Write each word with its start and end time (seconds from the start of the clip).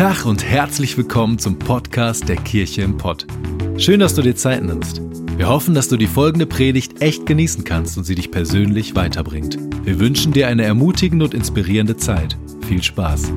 Tag 0.00 0.24
und 0.24 0.42
herzlich 0.42 0.96
willkommen 0.96 1.38
zum 1.38 1.58
Podcast 1.58 2.26
der 2.26 2.36
Kirche 2.36 2.80
im 2.80 2.96
Pott. 2.96 3.26
Schön, 3.76 4.00
dass 4.00 4.14
du 4.14 4.22
dir 4.22 4.34
Zeit 4.34 4.62
nimmst. 4.62 5.02
Wir 5.36 5.46
hoffen, 5.46 5.74
dass 5.74 5.88
du 5.88 5.98
die 5.98 6.06
folgende 6.06 6.46
Predigt 6.46 7.02
echt 7.02 7.26
genießen 7.26 7.64
kannst 7.64 7.98
und 7.98 8.04
sie 8.04 8.14
dich 8.14 8.30
persönlich 8.30 8.96
weiterbringt. 8.96 9.58
Wir 9.84 10.00
wünschen 10.00 10.32
dir 10.32 10.48
eine 10.48 10.64
ermutigende 10.64 11.26
und 11.26 11.34
inspirierende 11.34 11.98
Zeit. 11.98 12.38
Viel 12.66 12.82
Spaß. 12.82 13.30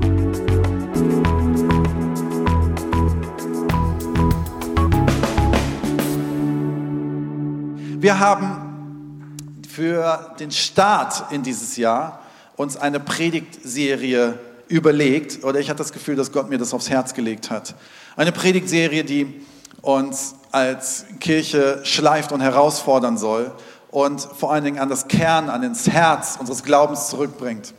Wir 7.99 8.19
haben 8.19 9.59
für 9.67 10.33
den 10.39 10.51
Start 10.51 11.29
in 11.29 11.43
dieses 11.43 11.75
Jahr 11.75 12.21
uns 12.55 12.77
eine 12.77 13.01
Predigtserie 13.01 14.39
überlegt, 14.67 15.43
oder 15.43 15.59
ich 15.59 15.69
hatte 15.69 15.79
das 15.79 15.91
Gefühl, 15.91 16.15
dass 16.15 16.31
Gott 16.31 16.49
mir 16.49 16.57
das 16.57 16.73
aufs 16.73 16.89
Herz 16.89 17.13
gelegt 17.13 17.49
hat. 17.49 17.75
Eine 18.15 18.31
Predigtserie, 18.31 19.03
die 19.03 19.41
uns 19.81 20.35
als 20.51 21.05
Kirche 21.19 21.81
schleift 21.83 22.31
und 22.31 22.41
herausfordern 22.41 23.17
soll 23.17 23.51
und 23.91 24.21
vor 24.21 24.53
allen 24.53 24.63
Dingen 24.63 24.79
an 24.79 24.89
das 24.89 25.07
Kern, 25.07 25.49
an 25.49 25.61
das 25.61 25.87
Herz 25.87 26.37
unseres 26.39 26.63
Glaubens 26.63 27.09
zurückbringt. 27.09 27.73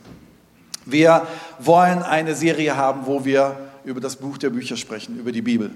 Wir 0.85 1.25
wollen 1.59 2.03
eine 2.03 2.35
Serie 2.35 2.77
haben, 2.77 3.05
wo 3.05 3.25
wir 3.25 3.57
über 3.83 4.01
das 4.01 4.17
Buch 4.17 4.37
der 4.37 4.49
Bücher 4.51 4.77
sprechen, 4.77 5.17
über 5.17 5.31
die 5.31 5.41
Bibel. 5.41 5.71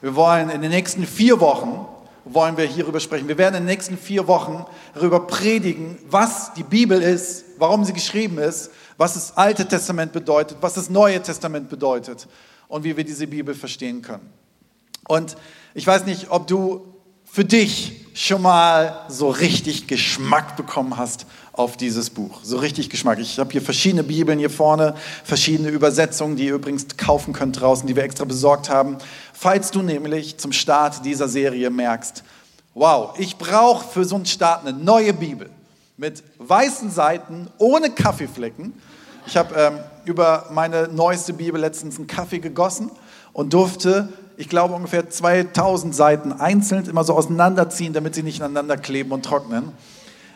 Wir 0.00 0.14
wollen 0.14 0.50
in 0.50 0.62
den 0.62 0.70
nächsten 0.70 1.06
vier 1.06 1.40
Wochen 1.40 1.86
wollen 2.24 2.56
wir 2.56 2.64
hierüber 2.64 3.00
sprechen. 3.00 3.28
Wir 3.28 3.38
werden 3.38 3.56
in 3.56 3.62
den 3.62 3.70
nächsten 3.70 3.96
vier 3.96 4.26
Wochen 4.26 4.64
darüber 4.94 5.26
predigen, 5.26 5.98
was 6.08 6.52
die 6.54 6.62
Bibel 6.62 7.00
ist, 7.00 7.44
warum 7.58 7.84
sie 7.84 7.92
geschrieben 7.92 8.38
ist, 8.38 8.70
was 9.00 9.14
das 9.14 9.34
Alte 9.34 9.66
Testament 9.66 10.12
bedeutet, 10.12 10.58
was 10.60 10.74
das 10.74 10.90
Neue 10.90 11.22
Testament 11.22 11.70
bedeutet 11.70 12.28
und 12.68 12.84
wie 12.84 12.94
wir 12.98 13.02
diese 13.02 13.26
Bibel 13.26 13.54
verstehen 13.54 14.02
können. 14.02 14.30
Und 15.08 15.38
ich 15.72 15.86
weiß 15.86 16.04
nicht, 16.04 16.30
ob 16.30 16.46
du 16.46 16.84
für 17.24 17.46
dich 17.46 18.04
schon 18.12 18.42
mal 18.42 19.06
so 19.08 19.30
richtig 19.30 19.86
Geschmack 19.86 20.54
bekommen 20.54 20.98
hast 20.98 21.24
auf 21.54 21.78
dieses 21.78 22.10
Buch. 22.10 22.40
So 22.42 22.58
richtig 22.58 22.90
Geschmack. 22.90 23.18
Ich 23.20 23.38
habe 23.38 23.50
hier 23.50 23.62
verschiedene 23.62 24.02
Bibeln 24.02 24.38
hier 24.38 24.50
vorne, 24.50 24.94
verschiedene 25.24 25.70
Übersetzungen, 25.70 26.36
die 26.36 26.48
ihr 26.48 26.56
übrigens 26.56 26.86
kaufen 26.98 27.32
könnt 27.32 27.58
draußen, 27.58 27.86
die 27.86 27.96
wir 27.96 28.02
extra 28.02 28.26
besorgt 28.26 28.68
haben. 28.68 28.98
Falls 29.32 29.70
du 29.70 29.80
nämlich 29.80 30.36
zum 30.36 30.52
Start 30.52 31.06
dieser 31.06 31.26
Serie 31.26 31.70
merkst, 31.70 32.22
wow, 32.74 33.14
ich 33.18 33.38
brauche 33.38 33.88
für 33.88 34.04
so 34.04 34.16
einen 34.16 34.26
Start 34.26 34.66
eine 34.66 34.76
neue 34.76 35.14
Bibel 35.14 35.48
mit 35.96 36.22
weißen 36.36 36.90
Seiten, 36.90 37.48
ohne 37.56 37.88
Kaffeeflecken. 37.88 38.74
Ich 39.30 39.36
habe 39.36 39.54
ähm, 39.54 39.78
über 40.06 40.46
meine 40.50 40.88
neueste 40.88 41.32
Bibel 41.32 41.60
letztens 41.60 41.98
einen 41.98 42.08
Kaffee 42.08 42.40
gegossen 42.40 42.90
und 43.32 43.54
durfte, 43.54 44.08
ich 44.36 44.48
glaube, 44.48 44.74
ungefähr 44.74 45.08
2000 45.08 45.94
Seiten 45.94 46.32
einzeln 46.32 46.84
immer 46.86 47.04
so 47.04 47.14
auseinanderziehen, 47.14 47.92
damit 47.92 48.16
sie 48.16 48.24
nicht 48.24 48.38
ineinander 48.38 48.76
kleben 48.76 49.12
und 49.12 49.24
trocknen. 49.24 49.70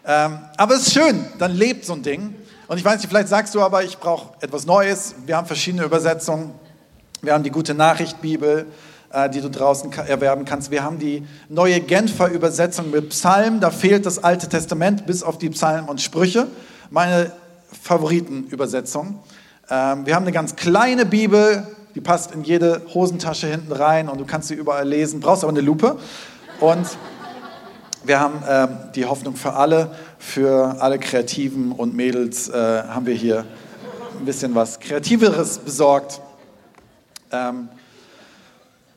Ähm, 0.07 0.39
aber 0.57 0.75
es 0.77 0.87
ist 0.87 0.93
schön, 0.95 1.25
dann 1.41 1.51
lebt 1.51 1.85
so 1.85 1.95
ein 1.95 2.05
Ding. 2.05 2.37
Und 2.69 2.79
ich 2.79 2.85
weiß 2.85 2.99
nicht, 2.99 3.09
vielleicht 3.09 3.27
sagst 3.27 3.53
du 3.57 3.63
aber, 3.63 3.83
ich 3.83 3.99
brauche 3.99 4.33
etwas 4.41 4.65
Neues. 4.65 5.17
Wir 5.27 5.37
haben 5.37 5.49
verschiedene 5.49 5.83
Übersetzungen. 5.83 6.53
Wir 7.21 7.35
haben 7.35 7.43
die 7.43 7.51
Gute 7.51 7.75
Nachricht 7.75 8.23
Bibel, 8.23 8.67
äh, 9.11 9.29
die 9.29 9.41
du 9.41 9.51
draußen 9.51 9.91
erwerben 9.93 10.45
kannst. 10.45 10.71
Wir 10.71 10.85
haben 10.85 11.01
die 11.01 11.27
neue 11.49 11.81
Genfer 11.81 12.29
Übersetzung 12.29 12.93
mit 12.93 13.09
Psalmen. 13.09 13.59
Da 13.59 13.73
fehlt 13.73 14.07
das 14.07 14.23
Alte 14.23 14.49
Testament 14.49 15.05
bis 15.05 15.25
auf 15.25 15.37
die 15.37 15.51
Psalmen 15.51 15.89
und 15.89 16.01
Sprüche. 16.01 16.47
Meine 16.91 17.33
Favoritenübersetzung. 17.85 19.19
Ähm, 19.69 20.07
wir 20.07 20.15
haben 20.15 20.23
eine 20.23 20.33
ganz 20.33 20.57
kleine 20.57 21.05
Bibel, 21.05 21.67
die 21.95 22.01
passt 22.01 22.33
in 22.33 22.43
jede 22.43 22.81
Hosentasche 22.95 23.47
hinten 23.47 23.73
rein 23.73 24.09
und 24.09 24.19
du 24.19 24.25
kannst 24.25 24.49
sie 24.49 24.55
überall 24.55 24.89
lesen. 24.89 25.21
Brauchst 25.21 25.45
aber 25.45 25.53
eine 25.53 25.61
Lupe. 25.61 25.99
Und 26.61 26.87
wir 28.05 28.21
haben 28.21 28.43
ähm, 28.49 28.69
die 28.95 29.05
Hoffnung 29.05 29.37
für 29.37 29.53
alle, 29.53 29.95
für 30.19 30.81
alle 30.81 30.99
Kreativen 30.99 31.73
und 31.73 31.95
Mädels 31.95 32.49
äh, 32.49 32.55
haben 32.55 33.05
wir 33.05 33.15
hier 33.15 33.45
ein 34.19 34.25
bisschen 34.25 34.55
was 34.55 34.81
Kreativeres 34.81 35.59
besorgt. 35.59 36.23
Ähm, 37.33 37.69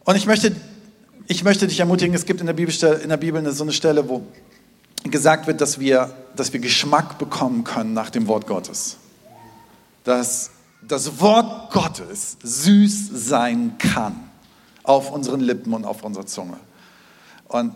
und 0.06 0.16
ich 0.16 0.28
möchte, 0.28 0.56
ich 1.28 1.44
möchte 1.44 1.68
dich 1.68 1.82
ermutigen, 1.82 2.16
es 2.16 2.26
gibt 2.26 2.40
in 2.40 2.46
der, 2.48 2.54
Bibel, 2.54 2.74
in 3.04 3.10
der 3.10 3.18
Bibel 3.18 3.52
so 3.52 3.66
eine 3.66 3.74
Stelle, 3.74 4.08
wo 4.08 4.24
gesagt 5.04 5.46
wird, 5.46 5.60
dass 5.60 5.78
wir, 5.78 6.10
dass 6.40 6.54
wir 6.54 6.60
Geschmack 6.60 7.18
bekommen 7.18 7.64
können 7.64 7.94
nach 7.94 8.10
dem 8.10 8.28
Wort 8.28 8.48
Gottes. 8.48 8.98
Dass 10.04 10.52
das 10.82 11.20
Wort 11.20 11.72
Gottes 11.74 12.38
süß 12.42 13.10
sein 13.14 13.78
kann 13.78 14.30
auf 14.84 15.12
unseren 15.12 15.42
Lippen 15.42 15.74
und 15.74 15.86
auf 15.86 16.04
unserer 16.04 16.26
Zunge. 16.26 16.58
Und 17.48 17.74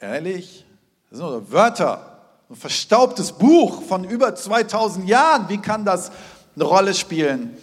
Ehrlich? 0.00 0.64
Das 1.10 1.18
sind 1.18 1.28
nur 1.28 1.50
Wörter. 1.50 2.18
Ein 2.48 2.56
verstaubtes 2.56 3.32
Buch 3.32 3.82
von 3.82 4.04
über 4.04 4.34
2000 4.34 5.08
Jahren. 5.08 5.48
Wie 5.48 5.58
kann 5.58 5.84
das 5.84 6.10
eine 6.54 6.64
Rolle 6.64 6.94
spielen? 6.94 7.56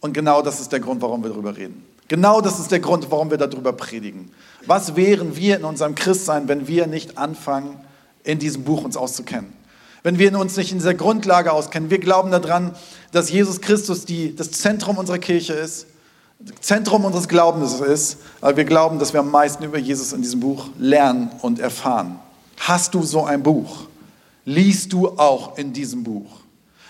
Und 0.00 0.12
genau 0.12 0.42
das 0.42 0.60
ist 0.60 0.70
der 0.72 0.80
Grund, 0.80 1.02
warum 1.02 1.22
wir 1.22 1.30
darüber 1.30 1.56
reden. 1.56 1.84
Genau 2.08 2.40
das 2.40 2.60
ist 2.60 2.70
der 2.70 2.80
Grund, 2.80 3.10
warum 3.10 3.30
wir 3.30 3.38
darüber 3.38 3.72
predigen. 3.72 4.30
Was 4.66 4.94
wären 4.94 5.34
wir 5.34 5.56
in 5.56 5.64
unserem 5.64 5.94
Christsein, 5.94 6.46
wenn 6.46 6.68
wir 6.68 6.86
nicht 6.86 7.18
anfangen, 7.18 7.80
in 8.26 8.38
diesem 8.38 8.64
Buch 8.64 8.84
uns 8.84 8.96
auszukennen? 8.96 9.52
Wenn 10.02 10.18
wir 10.18 10.38
uns 10.38 10.56
nicht 10.56 10.70
in 10.70 10.78
dieser 10.78 10.94
Grundlage 10.94 11.52
auskennen. 11.52 11.90
Wir 11.90 11.98
glauben 11.98 12.30
daran, 12.30 12.76
dass 13.10 13.30
Jesus 13.30 13.60
Christus 13.60 14.04
die, 14.04 14.36
das 14.36 14.52
Zentrum 14.52 14.98
unserer 14.98 15.18
Kirche 15.18 15.54
ist 15.54 15.86
Zentrum 16.60 17.04
unseres 17.04 17.28
Glaubens 17.28 17.80
ist, 17.80 18.18
weil 18.40 18.56
wir 18.56 18.64
glauben, 18.64 18.98
dass 18.98 19.12
wir 19.12 19.20
am 19.20 19.30
meisten 19.30 19.64
über 19.64 19.78
Jesus 19.78 20.12
in 20.12 20.22
diesem 20.22 20.40
Buch 20.40 20.68
lernen 20.78 21.30
und 21.42 21.58
erfahren. 21.58 22.18
Hast 22.58 22.94
du 22.94 23.02
so 23.02 23.24
ein 23.24 23.42
Buch? 23.42 23.86
Liest 24.44 24.92
du 24.92 25.08
auch 25.08 25.56
in 25.56 25.72
diesem 25.72 26.04
Buch? 26.04 26.40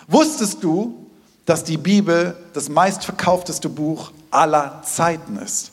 Wusstest 0.08 0.62
du, 0.62 1.06
dass 1.44 1.64
die 1.64 1.76
Bibel 1.76 2.36
das 2.53 2.68
meistverkaufteste 2.68 3.68
Buch 3.68 4.12
aller 4.30 4.82
Zeiten 4.84 5.36
ist? 5.36 5.70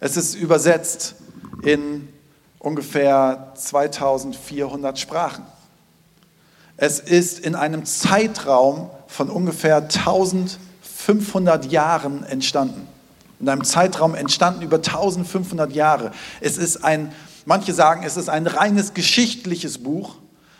Es 0.00 0.16
ist 0.16 0.34
übersetzt 0.34 1.14
in 1.62 2.08
ungefähr 2.60 3.52
2400 3.56 4.96
Sprachen. 4.96 5.44
Es 6.76 7.00
ist 7.00 7.40
in 7.40 7.56
einem 7.56 7.84
Zeitraum 7.84 8.90
von 9.08 9.28
ungefähr 9.28 9.78
1000 9.78 10.60
500 11.00 11.72
Jahren 11.72 12.24
entstanden. 12.24 12.86
In 13.40 13.48
einem 13.48 13.64
Zeitraum 13.64 14.14
entstanden 14.14 14.62
über 14.62 14.76
1500 14.76 15.72
Jahre. 15.72 16.12
Es 16.40 16.58
ist 16.58 16.84
ein, 16.84 17.12
manche 17.46 17.72
sagen, 17.72 18.02
es 18.04 18.16
ist 18.16 18.28
ein 18.28 18.46
reines 18.46 18.92
geschichtliches 18.92 19.78
Buch. 19.82 20.16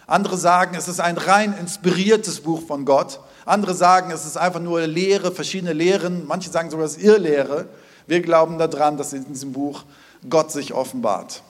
Andere 0.06 0.38
sagen, 0.38 0.74
es 0.76 0.88
ist 0.88 0.98
ein 0.98 1.18
rein 1.18 1.54
inspiriertes 1.58 2.40
Buch 2.40 2.62
von 2.66 2.84
Gott. 2.84 3.20
Andere 3.44 3.74
sagen, 3.74 4.10
es 4.10 4.24
ist 4.24 4.38
einfach 4.38 4.60
nur 4.60 4.80
Lehre, 4.86 5.30
verschiedene 5.30 5.72
Lehren. 5.72 6.26
Manche 6.26 6.50
sagen 6.50 6.70
sogar, 6.70 6.86
es 6.86 6.96
ist 6.96 7.02
Irrlehre. 7.02 7.68
Wir 8.06 8.22
glauben 8.22 8.58
daran, 8.58 8.96
dass 8.96 9.12
in 9.12 9.26
diesem 9.26 9.52
Buch 9.52 9.84
Gott 10.28 10.50
sich 10.50 10.72
offenbart. 10.72 11.42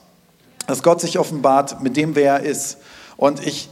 Dass 0.67 0.83
Gott 0.83 1.01
sich 1.01 1.19
offenbart 1.19 1.81
mit 1.81 1.97
dem, 1.97 2.15
wer 2.15 2.35
er 2.35 2.43
ist. 2.43 2.77
Und 3.17 3.45
ich 3.45 3.69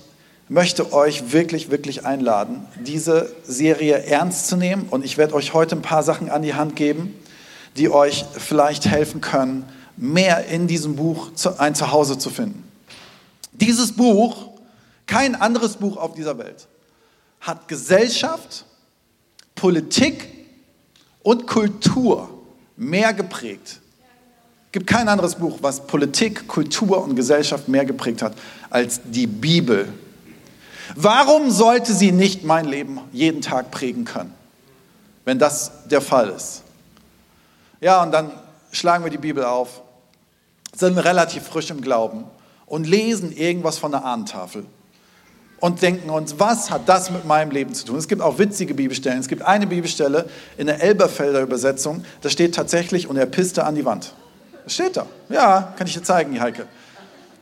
möchte 0.50 0.94
euch 0.94 1.31
wirklich, 1.31 1.69
wirklich 1.69 2.05
einladen, 2.05 2.66
diese 2.79 3.33
Serie 3.44 4.03
ernst 4.03 4.47
zu 4.47 4.57
nehmen. 4.57 4.88
Und 4.89 5.05
ich 5.05 5.17
werde 5.17 5.35
euch 5.35 5.53
heute 5.53 5.75
ein 5.75 5.81
paar 5.81 6.03
Sachen 6.03 6.29
an 6.29 6.41
die 6.41 6.55
Hand 6.55 6.75
geben, 6.75 7.13
die 7.78 7.89
euch 7.89 8.25
vielleicht 8.33 8.88
helfen 8.88 9.22
können, 9.22 9.66
mehr 9.95 10.45
in 10.47 10.67
diesem 10.67 10.96
Buch 10.96 11.31
ein 11.58 11.75
Zuhause 11.75 12.17
zu 12.17 12.29
finden. 12.29 12.64
Dieses 13.52 13.91
Buch, 13.91 14.49
kein 15.05 15.35
anderes 15.35 15.75
Buch 15.78 15.97
auf 15.97 16.14
dieser 16.14 16.37
Welt, 16.37 16.67
hat 17.41 17.67
Gesellschaft, 17.67 18.66
Politik 19.55 20.28
und 21.22 21.46
Kultur 21.46 22.29
mehr 22.75 23.14
geprägt. 23.14 23.81
Es 24.69 24.73
gibt 24.73 24.87
kein 24.87 25.07
anderes 25.09 25.35
Buch, 25.35 25.59
was 25.61 25.85
Politik, 25.87 26.47
Kultur 26.47 27.03
und 27.03 27.16
Gesellschaft 27.16 27.67
mehr 27.67 27.85
geprägt 27.85 28.21
hat 28.21 28.33
als 28.69 29.01
die 29.03 29.27
Bibel 29.27 29.91
Warum 30.95 31.51
sollte 31.51 31.93
sie 31.93 32.11
nicht 32.11 32.43
mein 32.43 32.66
Leben 32.66 32.99
jeden 33.11 33.41
Tag 33.41 33.71
prägen 33.71 34.05
können, 34.05 34.33
wenn 35.25 35.39
das 35.39 35.71
der 35.85 36.01
Fall 36.01 36.29
ist? 36.29 36.63
Ja, 37.81 38.01
und 38.03 38.11
dann 38.11 38.31
schlagen 38.71 39.03
wir 39.03 39.11
die 39.11 39.17
Bibel 39.17 39.43
auf, 39.43 39.81
sind 40.75 40.97
relativ 40.97 41.43
frisch 41.43 41.69
im 41.69 41.81
Glauben 41.81 42.25
und 42.66 42.87
lesen 42.87 43.31
irgendwas 43.31 43.77
von 43.77 43.91
der 43.91 44.03
Ahnentafel 44.03 44.66
und 45.59 45.81
denken 45.81 46.09
uns, 46.09 46.39
was 46.39 46.71
hat 46.71 46.87
das 46.87 47.11
mit 47.11 47.25
meinem 47.25 47.51
Leben 47.51 47.73
zu 47.73 47.85
tun? 47.85 47.97
Es 47.97 48.07
gibt 48.07 48.21
auch 48.21 48.39
witzige 48.39 48.73
Bibelstellen. 48.73 49.19
Es 49.19 49.27
gibt 49.27 49.41
eine 49.41 49.67
Bibelstelle 49.67 50.29
in 50.57 50.67
der 50.67 50.81
Elberfelder 50.81 51.41
Übersetzung, 51.41 52.03
da 52.21 52.29
steht 52.29 52.55
tatsächlich, 52.55 53.07
und 53.07 53.17
er 53.17 53.25
pisste 53.25 53.66
an 53.66 53.75
die 53.75 53.85
Wand. 53.85 54.13
Steht 54.67 54.97
da. 54.97 55.06
Ja, 55.29 55.73
kann 55.78 55.88
ich 55.88 55.94
dir 55.94 56.03
zeigen, 56.03 56.40
Heike. 56.40 56.67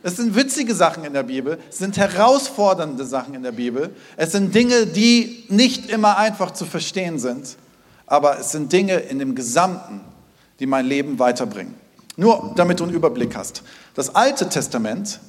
Es 0.02 0.16
sind 0.16 0.34
witzige 0.36 0.74
Sachen 0.74 1.04
in 1.04 1.12
der 1.12 1.24
Bibel, 1.24 1.58
es 1.68 1.78
sind 1.78 1.96
herausfordernde 1.96 3.04
Sachen 3.04 3.34
in 3.34 3.42
der 3.42 3.52
Bibel, 3.52 3.94
es 4.16 4.32
sind 4.32 4.54
Dinge, 4.54 4.86
die 4.86 5.44
nicht 5.48 5.90
immer 5.90 6.16
einfach 6.16 6.52
zu 6.52 6.64
verstehen 6.64 7.18
sind, 7.18 7.56
aber 8.06 8.38
es 8.38 8.52
sind 8.52 8.72
Dinge 8.72 8.94
in 8.94 9.18
dem 9.18 9.34
Gesamten, 9.34 10.00
die 10.60 10.66
mein 10.66 10.86
Leben 10.86 11.18
weiterbringen. 11.18 11.74
Nur 12.16 12.52
damit 12.56 12.80
du 12.80 12.84
einen 12.84 12.94
Überblick 12.94 13.36
hast. 13.36 13.62
Das 13.94 14.14
Alte 14.14 14.48
Testament, 14.48 15.20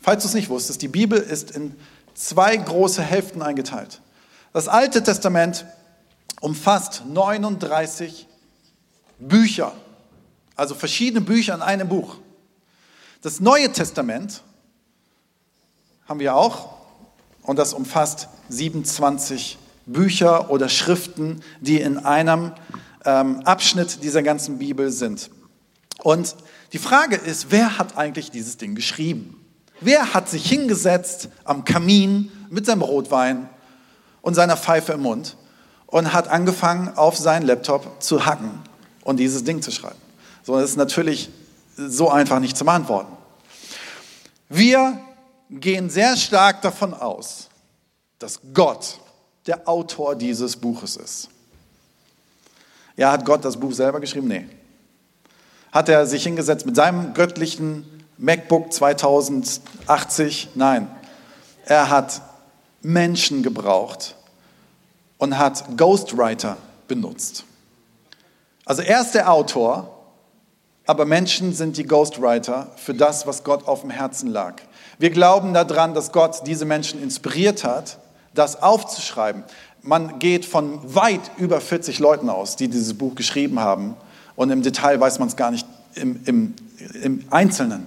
falls 0.00 0.22
du 0.22 0.28
es 0.28 0.34
nicht 0.34 0.48
wusstest, 0.48 0.82
die 0.82 0.88
Bibel 0.88 1.18
ist 1.18 1.52
in 1.52 1.74
zwei 2.14 2.56
große 2.56 3.02
Hälften 3.02 3.42
eingeteilt. 3.42 4.00
Das 4.52 4.68
Alte 4.68 5.02
Testament 5.02 5.66
umfasst 6.40 7.04
39 7.06 8.28
Bücher, 9.18 9.72
also 10.56 10.74
verschiedene 10.74 11.20
Bücher 11.20 11.54
in 11.54 11.62
einem 11.62 11.88
Buch. 11.88 12.16
Das 13.22 13.40
Neue 13.40 13.72
Testament 13.72 14.42
haben 16.06 16.20
wir 16.20 16.36
auch 16.36 16.74
und 17.42 17.58
das 17.58 17.72
umfasst 17.72 18.28
27 18.48 19.58
Bücher 19.86 20.50
oder 20.50 20.68
Schriften, 20.68 21.42
die 21.60 21.80
in 21.80 21.98
einem 21.98 22.52
ähm, 23.04 23.40
Abschnitt 23.44 24.02
dieser 24.02 24.22
ganzen 24.22 24.58
Bibel 24.58 24.90
sind. 24.90 25.30
Und 26.02 26.36
die 26.72 26.78
Frage 26.78 27.16
ist, 27.16 27.46
wer 27.50 27.78
hat 27.78 27.96
eigentlich 27.96 28.30
dieses 28.30 28.56
Ding 28.56 28.74
geschrieben? 28.74 29.40
Wer 29.80 30.14
hat 30.14 30.28
sich 30.28 30.48
hingesetzt 30.48 31.28
am 31.44 31.64
Kamin 31.64 32.30
mit 32.50 32.66
seinem 32.66 32.82
Rotwein 32.82 33.48
und 34.22 34.34
seiner 34.34 34.56
Pfeife 34.56 34.92
im 34.92 35.02
Mund 35.02 35.36
und 35.86 36.12
hat 36.12 36.28
angefangen, 36.28 36.96
auf 36.96 37.16
seinen 37.16 37.46
Laptop 37.46 38.02
zu 38.02 38.26
hacken 38.26 38.62
und 39.02 39.18
dieses 39.18 39.44
Ding 39.44 39.62
zu 39.62 39.70
schreiben? 39.70 40.03
So, 40.44 40.60
das 40.60 40.70
ist 40.70 40.76
natürlich 40.76 41.30
so 41.76 42.10
einfach 42.10 42.38
nicht 42.38 42.56
zu 42.56 42.66
beantworten. 42.66 43.16
Wir 44.50 45.00
gehen 45.50 45.88
sehr 45.88 46.16
stark 46.16 46.60
davon 46.60 46.92
aus, 46.92 47.48
dass 48.18 48.40
Gott 48.52 49.00
der 49.46 49.66
Autor 49.66 50.14
dieses 50.14 50.56
Buches 50.56 50.96
ist. 50.96 51.28
Ja, 52.96 53.10
hat 53.10 53.24
Gott 53.24 53.44
das 53.44 53.56
Buch 53.56 53.72
selber 53.72 54.00
geschrieben? 54.00 54.28
Nee. 54.28 54.46
Hat 55.72 55.88
er 55.88 56.06
sich 56.06 56.22
hingesetzt 56.22 56.66
mit 56.66 56.76
seinem 56.76 57.14
göttlichen 57.14 58.04
MacBook 58.18 58.72
2080? 58.72 60.50
Nein. 60.54 60.88
Er 61.64 61.88
hat 61.88 62.20
Menschen 62.82 63.42
gebraucht 63.42 64.14
und 65.16 65.38
hat 65.38 65.76
Ghostwriter 65.78 66.58
benutzt. 66.86 67.44
Also 68.66 68.82
er 68.82 69.00
ist 69.00 69.14
der 69.14 69.32
Autor, 69.32 69.93
aber 70.86 71.06
Menschen 71.06 71.52
sind 71.54 71.76
die 71.76 71.84
Ghostwriter 71.84 72.68
für 72.76 72.94
das, 72.94 73.26
was 73.26 73.44
Gott 73.44 73.66
auf 73.66 73.80
dem 73.80 73.90
Herzen 73.90 74.28
lag. 74.28 74.56
Wir 74.98 75.10
glauben 75.10 75.54
daran, 75.54 75.94
dass 75.94 76.12
Gott 76.12 76.42
diese 76.46 76.64
Menschen 76.64 77.02
inspiriert 77.02 77.64
hat, 77.64 77.98
das 78.34 78.62
aufzuschreiben. 78.62 79.44
Man 79.82 80.18
geht 80.18 80.44
von 80.44 80.80
weit 80.94 81.30
über 81.36 81.60
40 81.60 81.98
Leuten 81.98 82.28
aus, 82.28 82.56
die 82.56 82.68
dieses 82.68 82.94
Buch 82.94 83.14
geschrieben 83.14 83.60
haben. 83.60 83.96
Und 84.36 84.50
im 84.50 84.62
Detail 84.62 85.00
weiß 85.00 85.18
man 85.18 85.28
es 85.28 85.36
gar 85.36 85.50
nicht 85.50 85.66
im, 85.94 86.20
im, 86.24 86.54
im 87.02 87.24
Einzelnen. 87.30 87.86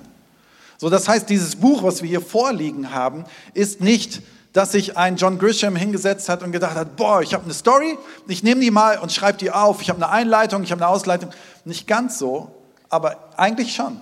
So, 0.78 0.90
das 0.90 1.08
heißt, 1.08 1.30
dieses 1.30 1.56
Buch, 1.56 1.84
was 1.84 2.02
wir 2.02 2.10
hier 2.10 2.22
vorliegen 2.22 2.94
haben, 2.94 3.26
ist 3.54 3.82
nicht, 3.82 4.22
dass 4.54 4.72
sich 4.72 4.98
ein 4.98 5.18
John 5.18 5.40
Grisham 5.40 5.76
hingesetzt 5.76 6.30
hat 6.30 6.44
und 6.44 6.52
gedacht 6.52 6.76
hat, 6.76 6.96
boah, 6.96 7.22
ich 7.22 7.34
habe 7.34 7.44
eine 7.44 7.54
Story, 7.54 7.98
ich 8.28 8.44
nehme 8.44 8.62
die 8.62 8.72
mal 8.72 8.98
und 9.00 9.12
schreibe 9.12 9.38
die 9.38 9.52
auf, 9.52 9.82
ich 9.82 9.90
habe 9.90 10.04
eine 10.04 10.12
Einleitung, 10.12 10.64
ich 10.64 10.72
habe 10.72 10.84
eine 10.84 10.92
Ausleitung. 10.92 11.32
Nicht 11.66 11.88
ganz 11.88 12.18
so, 12.18 12.52
aber 12.90 13.18
eigentlich 13.38 13.76
schon. 13.76 14.02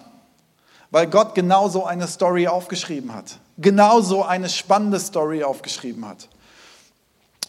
Weil 0.92 1.08
Gott 1.08 1.36
genauso 1.36 1.86
eine 1.86 2.08
Story 2.08 2.48
aufgeschrieben 2.48 3.14
hat. 3.14 3.40
Genauso 3.58 4.24
eine 4.24 4.50
spannende 4.50 5.00
Story 5.00 5.44
aufgeschrieben 5.44 6.08
hat. 6.08 6.28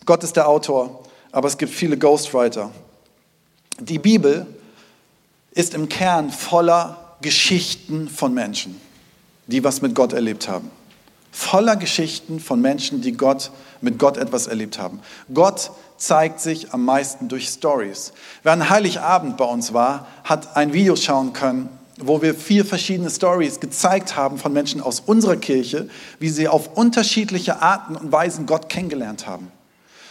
Gott 0.04 0.22
ist 0.24 0.36
der 0.36 0.48
Autor, 0.48 1.02
aber 1.32 1.48
es 1.48 1.58
gibt 1.58 1.72
viele 1.72 1.98
Ghostwriter. 1.98 2.70
Die 3.80 3.98
Bibel 3.98 4.46
ist 5.50 5.74
im 5.74 5.88
Kern 5.88 6.30
voller 6.30 7.16
Geschichten 7.20 8.08
von 8.08 8.32
Menschen, 8.32 8.80
die 9.46 9.64
was 9.64 9.82
mit 9.82 9.94
Gott 9.94 10.12
erlebt 10.12 10.48
haben. 10.48 10.70
Voller 11.32 11.76
Geschichten 11.76 12.40
von 12.40 12.60
Menschen, 12.60 13.02
die 13.02 13.12
Gott 13.12 13.50
mit 13.80 13.98
Gott 13.98 14.16
etwas 14.16 14.46
erlebt 14.46 14.78
haben. 14.78 15.00
Gott 15.34 15.70
zeigt 15.96 16.40
sich 16.40 16.72
am 16.72 16.84
meisten 16.84 17.28
durch 17.28 17.48
Stories. 17.48 18.12
Wer 18.42 18.52
an 18.52 18.68
Heiligabend 18.68 19.36
bei 19.36 19.44
uns 19.44 19.72
war, 19.72 20.06
hat 20.24 20.56
ein 20.56 20.72
Video 20.72 20.96
schauen 20.96 21.32
können, 21.32 21.68
wo 21.98 22.20
wir 22.20 22.34
vier 22.34 22.64
verschiedene 22.64 23.10
Stories 23.10 23.60
gezeigt 23.60 24.16
haben 24.16 24.38
von 24.38 24.52
Menschen 24.52 24.80
aus 24.80 25.00
unserer 25.00 25.36
Kirche, 25.36 25.88
wie 26.18 26.28
sie 26.28 26.48
auf 26.48 26.76
unterschiedliche 26.76 27.62
Arten 27.62 27.96
und 27.96 28.12
Weisen 28.12 28.46
Gott 28.46 28.68
kennengelernt 28.68 29.26
haben. 29.26 29.50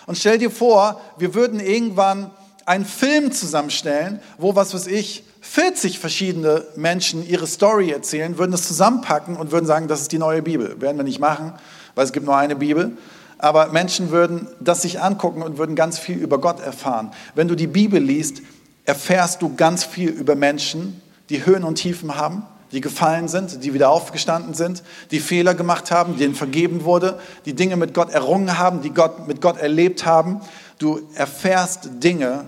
Und 0.08 0.18
stell 0.18 0.38
dir 0.38 0.52
vor, 0.52 1.02
wir 1.18 1.34
würden 1.34 1.60
irgendwann 1.60 2.32
einen 2.66 2.86
Film 2.86 3.32
zusammenstellen, 3.32 4.20
wo, 4.38 4.56
was 4.56 4.74
weiß 4.74 4.88
ich, 4.88 5.24
40 5.42 6.00
verschiedene 6.00 6.66
Menschen 6.76 7.28
ihre 7.28 7.46
Story 7.46 7.92
erzählen, 7.92 8.38
würden 8.40 8.54
es 8.54 8.68
zusammenpacken 8.68 9.36
und 9.36 9.52
würden 9.52 9.68
sagen, 9.68 9.88
das 9.88 10.02
ist 10.02 10.12
die 10.12 10.18
neue 10.18 10.42
Bibel. 10.42 10.82
Werden 10.82 10.98
wir 10.98 11.04
nicht 11.04 11.20
machen, 11.20 11.54
weil 11.94 12.06
es 12.06 12.12
gibt 12.12 12.26
nur 12.26 12.36
eine 12.36 12.56
Bibel. 12.56 12.98
Aber 13.46 13.68
Menschen 13.68 14.10
würden 14.10 14.48
das 14.60 14.82
sich 14.82 15.04
angucken 15.04 15.44
und 15.44 15.60
würden 15.60 15.76
ganz 15.76 16.00
viel 16.00 16.18
über 16.18 16.42
Gott 16.42 16.60
erfahren. 16.60 17.12
Wenn 17.36 17.48
du 17.48 17.54
die 17.54 17.68
Bibel 17.68 18.02
liest, 18.02 18.42
erfährst 18.86 19.44
du 19.44 19.56
ganz 19.56 19.84
viel 19.84 20.10
über 20.10 20.34
Menschen, 20.34 21.00
die 21.30 21.46
Höhen 21.46 21.64
und 21.64 21.76
Tiefen 21.76 22.16
haben, 22.16 22.48
die 22.72 22.82
gefallen 22.82 23.28
sind, 23.28 23.64
die 23.64 23.76
wieder 23.76 23.92
aufgestanden 23.92 24.56
sind, 24.56 24.82
die 25.12 25.20
Fehler 25.20 25.54
gemacht 25.54 25.92
haben, 25.92 26.18
denen 26.18 26.34
vergeben 26.34 26.86
wurde, 26.86 27.20
die 27.46 27.54
Dinge 27.54 27.78
mit 27.78 27.94
Gott 27.94 28.10
errungen 28.10 28.58
haben, 28.58 28.82
die 28.82 28.90
Gott 28.90 29.28
mit 29.28 29.42
Gott 29.42 29.58
erlebt 29.58 30.08
haben. 30.08 30.42
Du 30.80 31.02
erfährst 31.14 31.90
Dinge, 32.04 32.46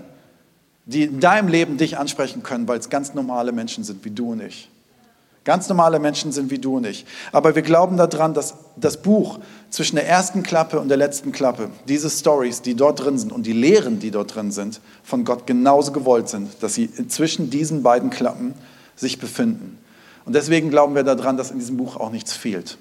die 0.86 1.04
in 1.04 1.20
deinem 1.20 1.46
Leben 1.46 1.76
dich 1.76 1.96
ansprechen 1.96 2.42
können, 2.42 2.66
weil 2.66 2.80
es 2.80 2.90
ganz 2.90 3.14
normale 3.14 3.52
Menschen 3.52 3.84
sind 3.84 4.04
wie 4.04 4.10
du 4.10 4.32
und 4.32 4.40
ich. 4.40 4.68
Ganz 5.48 5.66
normale 5.68 5.98
Menschen 5.98 6.30
sind 6.30 6.50
wie 6.50 6.58
du 6.58 6.76
und 6.76 6.86
ich. 6.86 7.06
Aber 7.32 7.54
wir 7.54 7.62
glauben 7.62 7.96
daran, 7.96 8.34
dass 8.34 8.54
das 8.76 9.00
Buch 9.00 9.38
zwischen 9.70 9.96
der 9.96 10.08
ersten 10.08 10.42
Klappe 10.42 10.80
und 10.80 10.88
der 10.88 10.96
letzten 10.96 11.32
Klappe, 11.32 11.70
diese 11.86 12.08
Stories, 12.08 12.62
die 12.62 12.74
dort 12.74 13.04
drin 13.04 13.18
sind 13.18 13.32
und 13.32 13.44
die 13.44 13.52
Lehren, 13.52 13.98
die 13.98 14.10
dort 14.10 14.34
drin 14.34 14.50
sind, 14.50 14.80
von 15.02 15.24
Gott 15.24 15.46
genauso 15.46 15.92
gewollt 15.92 16.28
sind, 16.28 16.50
dass 16.60 16.74
sie 16.74 16.90
zwischen 17.08 17.50
diesen 17.50 17.82
beiden 17.82 18.10
Klappen 18.10 18.54
sich 18.96 19.18
befinden. 19.18 19.78
Und 20.24 20.34
deswegen 20.34 20.70
glauben 20.70 20.94
wir 20.94 21.04
daran, 21.04 21.36
dass 21.36 21.50
in 21.50 21.58
diesem 21.58 21.76
Buch 21.76 21.96
auch 21.96 22.10
nichts 22.10 22.32
fehlt. 22.32 22.78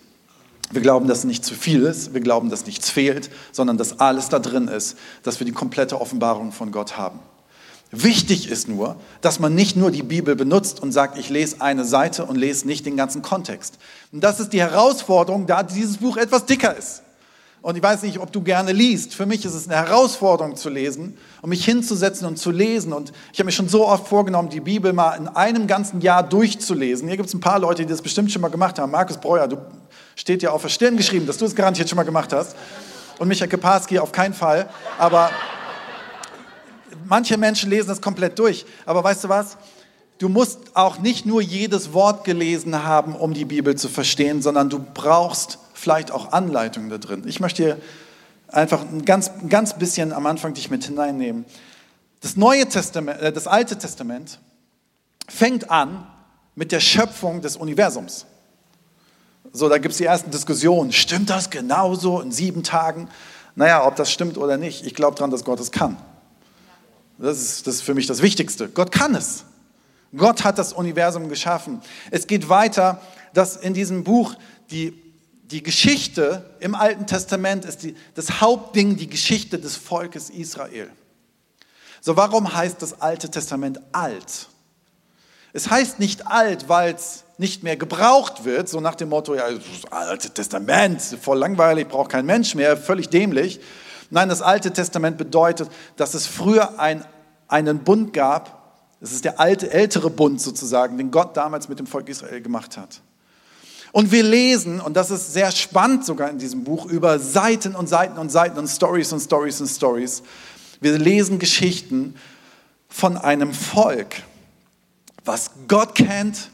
Wir 0.71 0.81
glauben, 0.81 1.07
dass 1.07 1.23
nicht 1.23 1.45
zu 1.45 1.53
viel 1.53 1.83
ist, 1.83 2.13
wir 2.13 2.21
glauben, 2.21 2.49
dass 2.49 2.65
nichts 2.65 2.89
fehlt, 2.89 3.29
sondern 3.53 3.77
dass 3.77 3.99
alles 3.99 4.27
da 4.29 4.39
drin 4.39 4.67
ist, 4.67 4.97
dass 5.23 5.39
wir 5.39 5.45
die 5.45 5.53
komplette 5.53 6.01
Offenbarung 6.01 6.51
von 6.51 6.71
Gott 6.71 6.97
haben. 6.97 7.19
Wichtig 7.91 8.49
ist 8.49 8.67
nur, 8.67 8.97
dass 9.21 9.39
man 9.39 9.55
nicht 9.55 9.77
nur 9.77 9.91
die 9.91 10.03
Bibel 10.03 10.35
benutzt 10.35 10.81
und 10.81 10.91
sagt, 10.91 11.17
ich 11.17 11.29
lese 11.29 11.61
eine 11.61 11.85
Seite 11.85 12.25
und 12.25 12.35
lese 12.35 12.67
nicht 12.67 12.85
den 12.85 12.97
ganzen 12.97 13.21
Kontext. 13.21 13.77
Und 14.11 14.23
das 14.23 14.41
ist 14.41 14.51
die 14.51 14.59
Herausforderung, 14.59 15.47
da 15.47 15.63
dieses 15.63 15.97
Buch 15.97 16.17
etwas 16.17 16.45
dicker 16.45 16.75
ist. 16.75 17.03
Und 17.61 17.75
ich 17.75 17.83
weiß 17.83 18.03
nicht, 18.03 18.19
ob 18.19 18.31
du 18.31 18.41
gerne 18.41 18.71
liest. 18.71 19.13
Für 19.13 19.25
mich 19.25 19.43
ist 19.43 19.53
es 19.53 19.67
eine 19.67 19.77
Herausforderung 19.77 20.55
zu 20.55 20.69
lesen, 20.69 21.17
um 21.41 21.49
mich 21.49 21.65
hinzusetzen 21.65 22.27
und 22.27 22.37
zu 22.37 22.51
lesen. 22.51 22.93
Und 22.93 23.11
ich 23.33 23.39
habe 23.39 23.45
mir 23.45 23.51
schon 23.51 23.67
so 23.67 23.87
oft 23.87 24.07
vorgenommen, 24.07 24.49
die 24.49 24.59
Bibel 24.59 24.93
mal 24.93 25.15
in 25.15 25.27
einem 25.27 25.65
ganzen 25.65 26.01
Jahr 26.01 26.23
durchzulesen. 26.23 27.07
Hier 27.07 27.17
gibt 27.17 27.29
es 27.29 27.33
ein 27.33 27.39
paar 27.39 27.59
Leute, 27.59 27.83
die 27.83 27.89
das 27.89 28.01
bestimmt 28.01 28.31
schon 28.31 28.41
mal 28.41 28.49
gemacht 28.49 28.79
haben. 28.79 28.91
Markus 28.91 29.17
Breuer, 29.17 29.47
du 29.47 29.57
steht 30.15 30.43
ja 30.43 30.51
auf 30.51 30.61
der 30.61 30.69
Stirn 30.69 30.97
geschrieben, 30.97 31.25
dass 31.25 31.37
du 31.37 31.45
es 31.45 31.55
garantiert 31.55 31.89
schon 31.89 31.97
mal 31.97 32.03
gemacht 32.03 32.31
hast. 32.31 32.55
Und 33.17 33.27
Michael 33.27 33.49
Keparski 33.49 33.97
auf 33.99 34.11
keinen 34.11 34.33
Fall. 34.33 34.69
Aber 34.97 35.31
manche 37.07 37.37
Menschen 37.37 37.69
lesen 37.69 37.87
das 37.87 38.01
komplett 38.01 38.37
durch. 38.39 38.65
Aber 38.85 39.03
weißt 39.03 39.23
du 39.25 39.29
was? 39.29 39.57
Du 40.17 40.29
musst 40.29 40.75
auch 40.75 40.99
nicht 40.99 41.25
nur 41.25 41.41
jedes 41.41 41.93
Wort 41.93 42.23
gelesen 42.23 42.83
haben, 42.83 43.15
um 43.15 43.33
die 43.33 43.45
Bibel 43.45 43.75
zu 43.75 43.87
verstehen, 43.87 44.41
sondern 44.41 44.69
du 44.69 44.79
brauchst 44.79 45.59
vielleicht 45.73 46.11
auch 46.11 46.31
Anleitungen 46.31 46.89
da 46.89 46.97
drin. 46.97 47.23
Ich 47.27 47.39
möchte 47.39 47.63
hier 47.63 47.77
einfach 48.47 48.81
ein 48.81 49.05
ganz, 49.05 49.29
ein 49.29 49.49
ganz 49.49 49.77
bisschen 49.77 50.13
am 50.13 50.25
Anfang 50.25 50.53
dich 50.53 50.71
mit 50.71 50.85
hineinnehmen. 50.85 51.45
Das 52.21 52.35
Neue 52.35 52.67
Testament, 52.67 53.21
äh, 53.21 53.31
das 53.31 53.45
Alte 53.45 53.77
Testament 53.77 54.39
fängt 55.27 55.69
an 55.69 56.07
mit 56.55 56.71
der 56.71 56.79
Schöpfung 56.79 57.41
des 57.41 57.55
Universums. 57.55 58.25
So, 59.53 59.69
da 59.69 59.77
gibt 59.77 59.91
es 59.91 59.97
die 59.97 60.05
ersten 60.05 60.31
Diskussionen. 60.31 60.91
Stimmt 60.91 61.29
das 61.29 61.49
genauso 61.49 62.21
in 62.21 62.31
sieben 62.31 62.63
Tagen? 62.63 63.07
Naja, 63.55 63.85
ob 63.85 63.95
das 63.95 64.11
stimmt 64.11 64.37
oder 64.37 64.57
nicht, 64.57 64.85
ich 64.85 64.93
glaube 64.93 65.15
daran, 65.15 65.31
dass 65.31 65.43
Gott 65.43 65.59
es 65.59 65.71
kann. 65.71 65.97
Das 67.17 67.41
ist, 67.41 67.67
das 67.67 67.75
ist 67.75 67.81
für 67.81 67.93
mich 67.93 68.07
das 68.07 68.21
Wichtigste. 68.21 68.69
Gott 68.69 68.91
kann 68.91 69.15
es. 69.15 69.43
Gott 70.15 70.43
hat 70.43 70.57
das 70.57 70.73
Universum 70.73 71.29
geschaffen. 71.29 71.81
Es 72.11 72.27
geht 72.27 72.49
weiter, 72.49 73.01
dass 73.33 73.57
in 73.57 73.73
diesem 73.73 74.03
Buch 74.03 74.35
die, 74.71 74.93
die 75.43 75.63
Geschichte 75.63 76.49
im 76.59 76.75
Alten 76.75 77.07
Testament 77.07 77.65
ist 77.65 77.83
die, 77.83 77.95
das 78.13 78.41
Hauptding, 78.41 78.95
die 78.95 79.07
Geschichte 79.07 79.59
des 79.59 79.75
Volkes 79.75 80.29
Israel. 80.29 80.89
So, 82.01 82.15
warum 82.15 82.53
heißt 82.53 82.81
das 82.81 83.01
Alte 83.01 83.29
Testament 83.29 83.79
alt? 83.91 84.47
Es 85.53 85.69
heißt 85.69 85.99
nicht 85.99 86.27
alt, 86.27 86.69
weil 86.69 86.93
es 86.93 87.23
nicht 87.37 87.63
mehr 87.63 87.77
gebraucht 87.77 88.45
wird, 88.45 88.69
so 88.69 88.79
nach 88.79 88.95
dem 88.95 89.09
Motto, 89.09 89.35
ja, 89.35 89.49
das 89.49 89.91
Alte 89.91 90.29
Testament, 90.29 91.01
voll 91.01 91.39
langweilig, 91.39 91.87
braucht 91.87 92.11
kein 92.11 92.25
Mensch 92.25 92.55
mehr, 92.55 92.77
völlig 92.77 93.09
dämlich. 93.09 93.59
Nein, 94.09 94.29
das 94.29 94.41
Alte 94.41 94.71
Testament 94.71 95.17
bedeutet, 95.17 95.69
dass 95.95 96.13
es 96.13 96.27
früher 96.27 96.79
ein 96.79 97.03
einen 97.47 97.79
Bund 97.79 98.13
gab. 98.13 98.75
Das 98.99 99.11
ist 99.11 99.25
der 99.25 99.39
alte, 99.39 99.71
ältere 99.71 100.09
Bund 100.09 100.41
sozusagen, 100.41 100.97
den 100.97 101.11
Gott 101.11 101.37
damals 101.37 101.69
mit 101.69 101.79
dem 101.79 101.87
Volk 101.87 102.09
Israel 102.09 102.41
gemacht 102.41 102.77
hat. 102.77 103.01
Und 103.91 104.11
wir 104.11 104.23
lesen, 104.23 104.81
und 104.81 104.97
das 104.97 105.11
ist 105.11 105.33
sehr 105.33 105.51
spannend 105.51 106.05
sogar 106.05 106.29
in 106.29 106.39
diesem 106.39 106.63
Buch, 106.63 106.85
über 106.87 107.19
Seiten 107.19 107.75
und 107.75 107.87
Seiten 107.87 108.17
und 108.17 108.29
Seiten 108.29 108.57
und 108.57 108.67
Stories 108.67 109.13
und 109.13 109.21
Stories 109.21 109.61
und 109.61 109.67
Stories. 109.67 110.23
Wir 110.81 110.97
lesen 110.97 111.39
Geschichten 111.39 112.15
von 112.89 113.17
einem 113.17 113.53
Volk, 113.53 114.15
was 115.23 115.51
Gott 115.67 115.95
kennt, 115.95 116.49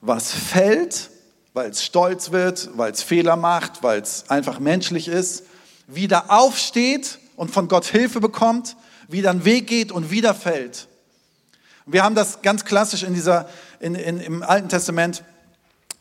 was 0.00 0.32
fällt, 0.32 1.10
weil 1.54 1.70
es 1.70 1.82
stolz 1.82 2.30
wird, 2.32 2.70
weil 2.76 2.92
es 2.92 3.02
Fehler 3.02 3.36
macht, 3.36 3.82
weil 3.82 4.00
es 4.00 4.28
einfach 4.28 4.60
menschlich 4.60 5.08
ist, 5.08 5.44
wieder 5.86 6.30
aufsteht 6.30 7.18
und 7.36 7.50
von 7.50 7.68
Gott 7.68 7.84
Hilfe 7.86 8.20
bekommt, 8.20 8.76
wieder 9.08 9.30
einen 9.30 9.44
Weg 9.44 9.66
geht 9.66 9.92
und 9.92 10.10
wieder 10.10 10.34
fällt. 10.34 10.88
Wir 11.86 12.02
haben 12.02 12.14
das 12.14 12.42
ganz 12.42 12.64
klassisch 12.64 13.04
in 13.04 13.14
dieser, 13.14 13.48
in, 13.78 13.94
in, 13.94 14.18
im 14.18 14.42
Alten 14.42 14.68
Testament. 14.68 15.22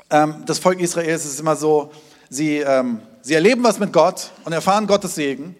Ähm, 0.09 0.43
das 0.45 0.57
Volk 0.57 0.79
Israels 0.79 1.25
ist 1.25 1.39
immer 1.39 1.55
so, 1.55 1.91
sie, 2.29 2.57
ähm, 2.57 3.01
sie 3.21 3.35
erleben 3.35 3.63
was 3.63 3.77
mit 3.77 3.93
Gott 3.93 4.31
und 4.43 4.53
erfahren 4.53 4.87
Gottes 4.87 5.15
Segen 5.15 5.55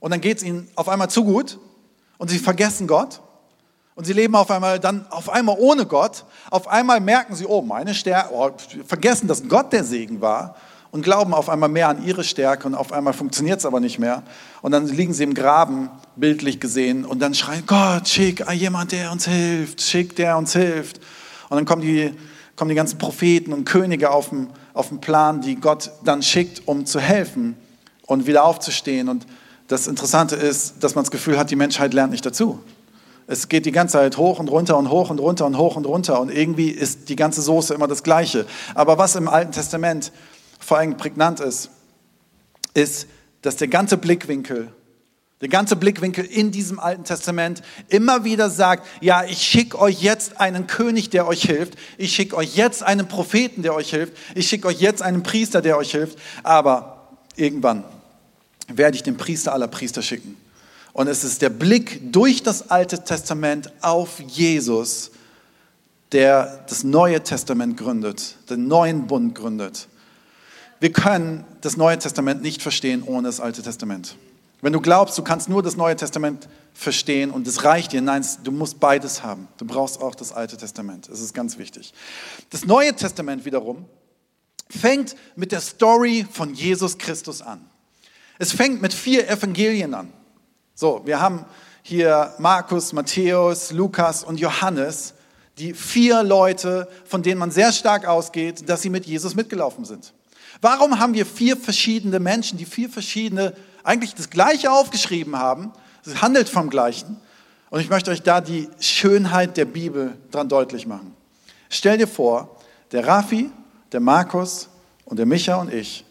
und 0.00 0.10
dann 0.10 0.20
geht 0.20 0.38
es 0.38 0.42
ihnen 0.42 0.68
auf 0.74 0.88
einmal 0.88 1.08
zu 1.08 1.24
gut 1.24 1.58
und 2.18 2.28
sie 2.28 2.38
vergessen 2.38 2.86
Gott 2.86 3.22
und 3.94 4.04
sie 4.04 4.12
leben 4.12 4.34
auf 4.34 4.50
einmal 4.50 4.78
dann 4.78 5.06
auf 5.10 5.30
einmal 5.30 5.56
ohne 5.58 5.86
Gott. 5.86 6.24
Auf 6.50 6.68
einmal 6.68 7.00
merken 7.00 7.34
sie, 7.34 7.46
oh, 7.46 7.62
meine 7.62 7.94
Stärke, 7.94 8.34
oh, 8.34 8.50
vergessen, 8.86 9.28
dass 9.28 9.48
Gott 9.48 9.72
der 9.72 9.84
Segen 9.84 10.20
war 10.20 10.56
und 10.94 11.02
glauben 11.02 11.34
auf 11.34 11.48
einmal 11.48 11.68
mehr 11.68 11.88
an 11.88 12.04
ihre 12.04 12.22
Stärke 12.22 12.68
und 12.68 12.76
auf 12.76 12.92
einmal 12.92 13.14
funktioniert 13.14 13.58
es 13.58 13.66
aber 13.66 13.80
nicht 13.80 13.98
mehr. 13.98 14.22
Und 14.62 14.70
dann 14.70 14.86
liegen 14.86 15.12
sie 15.12 15.24
im 15.24 15.34
Graben, 15.34 15.90
bildlich 16.14 16.60
gesehen, 16.60 17.04
und 17.04 17.18
dann 17.18 17.34
schreien, 17.34 17.64
Gott, 17.66 18.06
schick 18.06 18.48
jemand, 18.52 18.92
der 18.92 19.10
uns 19.10 19.26
hilft, 19.26 19.82
schick, 19.82 20.14
der 20.14 20.38
uns 20.38 20.52
hilft. 20.52 20.98
Und 21.48 21.56
dann 21.56 21.64
kommen 21.64 21.82
die, 21.82 22.12
kommen 22.54 22.68
die 22.68 22.76
ganzen 22.76 22.96
Propheten 22.98 23.52
und 23.52 23.64
Könige 23.64 24.10
auf 24.10 24.28
den, 24.28 24.50
auf 24.72 24.90
den 24.90 25.00
Plan, 25.00 25.40
die 25.40 25.56
Gott 25.56 25.90
dann 26.04 26.22
schickt, 26.22 26.62
um 26.68 26.86
zu 26.86 27.00
helfen 27.00 27.56
und 28.06 28.28
wieder 28.28 28.44
aufzustehen. 28.44 29.08
Und 29.08 29.26
das 29.66 29.88
Interessante 29.88 30.36
ist, 30.36 30.76
dass 30.78 30.94
man 30.94 31.02
das 31.02 31.10
Gefühl 31.10 31.36
hat, 31.36 31.50
die 31.50 31.56
Menschheit 31.56 31.92
lernt 31.92 32.12
nicht 32.12 32.24
dazu. 32.24 32.60
Es 33.26 33.48
geht 33.48 33.66
die 33.66 33.72
ganze 33.72 33.94
Zeit 33.94 34.16
hoch 34.16 34.38
und 34.38 34.48
runter 34.48 34.76
und 34.78 34.90
hoch 34.90 35.10
und 35.10 35.18
runter 35.18 35.46
und 35.46 35.58
hoch 35.58 35.74
und 35.74 35.86
runter 35.86 36.20
und 36.20 36.30
irgendwie 36.30 36.68
ist 36.68 37.08
die 37.08 37.16
ganze 37.16 37.42
Soße 37.42 37.74
immer 37.74 37.88
das 37.88 38.04
Gleiche. 38.04 38.46
Aber 38.76 38.96
was 38.96 39.16
im 39.16 39.28
Alten 39.28 39.50
Testament 39.50 40.12
vor 40.58 40.78
allem 40.78 40.96
prägnant 40.96 41.40
ist, 41.40 41.70
ist, 42.74 43.06
dass 43.42 43.56
der 43.56 43.68
ganze 43.68 43.96
Blickwinkel, 43.96 44.72
der 45.40 45.48
ganze 45.48 45.76
Blickwinkel 45.76 46.24
in 46.24 46.50
diesem 46.50 46.78
Alten 46.78 47.04
Testament 47.04 47.62
immer 47.88 48.24
wieder 48.24 48.48
sagt, 48.48 48.86
ja, 49.00 49.24
ich 49.24 49.42
schicke 49.42 49.78
euch 49.78 50.00
jetzt 50.02 50.40
einen 50.40 50.66
König, 50.66 51.10
der 51.10 51.26
euch 51.26 51.42
hilft, 51.42 51.74
ich 51.98 52.14
schicke 52.14 52.36
euch 52.36 52.56
jetzt 52.56 52.82
einen 52.82 53.08
Propheten, 53.08 53.62
der 53.62 53.74
euch 53.74 53.90
hilft, 53.90 54.14
ich 54.34 54.48
schicke 54.48 54.68
euch 54.68 54.80
jetzt 54.80 55.02
einen 55.02 55.22
Priester, 55.22 55.60
der 55.60 55.76
euch 55.76 55.90
hilft, 55.90 56.18
aber 56.42 57.08
irgendwann 57.36 57.84
werde 58.68 58.96
ich 58.96 59.02
den 59.02 59.16
Priester 59.16 59.52
aller 59.52 59.68
Priester 59.68 60.02
schicken. 60.02 60.36
Und 60.94 61.08
es 61.08 61.24
ist 61.24 61.42
der 61.42 61.50
Blick 61.50 62.12
durch 62.12 62.42
das 62.42 62.70
Alte 62.70 63.02
Testament 63.02 63.72
auf 63.82 64.20
Jesus, 64.20 65.10
der 66.12 66.64
das 66.68 66.84
Neue 66.84 67.22
Testament 67.22 67.76
gründet, 67.76 68.36
den 68.48 68.68
neuen 68.68 69.08
Bund 69.08 69.34
gründet. 69.34 69.88
Wir 70.84 70.92
können 70.92 71.46
das 71.62 71.78
Neue 71.78 71.98
Testament 71.98 72.42
nicht 72.42 72.60
verstehen 72.60 73.04
ohne 73.04 73.26
das 73.28 73.40
Alte 73.40 73.62
Testament. 73.62 74.16
Wenn 74.60 74.74
du 74.74 74.82
glaubst, 74.82 75.16
du 75.16 75.22
kannst 75.22 75.48
nur 75.48 75.62
das 75.62 75.78
Neue 75.78 75.96
Testament 75.96 76.46
verstehen 76.74 77.30
und 77.30 77.48
es 77.48 77.64
reicht 77.64 77.92
dir, 77.92 78.02
nein, 78.02 78.22
du 78.44 78.52
musst 78.52 78.80
beides 78.80 79.22
haben. 79.22 79.48
Du 79.56 79.64
brauchst 79.64 80.02
auch 80.02 80.14
das 80.14 80.30
Alte 80.34 80.58
Testament. 80.58 81.08
Das 81.08 81.22
ist 81.22 81.32
ganz 81.32 81.56
wichtig. 81.56 81.94
Das 82.50 82.66
Neue 82.66 82.94
Testament 82.94 83.46
wiederum 83.46 83.86
fängt 84.68 85.16
mit 85.36 85.52
der 85.52 85.62
Story 85.62 86.26
von 86.30 86.52
Jesus 86.52 86.98
Christus 86.98 87.40
an. 87.40 87.64
Es 88.38 88.52
fängt 88.52 88.82
mit 88.82 88.92
vier 88.92 89.26
Evangelien 89.26 89.94
an. 89.94 90.12
So, 90.74 91.00
wir 91.06 91.18
haben 91.18 91.46
hier 91.80 92.34
Markus, 92.36 92.92
Matthäus, 92.92 93.72
Lukas 93.72 94.22
und 94.22 94.38
Johannes, 94.38 95.14
die 95.56 95.72
vier 95.72 96.22
Leute, 96.22 96.88
von 97.06 97.22
denen 97.22 97.38
man 97.38 97.50
sehr 97.50 97.72
stark 97.72 98.06
ausgeht, 98.06 98.68
dass 98.68 98.82
sie 98.82 98.90
mit 98.90 99.06
Jesus 99.06 99.34
mitgelaufen 99.34 99.86
sind. 99.86 100.12
Warum 100.60 100.98
haben 100.98 101.14
wir 101.14 101.26
vier 101.26 101.56
verschiedene 101.56 102.20
Menschen, 102.20 102.58
die 102.58 102.64
vier 102.64 102.88
verschiedene, 102.88 103.54
eigentlich 103.82 104.14
das 104.14 104.30
Gleiche 104.30 104.70
aufgeschrieben 104.70 105.36
haben? 105.38 105.72
Es 106.04 106.22
handelt 106.22 106.48
vom 106.48 106.70
Gleichen. 106.70 107.16
Und 107.70 107.80
ich 107.80 107.90
möchte 107.90 108.10
euch 108.10 108.22
da 108.22 108.40
die 108.40 108.68
Schönheit 108.78 109.56
der 109.56 109.64
Bibel 109.64 110.16
dran 110.30 110.48
deutlich 110.48 110.86
machen. 110.86 111.14
Stell 111.68 111.98
dir 111.98 112.06
vor, 112.06 112.56
der 112.92 113.06
Rafi, 113.06 113.50
der 113.92 114.00
Markus 114.00 114.68
und 115.04 115.18
der 115.18 115.26
Micha 115.26 115.56
und 115.56 115.72
ich 115.72 116.04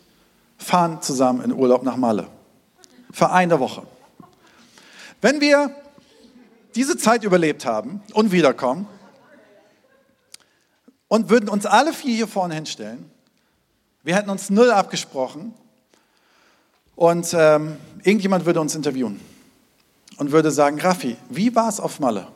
fahren 0.57 1.01
zusammen 1.01 1.41
in 1.41 1.53
Urlaub 1.53 1.83
nach 1.83 1.95
Malle. 1.95 2.27
Für 3.12 3.31
eine 3.31 3.59
Woche. 3.59 3.83
Wenn 5.21 5.39
wir 5.39 5.73
diese 6.75 6.97
Zeit 6.97 7.23
überlebt 7.23 7.65
haben 7.65 8.01
und 8.13 8.31
wiederkommen 8.31 8.88
und 11.07 11.29
würden 11.29 11.47
uns 11.47 11.65
alle 11.65 11.93
vier 11.93 12.15
hier 12.15 12.27
vorne 12.27 12.55
hinstellen, 12.55 13.09
wir 14.03 14.15
hätten 14.15 14.29
uns 14.29 14.50
null 14.50 14.69
abgesprochen 14.69 15.53
und 16.95 17.33
ähm, 17.33 17.77
irgendjemand 18.03 18.45
würde 18.45 18.60
uns 18.60 18.75
interviewen 18.75 19.19
und 20.17 20.31
würde 20.31 20.51
sagen, 20.51 20.79
Raffi, 20.79 21.15
wie 21.29 21.55
war 21.55 21.69
es 21.69 21.79
auf 21.79 22.00
Malle? 22.00 22.27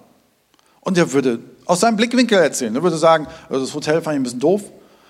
Und 0.79 0.97
er 0.97 1.11
würde 1.11 1.39
aus 1.65 1.81
seinem 1.81 1.97
Blickwinkel 1.97 2.39
erzählen. 2.39 2.73
Er 2.73 2.81
würde 2.83 2.97
sagen, 2.97 3.27
also 3.49 3.65
das 3.65 3.73
Hotel 3.73 4.01
fand 4.01 4.15
ich 4.15 4.19
ein 4.21 4.23
bisschen 4.23 4.39
doof, 4.39 4.61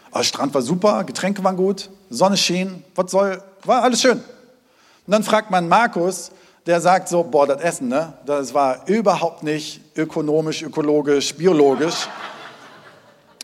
aber 0.10 0.20
der 0.20 0.26
Strand 0.26 0.54
war 0.54 0.64
super, 0.64 1.04
Getränke 1.04 1.44
waren 1.44 1.56
gut, 1.56 1.90
Sonne 2.10 2.36
schien, 2.36 2.84
was 2.96 3.12
soll, 3.12 3.42
war 3.64 3.84
alles 3.84 4.02
schön. 4.02 4.18
Und 4.18 5.12
dann 5.12 5.24
fragt 5.24 5.52
man 5.52 5.68
Markus, 5.68 6.32
der 6.66 6.82
sagt 6.82 7.08
so, 7.08 7.24
boah, 7.24 7.46
das 7.46 7.62
Essen, 7.62 7.88
ne, 7.88 8.14
das 8.26 8.54
war 8.54 8.88
überhaupt 8.88 9.44
nicht 9.44 9.82
ökonomisch, 9.96 10.64
ökologisch, 10.64 11.34
biologisch. 11.36 12.10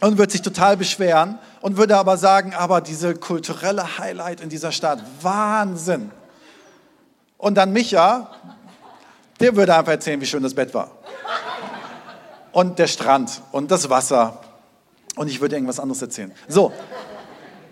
Und 0.01 0.17
wird 0.17 0.31
sich 0.31 0.41
total 0.41 0.75
beschweren 0.75 1.37
und 1.63 1.77
würde 1.77 1.97
aber 1.97 2.17
sagen, 2.17 2.53
aber 2.53 2.81
diese 2.81 3.15
kulturelle 3.15 3.97
Highlight 3.97 4.41
in 4.41 4.49
dieser 4.49 4.73
Stadt, 4.73 4.99
Wahnsinn. 5.21 6.11
Und 7.37 7.55
dann 7.55 7.71
Micha, 7.71 8.29
der 9.39 9.55
würde 9.55 9.73
einfach 9.73 9.93
erzählen, 9.93 10.19
wie 10.19 10.25
schön 10.25 10.43
das 10.43 10.53
Bett 10.53 10.73
war. 10.73 10.91
Und 12.51 12.79
der 12.79 12.87
Strand 12.87 13.41
und 13.53 13.71
das 13.71 13.89
Wasser. 13.89 14.41
Und 15.15 15.29
ich 15.29 15.39
würde 15.39 15.55
irgendwas 15.55 15.79
anderes 15.79 16.01
erzählen. 16.01 16.33
So, 16.49 16.73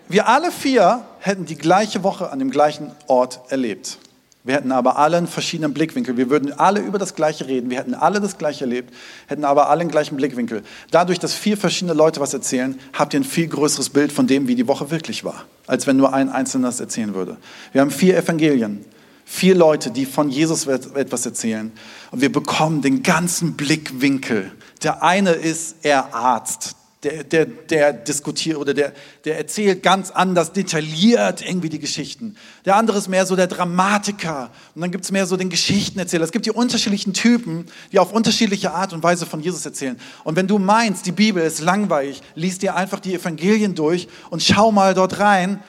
wir 0.08 0.26
alle 0.30 0.54
vier 0.54 1.04
hätten 1.20 1.46
die 1.46 1.58
gleiche 1.58 2.02
Woche 2.02 2.32
an 2.32 2.40
dem 2.40 2.50
gleichen 2.50 2.96
Ort 3.08 3.42
erlebt. 3.50 3.98
Wir 4.44 4.56
hätten 4.56 4.72
aber 4.72 4.98
alle 4.98 5.18
einen 5.18 5.28
verschiedenen 5.28 5.74
Blickwinkel. 5.74 6.18
Wir 6.18 6.32
würden 6.32 6.52
alle 6.58 6.80
über 6.80 6.98
das 6.98 7.14
Gleiche 7.14 7.48
reden. 7.48 7.70
Wir 7.70 7.78
hätten 7.78 7.94
alle 7.94 8.20
das 8.20 8.40
Gleiche 8.40 8.62
erlebt, 8.62 8.92
hätten 9.28 9.46
aber 9.46 9.70
alle 9.70 9.80
den 9.84 9.92
gleichen 9.92 10.18
Blickwinkel. 10.18 10.64
Dadurch, 10.90 11.20
dass 11.20 11.34
vier 11.34 11.58
verschiedene 11.58 11.94
Leute 11.94 12.20
was 12.20 12.34
erzählen, 12.34 12.80
habt 12.94 13.14
ihr 13.14 13.20
ein 13.20 13.24
viel 13.24 13.48
größeres 13.48 13.92
Bild 13.92 14.12
von 14.12 14.26
dem, 14.26 14.48
wie 14.48 14.56
die 14.56 14.68
Woche 14.68 14.90
wirklich 14.90 15.24
war, 15.24 15.46
als 15.68 15.86
wenn 15.86 15.98
nur 15.98 16.14
ein 16.14 16.30
Einzelner 16.30 16.70
das 16.70 16.80
erzählen 16.80 17.14
würde. 17.14 17.38
Wir 17.72 17.82
haben 17.82 17.92
vier 17.92 18.18
Evangelien, 18.18 18.84
vier 19.26 19.54
Leute, 19.54 19.92
die 19.92 20.08
von 20.08 20.30
Jesus 20.30 20.66
etwas 20.66 21.24
erzählen. 21.26 21.72
Und 22.10 22.22
wir 22.22 22.32
bekommen 22.32 22.82
den 22.82 23.04
ganzen 23.04 23.54
Blickwinkel. 23.54 24.52
Der 24.82 25.04
eine 25.04 25.34
ist 25.34 25.76
er 25.84 26.16
Arzt, 26.16 26.76
der, 27.04 27.24
der, 27.24 27.46
der 27.46 27.94
diskutiert 27.94 28.58
oder 28.58 28.76
der, 28.76 28.94
der 29.26 29.38
erzählt 29.38 29.82
ganz 29.82 30.12
anders 30.12 30.54
detailliert 30.54 31.42
irgendwie 31.42 31.70
die 31.70 31.80
Geschichten. 31.80 32.36
Der 32.66 32.76
andere 32.76 33.00
ist 33.00 33.08
mehr 33.08 33.26
so 33.26 33.36
der 33.36 33.48
Dramatiker 33.48 34.52
und 34.76 34.82
dann 34.82 34.92
gibt 34.92 35.04
es 35.04 35.12
mehr 35.12 35.26
so 35.26 35.36
den 35.36 35.50
Geschichtenerzähler. 35.50 36.24
Es 36.24 36.32
gibt 36.32 36.46
die 36.46 36.52
unterschiedlichen 36.52 37.14
Typen, 37.14 37.66
die 37.92 37.98
auf 37.98 38.14
unterschiedliche 38.14 38.72
Art 38.72 38.94
und 38.94 39.02
Weise 39.02 39.26
von 39.26 39.42
Jesus 39.42 39.66
erzählen. 39.66 40.00
Und 40.24 40.36
wenn 40.36 40.48
du 40.48 40.60
meinst, 40.60 41.08
die 41.08 41.12
Bibel 41.12 41.42
ist 41.42 41.60
langweilig, 41.60 42.22
liest 42.36 42.62
dir 42.62 42.76
einfach 42.76 43.00
die 43.00 43.16
Evangelien 43.16 43.74
durch 43.74 44.08
und 44.30 44.44
schau 44.44 44.72
mal 44.72 44.94
dort 44.94 45.18
rein, 45.18 45.60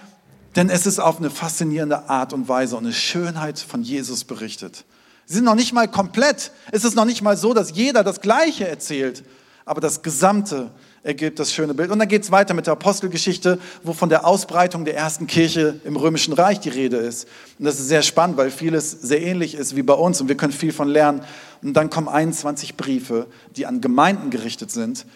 denn 0.55 0.69
es 0.69 0.87
ist 0.87 0.99
auf 0.99 1.17
eine 1.17 1.31
faszinierende 1.31 2.11
Art 2.11 2.35
und 2.35 2.47
Weise 2.47 2.77
und 2.77 2.85
eine 2.85 2.93
Schönheit 2.93 3.59
von 3.59 3.83
Jesus 3.83 4.25
berichtet. 4.25 4.85
Sie 5.25 5.35
sind 5.35 5.45
noch 5.45 5.55
nicht 5.55 5.73
mal 5.73 5.89
komplett. 5.89 6.53
Es 6.73 6.85
ist 6.85 6.95
noch 6.95 7.07
nicht 7.07 7.23
mal 7.23 7.39
so, 7.39 7.55
dass 7.55 7.71
jeder 7.71 8.05
das 8.05 8.21
Gleiche 8.21 8.69
erzählt, 8.69 9.25
aber 9.65 9.81
das 9.81 10.03
Gesamte 10.03 10.71
ergibt 11.03 11.39
das 11.39 11.53
schöne 11.53 11.75
Bild. 11.75 11.91
Und 11.91 11.99
dann 11.99 12.09
geht 12.09 12.23
es 12.23 12.31
weiter 12.31 12.55
mit 12.55 12.67
der 12.67 12.75
Apostelgeschichte, 12.75 13.59
wo 13.83 13.93
von 13.93 14.09
der 14.09 14.27
Ausbreitung 14.27 14.85
der 14.85 14.97
ersten 14.97 15.27
Kirche 15.27 15.81
im 15.85 15.97
Römischen 15.97 16.33
Reich 16.33 16.61
die 16.61 16.69
Rede 16.69 16.97
ist. 16.97 17.27
Und 17.59 17.65
das 17.65 17.81
ist 17.81 17.89
sehr 17.89 18.03
spannend, 18.03 18.37
weil 18.37 18.51
vieles 18.51 18.91
sehr 18.91 19.23
ähnlich 19.23 19.55
ist 19.55 19.77
wie 19.77 19.83
bei 19.83 19.95
uns 19.95 20.21
und 20.21 20.29
wir 20.29 20.37
können 20.37 20.53
viel 20.53 20.73
von 20.73 20.89
lernen. 20.89 21.23
Und 21.63 21.75
dann 21.75 21.91
kommen 21.91 22.09
21 22.09 22.77
Briefe, 22.77 23.27
die 23.57 23.67
an 23.67 23.81
Gemeinden 23.81 24.31
gerichtet 24.31 24.71
sind, 24.71 25.07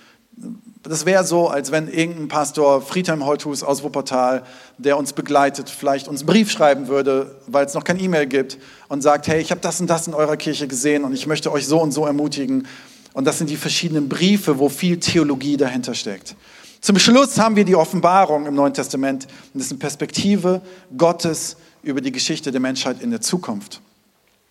Das 0.82 1.06
wäre 1.06 1.24
so, 1.24 1.48
als 1.48 1.72
wenn 1.72 1.88
irgendein 1.88 2.28
Pastor 2.28 2.82
Friedhelm 2.82 3.24
Holthus 3.24 3.62
aus 3.62 3.82
Wuppertal, 3.82 4.44
der 4.76 4.98
uns 4.98 5.14
begleitet, 5.14 5.70
vielleicht 5.70 6.08
uns 6.08 6.20
einen 6.20 6.26
Brief 6.26 6.50
schreiben 6.50 6.88
würde, 6.88 7.40
weil 7.46 7.64
es 7.64 7.74
noch 7.74 7.84
kein 7.84 7.98
E-Mail 7.98 8.26
gibt 8.26 8.58
und 8.88 9.02
sagt, 9.02 9.26
hey, 9.26 9.40
ich 9.40 9.50
habe 9.50 9.60
das 9.62 9.80
und 9.80 9.88
das 9.88 10.06
in 10.06 10.14
eurer 10.14 10.36
Kirche 10.36 10.68
gesehen 10.68 11.04
und 11.04 11.14
ich 11.14 11.26
möchte 11.26 11.50
euch 11.50 11.66
so 11.66 11.80
und 11.80 11.92
so 11.92 12.06
ermutigen. 12.06 12.68
Und 13.16 13.24
das 13.24 13.38
sind 13.38 13.48
die 13.48 13.56
verschiedenen 13.56 14.10
Briefe, 14.10 14.58
wo 14.58 14.68
viel 14.68 15.00
Theologie 15.00 15.56
dahinter 15.56 15.94
steckt. 15.94 16.36
Zum 16.82 16.98
Schluss 16.98 17.38
haben 17.38 17.56
wir 17.56 17.64
die 17.64 17.74
Offenbarung 17.74 18.44
im 18.44 18.54
Neuen 18.54 18.74
Testament. 18.74 19.24
Und 19.24 19.54
das 19.54 19.64
ist 19.64 19.72
eine 19.72 19.78
Perspektive 19.78 20.60
Gottes 20.98 21.56
über 21.82 22.02
die 22.02 22.12
Geschichte 22.12 22.52
der 22.52 22.60
Menschheit 22.60 23.00
in 23.00 23.10
der 23.10 23.22
Zukunft. 23.22 23.80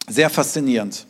Sehr 0.10 0.32
faszinierend. 0.32 1.06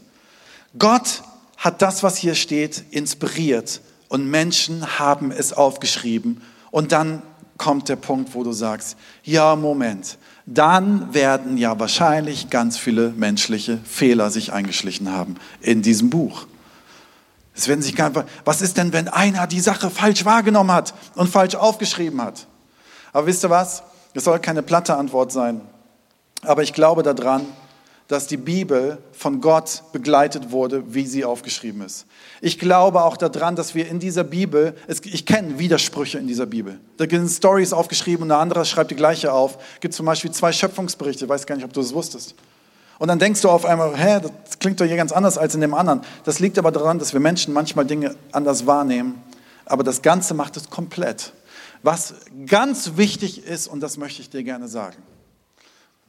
Gott 0.77 1.23
hat 1.55 1.81
das, 1.81 2.03
was 2.03 2.17
hier 2.17 2.35
steht, 2.35 2.83
inspiriert 2.91 3.79
und 4.09 4.29
Menschen 4.29 4.99
haben 4.99 5.31
es 5.31 5.53
aufgeschrieben. 5.53 6.41
Und 6.71 6.91
dann 6.91 7.21
kommt 7.57 7.87
der 7.87 7.95
Punkt, 7.95 8.35
wo 8.35 8.43
du 8.43 8.51
sagst, 8.51 8.97
ja, 9.23 9.55
Moment, 9.55 10.17
dann 10.45 11.13
werden 11.13 11.57
ja 11.57 11.79
wahrscheinlich 11.79 12.49
ganz 12.49 12.77
viele 12.77 13.11
menschliche 13.11 13.79
Fehler 13.85 14.29
sich 14.29 14.51
eingeschlichen 14.51 15.13
haben 15.13 15.35
in 15.61 15.81
diesem 15.81 16.09
Buch. 16.09 16.47
Es 17.55 17.67
werden 17.67 17.81
sich 17.81 17.95
gar 17.95 18.09
nicht, 18.09 18.25
was 18.43 18.61
ist 18.61 18.77
denn, 18.77 18.91
wenn 18.91 19.07
einer 19.07 19.47
die 19.47 19.61
Sache 19.61 19.89
falsch 19.89 20.25
wahrgenommen 20.25 20.71
hat 20.71 20.93
und 21.15 21.29
falsch 21.29 21.55
aufgeschrieben 21.55 22.21
hat? 22.21 22.47
Aber 23.13 23.27
wisst 23.27 23.45
ihr 23.45 23.49
was? 23.49 23.83
Es 24.13 24.25
soll 24.25 24.39
keine 24.39 24.61
platte 24.61 24.95
Antwort 24.95 25.31
sein. 25.31 25.61
Aber 26.41 26.63
ich 26.63 26.73
glaube 26.73 27.01
daran, 27.01 27.45
dass 28.07 28.27
die 28.27 28.37
Bibel 28.37 28.99
von 29.13 29.41
Gott 29.41 29.83
begleitet 29.91 30.51
wurde, 30.51 30.93
wie 30.93 31.07
sie 31.07 31.25
aufgeschrieben 31.25 31.81
ist. 31.81 32.05
Ich 32.39 32.59
glaube 32.59 33.03
auch 33.03 33.17
daran, 33.17 33.55
dass 33.55 33.73
wir 33.73 33.87
in 33.87 33.99
dieser 33.99 34.23
Bibel, 34.23 34.75
ich 35.03 35.25
kenne 35.25 35.57
Widersprüche 35.57 36.19
in 36.19 36.27
dieser 36.27 36.45
Bibel. 36.45 36.79
Da 36.97 37.05
sind 37.09 37.29
Stories 37.29 37.73
aufgeschrieben 37.73 38.23
und 38.23 38.31
eine 38.31 38.39
andere 38.39 38.65
schreibt 38.65 38.91
die 38.91 38.95
gleiche 38.95 39.33
auf. 39.33 39.57
Es 39.75 39.81
gibt 39.81 39.93
zum 39.95 40.05
Beispiel 40.05 40.31
zwei 40.31 40.51
Schöpfungsberichte, 40.51 41.25
ich 41.25 41.29
weiß 41.29 41.47
gar 41.47 41.55
nicht, 41.55 41.65
ob 41.65 41.73
du 41.73 41.81
das 41.81 41.93
wusstest. 41.93 42.35
Und 42.97 43.09
dann 43.09 43.19
denkst 43.19 43.41
du 43.41 43.49
auf 43.49 43.65
einmal, 43.65 43.95
hä, 43.97 44.21
das 44.21 44.59
klingt 44.59 44.79
doch 44.79 44.85
hier 44.85 44.95
ganz 44.95 45.11
anders 45.11 45.37
als 45.37 45.53
in 45.53 45.61
dem 45.61 45.73
anderen. 45.73 46.01
Das 46.23 46.39
liegt 46.39 46.57
aber 46.57 46.71
daran, 46.71 46.97
dass 46.97 47.13
wir 47.13 47.19
Menschen 47.19 47.53
manchmal 47.53 47.85
Dinge 47.85 48.15
anders 48.31 48.65
wahrnehmen. 48.65 49.21
Aber 49.65 49.83
das 49.83 50.01
Ganze 50.01 50.33
macht 50.33 50.55
es 50.57 50.69
komplett. 50.69 51.33
Was 51.83 52.15
ganz 52.47 52.93
wichtig 52.95 53.43
ist, 53.43 53.67
und 53.67 53.81
das 53.81 53.97
möchte 53.97 54.21
ich 54.21 54.29
dir 54.29 54.43
gerne 54.43 54.67
sagen, 54.67 54.97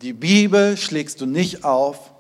die 0.03 0.13
Bibel 0.13 0.77
schlägst 0.77 1.21
du 1.21 1.27
nicht 1.27 1.65
auf 1.65 2.13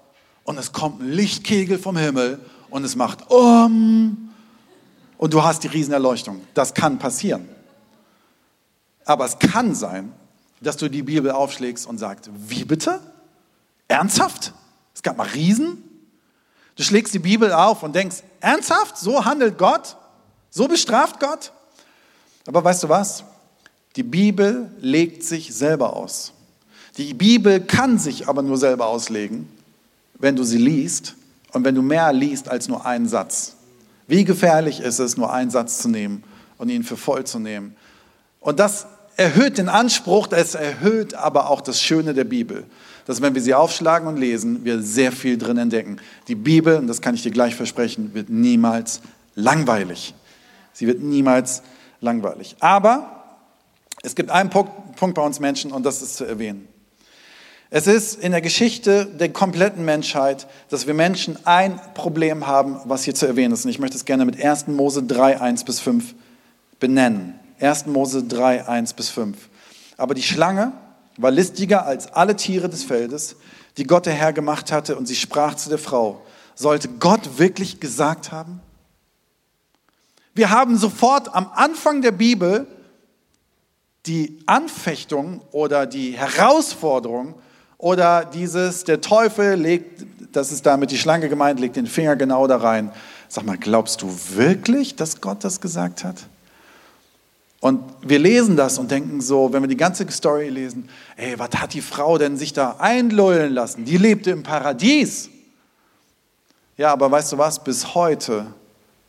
und 0.44 0.58
es 0.58 0.73
kommt 0.73 1.00
ein 1.00 1.11
Lichtkegel 1.11 1.78
vom 1.78 1.96
Himmel 1.96 2.40
und 2.70 2.85
es 2.85 2.96
macht 2.96 3.30
um 3.30 4.32
und 5.18 5.35
du 5.35 5.42
hast 5.42 5.62
die 5.62 5.68
Riesenerleuchtung. 5.68 6.40
Das 6.54 6.75
kann 6.75 6.99
passieren. 6.99 7.49
Aber 9.04 9.25
es 9.25 9.38
kann 9.38 9.75
sein, 9.75 10.12
dass 10.61 10.76
du 10.76 10.88
die 10.88 11.02
Bibel 11.02 11.30
aufschlägst 11.30 11.87
und 11.87 11.99
sagst, 11.99 12.30
wie 12.35 12.64
bitte? 12.64 13.00
Ernsthaft? 13.88 14.52
Es 14.95 15.02
gab 15.02 15.16
mal 15.16 15.28
Riesen? 15.28 15.83
Du 16.76 16.83
schlägst 16.83 17.14
die 17.14 17.19
Bibel 17.19 17.52
auf 17.52 17.83
und 17.83 17.95
denkst, 17.95 18.16
ernsthaft? 18.40 18.99
So 18.99 19.25
handelt 19.25 19.59
Gott? 19.59 19.97
So 20.50 20.69
bestraft 20.69 21.21
Gott? 21.21 21.52
Aber 22.47 22.62
weißt 22.62 22.85
du 22.85 22.88
was? 22.88 23.25
Die 23.97 24.02
Bibel 24.02 24.71
legt 24.78 25.25
sich 25.25 25.55
selber 25.55 25.95
aus. 25.97 26.33
Die 26.99 27.14
Bibel 27.14 27.61
kann 27.61 27.99
sich 27.99 28.28
aber 28.28 28.43
nur 28.43 28.59
selber 28.59 28.87
auslegen, 28.87 29.49
wenn 30.19 30.37
du 30.37 30.45
sie 30.45 30.59
liest 30.59 31.14
und 31.52 31.64
wenn 31.64 31.75
du 31.75 31.83
mehr 31.83 32.12
liest 32.12 32.49
als 32.49 32.69
nur 32.69 32.85
einen 32.87 33.09
Satz. 33.09 33.55
Wie 34.07 34.25
gefährlich 34.25 34.81
ist 34.81 34.99
es, 34.99 35.16
nur 35.16 35.33
einen 35.33 35.50
Satz 35.50 35.78
zu 35.78 35.88
nehmen 35.88 36.23
und 36.59 36.69
ihn 36.69 36.85
für 36.85 36.97
voll 36.97 37.25
zu 37.25 37.38
nehmen? 37.38 37.75
Und 38.40 38.61
das 38.61 38.87
erhöht 39.16 39.59
den 39.59 39.69
Anspruch, 39.69 40.28
es 40.31 40.55
erhöht 40.55 41.14
aber 41.14 41.50
auch 41.50 41.61
das 41.61 41.80
Schöne 41.80 42.15
der 42.15 42.25
Bibel. 42.25 42.65
Dass 43.06 43.23
wenn 43.23 43.34
wir 43.34 43.42
sie 43.42 43.54
aufschlagen 43.54 44.08
und 44.08 44.16
lesen, 44.16 44.64
wir 44.64 44.82
sehr 44.82 45.12
viel 45.12 45.38
drin 45.38 45.56
entdecken. 45.58 45.99
Die 46.28 46.34
Bibel, 46.34 46.76
und 46.76 46.88
das 46.88 47.00
kann 47.00 47.14
ich 47.14 47.23
dir 47.23 47.30
gleich 47.30 47.54
versprechen, 47.54 48.12
wird 48.14 48.28
niemals 48.28 49.00
langweilig. 49.34 50.14
Sie 50.73 50.86
wird 50.86 51.00
niemals 51.00 51.62
langweilig. 52.00 52.56
Aber 52.60 53.25
es 54.02 54.14
gibt 54.14 54.30
einen 54.30 54.50
Punkt, 54.50 55.14
bei 55.14 55.23
uns 55.23 55.40
Menschen 55.40 55.73
und 55.73 55.86
das 55.86 56.02
ist 56.02 56.16
zu 56.16 56.25
erwähnen. 56.25 56.69
Es 57.71 57.86
ist 57.86 58.21
in 58.21 58.32
der 58.32 58.40
Geschichte 58.40 59.06
der 59.06 59.32
kompletten 59.32 59.84
Menschheit, 59.84 60.47
dass 60.69 60.86
wir 60.86 60.95
Menschen 60.95 61.36
ein 61.45 61.80
Problem 61.95 62.47
haben, 62.47 62.78
was 62.84 63.02
hier 63.02 63.14
zu 63.14 63.26
erwähnen 63.26 63.52
ist. 63.52 63.64
Und 63.64 63.71
ich 63.71 63.80
möchte 63.80 63.97
es 63.97 64.04
gerne 64.04 64.25
mit 64.25 64.42
1. 64.42 64.69
Mose 64.69 65.02
3, 65.02 65.40
1 65.40 65.64
bis 65.64 65.80
5 65.80 66.14
benennen. 66.78 67.34
1. 67.60 67.86
Mose 67.86 68.23
3, 68.23 68.69
1 68.69 68.92
bis 68.95 69.08
5. 69.10 69.36
Aber 69.97 70.14
die 70.14 70.23
Schlange 70.23 70.73
war 71.19 71.31
listiger 71.31 71.87
als 71.87 72.13
alle 72.13 72.37
Tiere 72.37 72.69
des 72.69 72.85
Feldes, 72.85 73.37
die 73.76 73.85
Gott 73.85 74.07
der 74.07 74.13
Herr 74.13 74.33
gemacht 74.33 74.73
hatte, 74.73 74.97
und 74.97 75.07
sie 75.07 75.17
sprach 75.17 75.55
zu 75.55 75.69
der 75.69 75.79
Frau, 75.79 76.23
sollte 76.55 76.89
Gott 76.89 77.39
wirklich 77.39 77.81
gesagt 77.81 78.33
haben? 78.33 78.61
Wir 80.35 80.50
haben 80.50 80.76
sofort 80.76 81.35
am 81.35 81.50
Anfang 81.55 82.02
der 82.02 82.13
Bibel 82.13 82.67
die 84.07 84.39
Anfechtung 84.47 85.41
oder 85.50 85.87
die 85.87 86.13
Herausforderung 86.13 87.35
oder 87.79 88.25
dieses, 88.25 88.85
der 88.85 89.00
Teufel 89.00 89.55
legt, 89.55 90.07
das 90.33 90.52
ist 90.52 90.65
damit 90.67 90.91
die 90.91 90.99
Schlange 90.99 91.29
gemeint, 91.29 91.61
legt 91.61 91.76
den 91.76 91.87
Finger 91.87 92.17
genau 92.17 92.47
da 92.47 92.59
rein. 92.59 92.93
Sag 93.29 93.45
mal, 93.45 93.59
glaubst 93.59 94.02
du 94.02 94.15
wirklich, 94.35 94.97
dass 94.97 95.21
Gott 95.21 95.43
das 95.43 95.61
gesagt 95.61 96.05
hat? 96.05 96.26
Und 97.60 97.82
wir 98.02 98.19
lesen 98.19 98.56
das 98.56 98.78
und 98.78 98.90
denken 98.90 99.21
so, 99.21 99.52
wenn 99.52 99.62
wir 99.62 99.69
die 99.69 99.76
ganze 99.76 100.10
Story 100.10 100.49
lesen, 100.49 100.88
ey, 101.16 101.38
was 101.38 101.50
hat 101.56 101.75
die 101.75 101.80
Frau 101.80 102.19
denn 102.19 102.36
sich 102.36 102.52
da 102.52 102.76
einlullen 102.78 103.52
lassen? 103.52 103.84
Die 103.84 103.97
lebte 103.97 104.30
im 104.30 104.42
Paradies. 104.42 105.30
Ja, 106.76 106.92
aber 106.92 107.10
weißt 107.10 107.32
du 107.32 107.38
was? 107.38 107.64
Bis 107.64 107.95
heute 107.95 108.47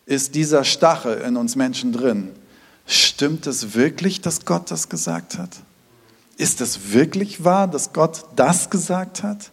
ist 0.06 0.36
dieser 0.36 0.64
Stachel 0.64 1.20
in 1.20 1.36
uns 1.36 1.56
Menschen 1.56 1.92
drin. 1.92 2.32
Stimmt 2.86 3.46
es 3.48 3.76
wirklich, 3.76 4.22
dass 4.22 4.46
Gott 4.46 4.72
das 4.72 4.88
gesagt 4.88 5.38
hat? 5.38 5.50
Ist 6.38 6.62
es 6.62 6.94
wirklich 6.94 7.44
wahr, 7.44 7.68
dass 7.68 7.92
Gott 7.92 8.24
das 8.38 8.70
gesagt 8.70 9.24
hat? 9.24 9.52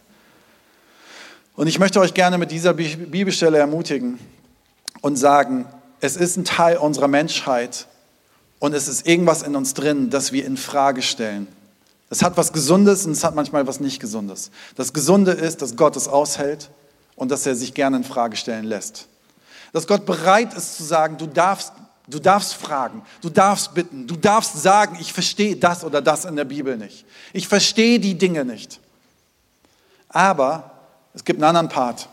Und 1.55 1.67
ich 1.67 1.79
möchte 1.79 1.99
euch 1.99 2.13
gerne 2.13 2.37
mit 2.37 2.51
dieser 2.51 2.73
Bibelstelle 2.73 3.57
ermutigen 3.57 4.19
und 5.01 5.17
sagen, 5.17 5.65
es 5.99 6.15
ist 6.15 6.37
ein 6.37 6.45
Teil 6.45 6.77
unserer 6.77 7.07
Menschheit 7.07 7.87
und 8.59 8.73
es 8.73 8.87
ist 8.87 9.07
irgendwas 9.07 9.41
in 9.41 9.55
uns 9.55 9.73
drin, 9.73 10.09
das 10.09 10.31
wir 10.31 10.45
in 10.45 10.57
Frage 10.57 11.01
stellen. 11.01 11.47
Es 12.09 12.23
hat 12.23 12.37
was 12.37 12.53
Gesundes 12.53 13.05
und 13.05 13.13
es 13.13 13.23
hat 13.23 13.35
manchmal 13.35 13.67
was 13.67 13.79
nicht 13.79 13.99
Gesundes. 13.99 14.51
Das 14.75 14.93
Gesunde 14.93 15.31
ist, 15.31 15.61
dass 15.61 15.75
Gott 15.75 15.95
es 15.95 16.07
aushält 16.07 16.69
und 17.15 17.31
dass 17.31 17.45
er 17.45 17.55
sich 17.55 17.73
gerne 17.73 17.97
in 17.97 18.03
Frage 18.03 18.37
stellen 18.37 18.65
lässt. 18.65 19.07
Dass 19.73 19.87
Gott 19.87 20.05
bereit 20.05 20.53
ist 20.53 20.77
zu 20.77 20.83
sagen, 20.83 21.17
du 21.17 21.27
darfst 21.27 21.73
Du 22.07 22.19
darfst 22.19 22.53
fragen, 22.53 23.01
du 23.21 23.29
darfst 23.29 23.73
bitten, 23.73 24.05
du 24.05 24.15
darfst 24.15 24.61
sagen, 24.61 24.95
ich 25.01 25.11
verstehe 25.11 25.55
das 25.55 25.83
oder 25.83 26.03
das 26.03 26.25
in 26.25 26.35
der 26.35 26.45
Bibel 26.45 26.77
nicht. 26.77 27.03
Ich 27.33 27.47
verstehe 27.47 27.99
die 27.99 28.15
Dinge 28.15 28.45
nicht. 28.45 28.79
Aber 30.09 30.71
es 31.15 31.25
gibt 31.25 31.37
einen 31.41 31.49
anderen 31.49 31.69
Part, 31.69 32.07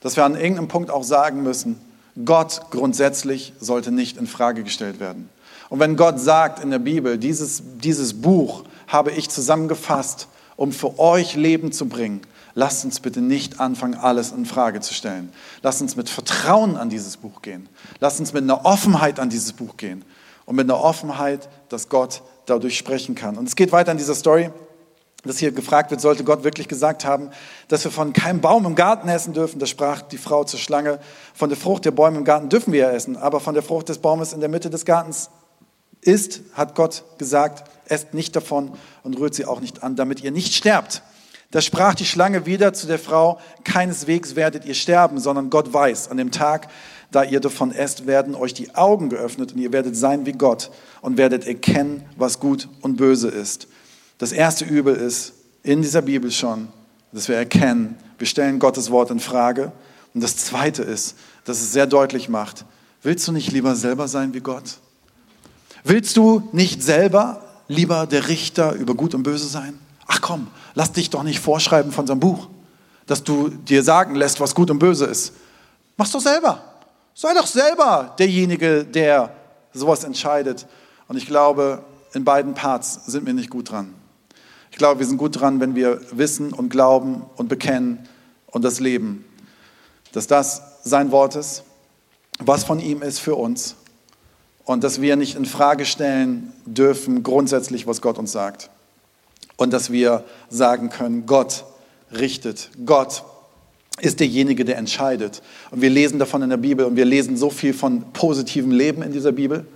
dass 0.00 0.16
wir 0.16 0.24
an 0.24 0.34
irgendeinem 0.34 0.66
Punkt 0.66 0.90
auch 0.90 1.04
sagen 1.04 1.44
müssen, 1.44 1.80
Gott 2.24 2.62
grundsätzlich 2.70 3.52
sollte 3.60 3.92
nicht 3.92 4.16
in 4.16 4.26
Frage 4.26 4.64
gestellt 4.64 4.98
werden. 4.98 5.28
Und 5.68 5.80
wenn 5.80 5.96
Gott 5.96 6.20
sagt 6.20 6.62
in 6.62 6.70
der 6.70 6.78
Bibel, 6.78 7.18
dieses, 7.18 7.62
dieses 7.78 8.20
Buch 8.20 8.64
habe 8.86 9.10
ich 9.10 9.28
zusammengefasst, 9.28 10.28
um 10.56 10.72
für 10.72 10.98
euch 10.98 11.34
Leben 11.36 11.72
zu 11.72 11.88
bringen, 11.88 12.22
lasst 12.54 12.84
uns 12.84 13.00
bitte 13.00 13.20
nicht 13.20 13.60
anfangen, 13.60 13.94
alles 13.94 14.32
in 14.32 14.46
Frage 14.46 14.80
zu 14.80 14.94
stellen. 14.94 15.32
Lasst 15.62 15.82
uns 15.82 15.96
mit 15.96 16.08
Vertrauen 16.08 16.76
an 16.76 16.88
dieses 16.88 17.16
Buch 17.16 17.42
gehen. 17.42 17.68
Lasst 18.00 18.20
uns 18.20 18.32
mit 18.32 18.42
einer 18.42 18.64
Offenheit 18.64 19.20
an 19.20 19.28
dieses 19.28 19.52
Buch 19.52 19.76
gehen. 19.76 20.04
Und 20.46 20.56
mit 20.56 20.70
einer 20.70 20.80
Offenheit, 20.80 21.48
dass 21.68 21.88
Gott 21.88 22.22
dadurch 22.46 22.78
sprechen 22.78 23.14
kann. 23.14 23.36
Und 23.36 23.48
es 23.48 23.56
geht 23.56 23.72
weiter 23.72 23.92
in 23.92 23.98
dieser 23.98 24.14
Story, 24.14 24.50
dass 25.24 25.38
hier 25.38 25.50
gefragt 25.50 25.90
wird, 25.90 26.00
sollte 26.00 26.22
Gott 26.22 26.44
wirklich 26.44 26.68
gesagt 26.68 27.04
haben, 27.04 27.30
dass 27.66 27.82
wir 27.82 27.90
von 27.90 28.12
keinem 28.12 28.40
Baum 28.40 28.64
im 28.64 28.76
Garten 28.76 29.08
essen 29.08 29.34
dürfen. 29.34 29.58
Da 29.58 29.66
sprach 29.66 30.02
die 30.02 30.18
Frau 30.18 30.44
zur 30.44 30.60
Schlange, 30.60 31.00
von 31.34 31.48
der 31.48 31.58
Frucht 31.58 31.84
der 31.84 31.90
Bäume 31.90 32.18
im 32.18 32.24
Garten 32.24 32.48
dürfen 32.48 32.72
wir 32.72 32.80
ja 32.80 32.90
essen, 32.90 33.16
aber 33.16 33.40
von 33.40 33.54
der 33.54 33.64
Frucht 33.64 33.88
des 33.88 33.98
Baumes 33.98 34.32
in 34.32 34.40
der 34.40 34.48
Mitte 34.48 34.70
des 34.70 34.84
Gartens 34.84 35.30
ist, 36.06 36.40
hat 36.52 36.74
Gott 36.74 37.04
gesagt, 37.18 37.70
esst 37.86 38.14
nicht 38.14 38.34
davon 38.36 38.72
und 39.02 39.18
rührt 39.18 39.34
sie 39.34 39.44
auch 39.44 39.60
nicht 39.60 39.82
an, 39.82 39.96
damit 39.96 40.22
ihr 40.22 40.30
nicht 40.30 40.54
sterbt. 40.54 41.02
Da 41.50 41.60
sprach 41.60 41.94
die 41.94 42.04
Schlange 42.04 42.46
wieder 42.46 42.72
zu 42.72 42.86
der 42.86 42.98
Frau, 42.98 43.38
keineswegs 43.64 44.34
werdet 44.34 44.64
ihr 44.64 44.74
sterben, 44.74 45.18
sondern 45.18 45.50
Gott 45.50 45.72
weiß, 45.72 46.10
an 46.10 46.16
dem 46.16 46.32
Tag, 46.32 46.68
da 47.12 47.22
ihr 47.22 47.40
davon 47.40 47.72
esst, 47.72 48.06
werden 48.06 48.34
euch 48.34 48.52
die 48.52 48.74
Augen 48.74 49.08
geöffnet 49.08 49.52
und 49.52 49.60
ihr 49.60 49.72
werdet 49.72 49.96
sein 49.96 50.26
wie 50.26 50.32
Gott 50.32 50.70
und 51.02 51.16
werdet 51.16 51.46
erkennen, 51.46 52.04
was 52.16 52.40
gut 52.40 52.68
und 52.80 52.96
böse 52.96 53.28
ist. 53.28 53.68
Das 54.18 54.32
erste 54.32 54.64
Übel 54.64 54.96
ist 54.96 55.34
in 55.62 55.82
dieser 55.82 56.02
Bibel 56.02 56.30
schon, 56.32 56.68
dass 57.12 57.28
wir 57.28 57.36
erkennen, 57.36 57.96
wir 58.18 58.26
stellen 58.26 58.58
Gottes 58.58 58.90
Wort 58.90 59.10
in 59.10 59.20
Frage. 59.20 59.70
Und 60.14 60.22
das 60.22 60.36
zweite 60.36 60.82
ist, 60.82 61.16
dass 61.44 61.60
es 61.60 61.72
sehr 61.72 61.86
deutlich 61.86 62.28
macht, 62.28 62.64
Willst 63.06 63.28
du 63.28 63.30
nicht 63.30 63.52
lieber 63.52 63.76
selber 63.76 64.08
sein 64.08 64.34
wie 64.34 64.40
Gott? 64.40 64.78
Willst 65.88 66.16
du 66.16 66.48
nicht 66.50 66.82
selber 66.82 67.40
lieber 67.68 68.08
der 68.08 68.26
Richter 68.26 68.72
über 68.72 68.96
Gut 68.96 69.14
und 69.14 69.22
Böse 69.22 69.46
sein? 69.46 69.78
Ach 70.08 70.20
komm, 70.20 70.48
lass 70.74 70.90
dich 70.90 71.10
doch 71.10 71.22
nicht 71.22 71.38
vorschreiben 71.38 71.92
von 71.92 72.08
seinem 72.08 72.18
Buch, 72.18 72.48
dass 73.06 73.22
du 73.22 73.50
dir 73.50 73.84
sagen 73.84 74.16
lässt, 74.16 74.40
was 74.40 74.56
gut 74.56 74.68
und 74.72 74.80
böse 74.80 75.04
ist. 75.04 75.34
Mach's 75.96 76.10
doch 76.10 76.20
selber. 76.20 76.60
Sei 77.14 77.32
doch 77.34 77.46
selber 77.46 78.16
derjenige, 78.18 78.84
der 78.84 79.30
sowas 79.72 80.02
entscheidet. 80.02 80.66
Und 81.06 81.18
ich 81.18 81.26
glaube, 81.26 81.84
in 82.14 82.24
beiden 82.24 82.54
Parts 82.54 83.06
sind 83.06 83.24
wir 83.24 83.32
nicht 83.32 83.50
gut 83.50 83.70
dran. 83.70 83.94
Ich 84.72 84.78
glaube, 84.78 84.98
wir 84.98 85.06
sind 85.06 85.18
gut 85.18 85.40
dran, 85.40 85.60
wenn 85.60 85.76
wir 85.76 86.00
wissen 86.10 86.52
und 86.52 86.68
glauben 86.68 87.22
und 87.36 87.48
bekennen 87.48 88.08
und 88.48 88.64
das 88.64 88.80
leben, 88.80 89.24
dass 90.10 90.26
das 90.26 90.62
sein 90.82 91.12
Wort 91.12 91.36
ist, 91.36 91.62
was 92.40 92.64
von 92.64 92.80
ihm 92.80 93.02
ist 93.02 93.20
für 93.20 93.36
uns 93.36 93.76
und 94.66 94.84
dass 94.84 95.00
wir 95.00 95.16
nicht 95.16 95.36
in 95.36 95.46
Frage 95.46 95.86
stellen 95.86 96.52
dürfen 96.66 97.22
grundsätzlich, 97.22 97.86
was 97.86 98.02
Gott 98.02 98.18
uns 98.18 98.32
sagt 98.32 98.68
und 99.56 99.72
dass 99.72 99.90
wir 99.90 100.24
sagen 100.50 100.90
können, 100.90 101.24
Gott 101.24 101.64
richtet, 102.12 102.70
Gott 102.84 103.24
ist 104.00 104.20
derjenige, 104.20 104.66
der 104.66 104.76
entscheidet. 104.76 105.40
Und 105.70 105.80
wir 105.80 105.88
lesen 105.88 106.18
davon 106.18 106.42
in 106.42 106.50
der 106.50 106.58
Bibel 106.58 106.84
und 106.84 106.96
wir 106.96 107.06
lesen 107.06 107.36
so 107.38 107.48
viel 107.48 107.72
von 107.72 108.12
positivem 108.12 108.70
Leben 108.70 109.02
in 109.02 109.12
dieser 109.12 109.32
Bibel 109.32 109.66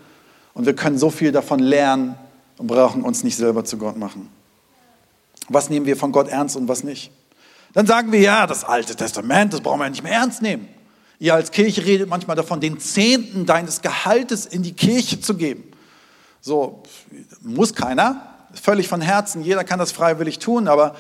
und 0.53 0.67
wir 0.67 0.75
können 0.75 0.99
so 0.99 1.09
viel 1.09 1.33
davon 1.33 1.61
lernen 1.61 2.17
und 2.59 2.67
brauchen 2.67 3.03
uns 3.03 3.25
nicht 3.25 3.37
selber 3.37 3.65
zu 3.65 3.79
Gott 3.79 3.97
machen. 3.97 4.29
Was 5.49 5.71
nehmen 5.71 5.87
wir 5.87 5.97
von 5.97 6.13
Gott 6.13 6.29
ernst 6.29 6.57
und 6.57 6.69
was 6.69 6.85
nicht? 6.85 7.11
Dann 7.73 7.87
sagen 7.87 8.13
wir, 8.13 8.21
ja, 8.21 8.47
das 8.47 8.65
Alte 8.65 8.97
Testament, 8.97 9.53
das 9.53 9.61
brauchen 9.61 9.81
wir 9.81 9.89
nicht 9.89 10.03
mehr 10.03 10.13
ernst 10.13 10.43
nehmen. 10.43 10.69
Ihr 11.21 11.35
als 11.35 11.51
Kirche 11.51 11.85
redet 11.85 12.09
manchmal 12.09 12.35
davon, 12.35 12.61
den 12.61 12.81
Zehnten 12.81 13.45
deines 13.45 13.83
Gehaltes 13.83 14.47
in 14.47 14.63
die 14.63 14.73
Kirche 14.73 15.21
zu 15.21 15.35
geben. 15.35 15.65
So, 16.41 16.83
muss 17.43 17.75
keiner, 17.75 18.35
völlig 18.55 18.89
von 18.89 19.03
Herzen, 19.03 19.43
jeder 19.43 19.63
kann 19.63 19.79
das 19.79 19.93
freiwillig 19.93 20.39
tun, 20.39 20.67
aber 20.67 20.97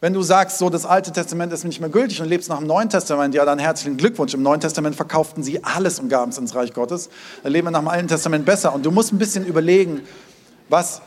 wenn 0.00 0.12
du 0.12 0.22
sagst, 0.22 0.58
so 0.58 0.70
das 0.70 0.86
Alte 0.86 1.10
Testament 1.10 1.52
ist 1.52 1.64
nicht 1.64 1.80
mehr 1.80 1.88
gültig 1.88 2.20
und 2.20 2.28
lebst 2.28 2.48
nach 2.50 2.58
dem 2.58 2.66
Neuen 2.66 2.88
Testament, 2.88 3.34
ja, 3.34 3.44
dann 3.44 3.58
herzlichen 3.58 3.96
Glückwunsch. 3.96 4.34
Im 4.34 4.42
Neuen 4.42 4.60
Testament 4.60 4.94
verkauften 4.94 5.42
sie 5.42 5.64
alles 5.64 5.98
und 5.98 6.08
gaben 6.08 6.30
es 6.30 6.38
ins 6.38 6.54
Reich 6.54 6.72
Gottes. 6.72 7.08
Dann 7.42 7.52
leben 7.52 7.66
wir 7.66 7.70
nach 7.70 7.80
dem 7.80 7.88
Alten 7.88 8.08
Testament 8.08 8.44
besser. 8.44 8.74
Und 8.74 8.84
du 8.84 8.90
musst 8.90 9.12
ein 9.12 9.18
bisschen 9.18 9.46
überlegen, 9.46 10.02
was, 10.68 11.00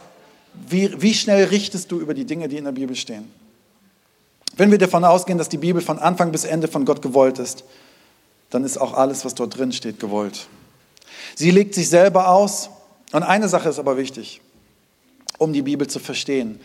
wie, 0.67 0.99
wie 0.99 1.13
schnell 1.13 1.45
richtest 1.45 1.91
du 1.91 1.99
über 1.99 2.15
die 2.15 2.25
Dinge, 2.25 2.47
die 2.47 2.57
in 2.57 2.63
der 2.63 2.71
Bibel 2.71 2.95
stehen. 2.95 3.31
Wenn 4.55 4.71
wir 4.71 4.79
davon 4.79 5.05
ausgehen, 5.05 5.37
dass 5.37 5.49
die 5.49 5.59
Bibel 5.59 5.83
von 5.83 5.99
Anfang 5.99 6.31
bis 6.31 6.43
Ende 6.43 6.67
von 6.67 6.83
Gott 6.83 7.03
gewollt 7.03 7.37
ist, 7.37 7.65
dann 8.49 8.63
ist 8.63 8.77
auch 8.77 8.93
alles, 8.93 9.25
was 9.25 9.35
dort 9.35 9.57
drin 9.57 9.71
steht, 9.71 9.99
gewollt. 9.99 10.47
Sie 11.35 11.51
legt 11.51 11.75
sich 11.75 11.89
selber 11.89 12.29
aus. 12.29 12.69
Und 13.11 13.23
eine 13.23 13.47
Sache 13.47 13.69
ist 13.69 13.79
aber 13.79 13.97
wichtig, 13.97 14.41
um 15.37 15.53
die 15.53 15.61
Bibel 15.61 15.87
zu 15.87 15.99
verstehen. 15.99 16.59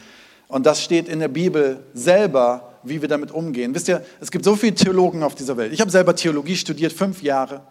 Und 0.48 0.66
das 0.66 0.82
steht 0.82 1.08
in 1.08 1.20
der 1.20 1.28
Bibel 1.28 1.84
selber, 1.94 2.72
wie 2.82 3.00
wir 3.00 3.08
damit 3.08 3.30
umgehen. 3.30 3.74
Wisst 3.74 3.88
ihr, 3.88 4.04
es 4.20 4.30
gibt 4.30 4.44
so 4.44 4.56
viele 4.56 4.74
Theologen 4.74 5.22
auf 5.22 5.34
dieser 5.34 5.56
Welt. 5.56 5.72
Ich 5.72 5.80
habe 5.80 5.90
selber 5.90 6.16
Theologie 6.16 6.56
studiert, 6.56 6.92
fünf 6.92 7.22
Jahre. 7.22 7.62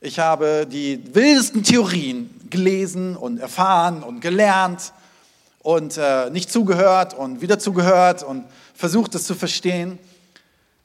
Ich 0.00 0.18
habe 0.18 0.66
die 0.70 1.00
wildesten 1.12 1.62
Theorien 1.62 2.30
gelesen 2.50 3.16
und 3.16 3.38
erfahren 3.38 4.02
und 4.02 4.20
gelernt 4.20 4.92
und 5.62 5.98
äh, 5.98 6.30
nicht 6.30 6.50
zugehört 6.50 7.14
und 7.14 7.42
wieder 7.42 7.58
zugehört 7.58 8.22
und 8.22 8.44
versucht 8.74 9.14
es 9.14 9.24
zu 9.24 9.34
verstehen. 9.34 9.98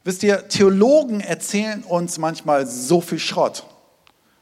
Wisst 0.04 0.24
ihr, 0.24 0.48
Theologen 0.50 1.22
erzählen 1.22 1.84
uns 1.84 2.18
manchmal 2.18 2.68
so 2.68 3.00
viel 3.00 3.20
Schrott, 3.20 3.66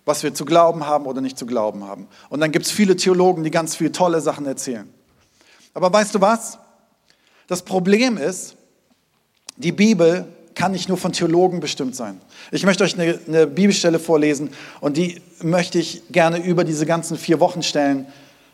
was 0.05 0.23
wir 0.23 0.33
zu 0.33 0.43
glauben 0.43 0.87
haben 0.87 1.05
oder 1.05 1.21
nicht 1.21 1.37
zu 1.37 1.45
glauben 1.45 1.83
haben. 1.83 2.07
Und 2.29 2.39
dann 2.39 2.51
gibt 2.51 2.65
es 2.65 2.71
viele 2.71 2.95
Theologen, 2.95 3.43
die 3.43 3.51
ganz 3.51 3.75
viele 3.75 3.91
tolle 3.91 4.21
Sachen 4.21 4.45
erzählen. 4.45 4.91
Aber 5.73 5.93
weißt 5.93 6.15
du 6.15 6.21
was? 6.21 6.57
Das 7.47 7.61
Problem 7.61 8.17
ist, 8.17 8.55
die 9.57 9.71
Bibel 9.71 10.27
kann 10.55 10.71
nicht 10.71 10.89
nur 10.89 10.97
von 10.97 11.13
Theologen 11.13 11.59
bestimmt 11.59 11.95
sein. 11.95 12.19
Ich 12.51 12.65
möchte 12.65 12.83
euch 12.83 12.99
eine, 12.99 13.19
eine, 13.27 13.47
Bibelstelle 13.47 13.99
vorlesen 13.99 14.49
und 14.79 14.97
die 14.97 15.21
möchte 15.41 15.79
ich 15.79 16.03
gerne 16.11 16.43
über 16.43 16.63
diese 16.63 16.85
ganzen 16.85 17.17
vier 17.17 17.39
Wochen 17.39 17.63
stellen, 17.63 18.07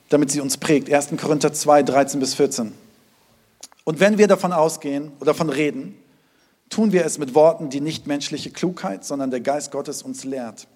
damit 0.10 0.32
sie 0.32 0.42
uns 0.42 0.58
prägt. 0.58 0.92
1. 0.92 1.10
Korinther 1.20 1.54
2, 1.54 1.84
13 1.84 2.20
bis 2.20 2.34
14. 2.36 2.72
Und 3.84 4.00
wenn 4.00 4.18
wir 4.18 4.28
davon 4.28 4.52
ausgehen 4.52 5.12
oder 5.20 5.32
davon 5.32 5.50
reden, 5.50 5.98
tun 6.70 6.92
wir 6.92 7.06
es 7.06 7.18
mit 7.18 7.36
Worten, 7.36 7.70
die 7.70 7.82
nicht 7.82 8.08
menschliche 8.08 8.52
Klugheit, 8.52 9.06
sondern 9.06 9.32
der 9.32 9.42
Geist 9.42 9.72
Gottes 9.72 10.02
uns 10.04 10.24
lehrt. 10.24 10.68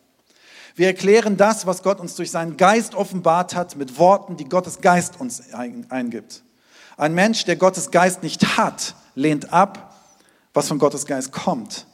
Wir 0.76 0.88
erklären 0.88 1.38
das, 1.38 1.66
was 1.66 1.84
Gott 1.84 2.00
uns 2.00 2.16
durch 2.16 2.32
seinen 2.32 2.58
Geist 2.58 2.96
offenbart 2.96 3.56
hat, 3.56 3.76
mit 3.76 3.98
Worten, 3.98 4.38
die 4.38 4.46
Gottes 4.46 4.82
Geist 4.82 5.20
uns 5.20 5.44
eingibt. 5.54 6.44
Ein 6.98 7.14
Mensch, 7.14 7.46
der 7.46 7.56
Gottes 7.56 7.92
Geist 7.92 8.24
nicht 8.24 8.58
hat, 8.58 8.96
lehnt 9.16 9.52
ab, 9.52 9.96
was 10.54 10.68
von 10.68 10.80
Gottes 10.80 11.06
Geist 11.06 11.32
kommt. 11.32 11.88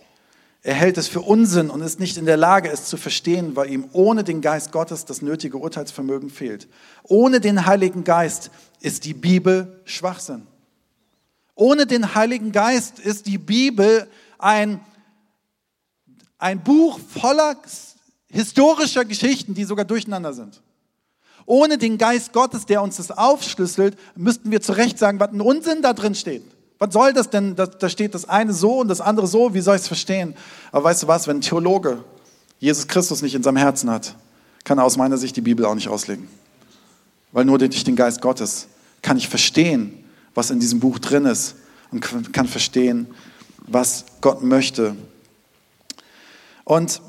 Er 0.64 0.74
hält 0.74 0.98
es 0.98 1.08
für 1.08 1.22
Unsinn 1.22 1.70
und 1.70 1.82
ist 1.82 2.00
nicht 2.00 2.18
in 2.18 2.26
der 2.26 2.38
Lage, 2.38 2.70
es 2.70 2.86
zu 2.86 2.98
verstehen, 2.98 3.56
weil 3.56 3.72
ihm 3.72 3.86
ohne 3.94 4.24
den 4.24 4.42
Geist 4.42 4.72
Gottes 4.72 5.06
das 5.06 5.22
nötige 5.22 5.58
Urteilsvermögen 5.58 6.30
fehlt. 6.30 6.68
Ohne 7.04 7.40
den 7.40 7.66
Heiligen 7.66 8.04
Geist 8.04 8.52
ist 8.82 9.06
die 9.06 9.14
Bibel 9.14 9.82
Schwachsinn. 9.86 10.46
Ohne 11.58 11.88
den 11.88 12.14
Heiligen 12.14 12.52
Geist 12.52 13.00
ist 13.00 13.26
die 13.26 13.40
Bibel 13.40 14.08
ein, 14.38 14.80
ein 16.38 16.64
Buch 16.64 17.00
voller 17.00 17.58
historischer 18.30 19.06
Geschichten, 19.06 19.56
die 19.56 19.64
sogar 19.64 19.84
durcheinander 19.84 20.34
sind. 20.34 20.62
Ohne 21.48 21.80
den 21.80 21.98
Geist 21.98 22.32
Gottes, 22.32 22.68
der 22.68 22.84
uns 22.84 22.98
das 22.98 23.10
aufschlüsselt, 23.10 23.98
müssten 24.16 24.52
wir 24.52 24.62
zu 24.62 24.74
Recht 24.74 25.00
sagen, 25.00 25.20
was 25.20 25.32
ein 25.32 25.42
Unsinn 25.42 25.82
da 25.82 25.94
drin 25.94 26.14
steht. 26.14 26.44
Was 26.78 26.94
soll 26.94 27.14
das 27.14 27.32
denn? 27.32 27.56
Da 27.56 27.90
steht 27.90 28.14
das 28.14 28.30
eine 28.30 28.54
so 28.54 28.80
und 28.80 28.88
das 28.88 29.02
andere 29.02 29.26
so. 29.26 29.56
Wie 29.56 29.62
soll 29.62 29.78
ich 29.78 29.82
es 29.82 29.88
verstehen? 29.88 30.36
Aber 30.72 30.84
weißt 30.84 31.04
du 31.04 31.08
was, 31.08 31.26
wenn 31.26 31.38
ein 31.38 31.42
Theologe 31.42 32.04
Jesus 32.60 32.88
Christus 32.88 33.24
nicht 33.24 33.34
in 33.34 33.42
seinem 33.42 33.58
Herzen 33.58 33.90
hat, 33.90 34.16
kann 34.64 34.78
er 34.78 34.84
aus 34.84 34.96
meiner 34.96 35.18
Sicht 35.18 35.36
die 35.36 35.42
Bibel 35.42 35.66
auch 35.66 35.74
nicht 35.74 35.88
auslegen. 35.88 36.28
Weil 37.32 37.46
nur 37.46 37.58
durch 37.58 37.84
den 37.84 37.96
Geist 37.96 38.22
Gottes 38.22 38.68
kann 39.02 39.18
ich 39.18 39.28
verstehen, 39.28 40.04
was 40.38 40.52
in 40.52 40.60
diesem 40.60 40.80
Buch 40.80 41.00
drin 41.00 41.26
ist 41.26 41.56
und 41.92 42.32
kann 42.32 42.48
verstehen, 42.48 43.08
was 43.66 44.06
Gott 44.22 44.44
möchte. 44.44 44.96
Und 46.64 47.02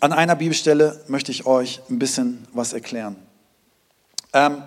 an 0.00 0.14
einer 0.14 0.34
Bibelstelle 0.34 1.04
möchte 1.08 1.30
ich 1.30 1.44
euch 1.44 1.82
ein 1.90 1.98
bisschen 1.98 2.46
was 2.54 2.72
erklären. 2.72 3.16
Ähm, 4.32 4.62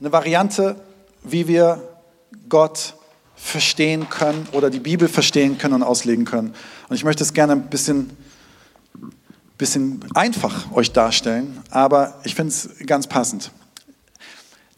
eine 0.00 0.12
Variante, 0.12 0.76
wie 1.22 1.48
wir 1.48 1.82
Gott 2.50 2.94
verstehen 3.36 4.10
können 4.10 4.46
oder 4.52 4.68
die 4.68 4.80
Bibel 4.80 5.08
verstehen 5.08 5.56
können 5.56 5.76
und 5.76 5.82
auslegen 5.84 6.26
können. 6.26 6.54
Und 6.90 6.96
ich 6.96 7.04
möchte 7.04 7.24
es 7.24 7.32
gerne 7.32 7.52
ein 7.52 7.70
bisschen, 7.70 8.10
bisschen 9.56 10.04
einfach 10.12 10.70
euch 10.72 10.92
darstellen, 10.92 11.58
aber 11.70 12.20
ich 12.24 12.34
finde 12.34 12.50
es 12.50 12.68
ganz 12.84 13.06
passend. 13.06 13.50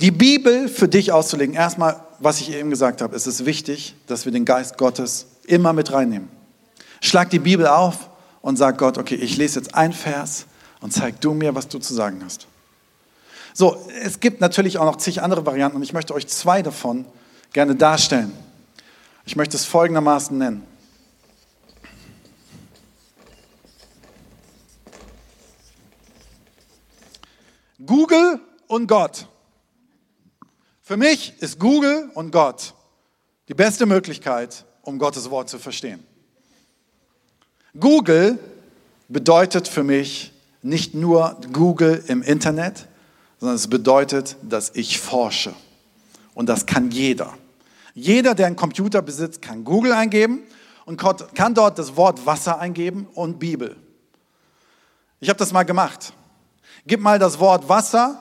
Die 0.00 0.10
Bibel 0.10 0.68
für 0.68 0.88
dich 0.88 1.12
auszulegen, 1.12 1.54
erstmal, 1.54 2.00
was 2.18 2.40
ich 2.40 2.52
eben 2.52 2.70
gesagt 2.70 3.00
habe, 3.00 3.14
es 3.14 3.26
ist 3.26 3.46
wichtig, 3.46 3.94
dass 4.06 4.24
wir 4.24 4.32
den 4.32 4.44
Geist 4.44 4.76
Gottes 4.76 5.26
immer 5.44 5.72
mit 5.72 5.92
reinnehmen. 5.92 6.28
Schlag 7.00 7.30
die 7.30 7.38
Bibel 7.38 7.66
auf 7.66 8.10
und 8.40 8.56
sag 8.56 8.78
Gott, 8.78 8.98
okay, 8.98 9.14
ich 9.14 9.36
lese 9.36 9.60
jetzt 9.60 9.74
ein 9.74 9.92
Vers 9.92 10.46
und 10.80 10.92
zeig 10.92 11.20
du 11.20 11.32
mir, 11.32 11.54
was 11.54 11.68
du 11.68 11.78
zu 11.78 11.94
sagen 11.94 12.22
hast. 12.24 12.46
So, 13.52 13.86
es 14.02 14.18
gibt 14.18 14.40
natürlich 14.40 14.78
auch 14.78 14.84
noch 14.84 14.96
zig 14.96 15.22
andere 15.22 15.46
Varianten 15.46 15.76
und 15.76 15.82
ich 15.84 15.92
möchte 15.92 16.12
euch 16.12 16.26
zwei 16.26 16.60
davon 16.60 17.04
gerne 17.52 17.76
darstellen. 17.76 18.32
Ich 19.26 19.36
möchte 19.36 19.56
es 19.56 19.64
folgendermaßen 19.64 20.36
nennen. 20.36 20.66
Google 27.86 28.40
und 28.66 28.88
Gott. 28.88 29.28
Für 30.86 30.98
mich 30.98 31.32
ist 31.40 31.58
Google 31.58 32.10
und 32.12 32.30
Gott 32.30 32.74
die 33.48 33.54
beste 33.54 33.86
Möglichkeit, 33.86 34.66
um 34.82 34.98
Gottes 34.98 35.30
Wort 35.30 35.48
zu 35.48 35.58
verstehen. 35.58 36.04
Google 37.80 38.38
bedeutet 39.08 39.66
für 39.66 39.82
mich 39.82 40.30
nicht 40.60 40.94
nur 40.94 41.40
Google 41.54 42.04
im 42.08 42.22
Internet, 42.22 42.86
sondern 43.40 43.56
es 43.56 43.66
bedeutet, 43.68 44.36
dass 44.42 44.72
ich 44.74 45.00
forsche. 45.00 45.54
Und 46.34 46.50
das 46.50 46.66
kann 46.66 46.90
jeder. 46.90 47.32
Jeder, 47.94 48.34
der 48.34 48.48
einen 48.48 48.56
Computer 48.56 49.00
besitzt, 49.00 49.40
kann 49.40 49.64
Google 49.64 49.92
eingeben 49.92 50.42
und 50.84 50.98
kann 50.98 51.54
dort 51.54 51.78
das 51.78 51.96
Wort 51.96 52.26
Wasser 52.26 52.58
eingeben 52.58 53.06
und 53.14 53.38
Bibel. 53.38 53.74
Ich 55.18 55.30
habe 55.30 55.38
das 55.38 55.50
mal 55.50 55.62
gemacht. 55.62 56.12
Gib 56.86 57.00
mal 57.00 57.18
das 57.18 57.38
Wort 57.38 57.70
Wasser 57.70 58.20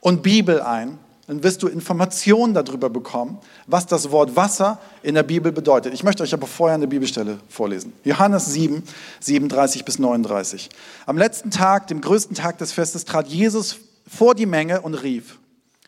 und 0.00 0.22
Bibel 0.22 0.60
ein. 0.60 0.98
Dann 1.32 1.42
wirst 1.42 1.62
du 1.62 1.68
Informationen 1.68 2.52
darüber 2.52 2.90
bekommen, 2.90 3.38
was 3.66 3.86
das 3.86 4.10
Wort 4.10 4.36
Wasser 4.36 4.78
in 5.02 5.14
der 5.14 5.22
Bibel 5.22 5.50
bedeutet. 5.50 5.94
Ich 5.94 6.04
möchte 6.04 6.22
euch 6.22 6.34
aber 6.34 6.46
vorher 6.46 6.74
eine 6.74 6.86
Bibelstelle 6.86 7.38
vorlesen. 7.48 7.94
Johannes 8.04 8.52
7, 8.52 8.82
37 9.20 9.86
bis 9.86 9.98
39. 9.98 10.68
Am 11.06 11.16
letzten 11.16 11.50
Tag, 11.50 11.86
dem 11.86 12.02
größten 12.02 12.36
Tag 12.36 12.58
des 12.58 12.72
Festes, 12.72 13.06
trat 13.06 13.28
Jesus 13.28 13.78
vor 14.06 14.34
die 14.34 14.44
Menge 14.44 14.82
und 14.82 14.92
rief, 14.92 15.38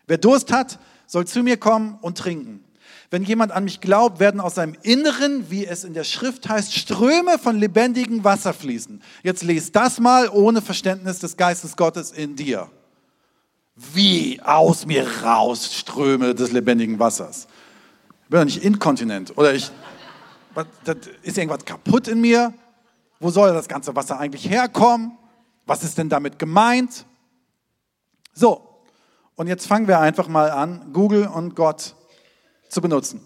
wer 0.06 0.16
Durst 0.16 0.50
hat, 0.50 0.78
soll 1.06 1.26
zu 1.26 1.42
mir 1.42 1.58
kommen 1.58 1.98
und 2.00 2.16
trinken. 2.16 2.64
Wenn 3.10 3.22
jemand 3.22 3.52
an 3.52 3.64
mich 3.64 3.82
glaubt, 3.82 4.20
werden 4.20 4.40
aus 4.40 4.54
seinem 4.54 4.74
Inneren, 4.80 5.50
wie 5.50 5.66
es 5.66 5.84
in 5.84 5.92
der 5.92 6.04
Schrift 6.04 6.48
heißt, 6.48 6.72
Ströme 6.72 7.38
von 7.38 7.58
lebendigem 7.58 8.24
Wasser 8.24 8.54
fließen. 8.54 9.02
Jetzt 9.22 9.42
lest 9.42 9.76
das 9.76 10.00
mal 10.00 10.30
ohne 10.30 10.62
Verständnis 10.62 11.18
des 11.18 11.36
Geistes 11.36 11.76
Gottes 11.76 12.12
in 12.12 12.34
dir. 12.34 12.70
Wie 13.76 14.40
aus 14.40 14.86
mir 14.86 15.22
raus 15.22 15.74
Ströme 15.74 16.34
des 16.34 16.52
lebendigen 16.52 16.98
Wassers. 16.98 17.48
Ich 18.22 18.28
bin 18.28 18.38
doch 18.38 18.44
nicht 18.44 18.62
inkontinent. 18.62 19.36
Oder 19.36 19.54
ich, 19.54 19.70
ist 21.22 21.36
irgendwas 21.36 21.64
kaputt 21.64 22.08
in 22.08 22.20
mir? 22.20 22.54
Wo 23.18 23.30
soll 23.30 23.52
das 23.52 23.68
ganze 23.68 23.94
Wasser 23.96 24.18
eigentlich 24.18 24.48
herkommen? 24.48 25.18
Was 25.66 25.82
ist 25.82 25.98
denn 25.98 26.08
damit 26.08 26.38
gemeint? 26.38 27.04
So, 28.32 28.82
und 29.34 29.48
jetzt 29.48 29.66
fangen 29.66 29.88
wir 29.88 29.98
einfach 29.98 30.28
mal 30.28 30.50
an, 30.50 30.92
Google 30.92 31.26
und 31.26 31.56
Gott 31.56 31.94
zu 32.68 32.80
benutzen. 32.80 33.20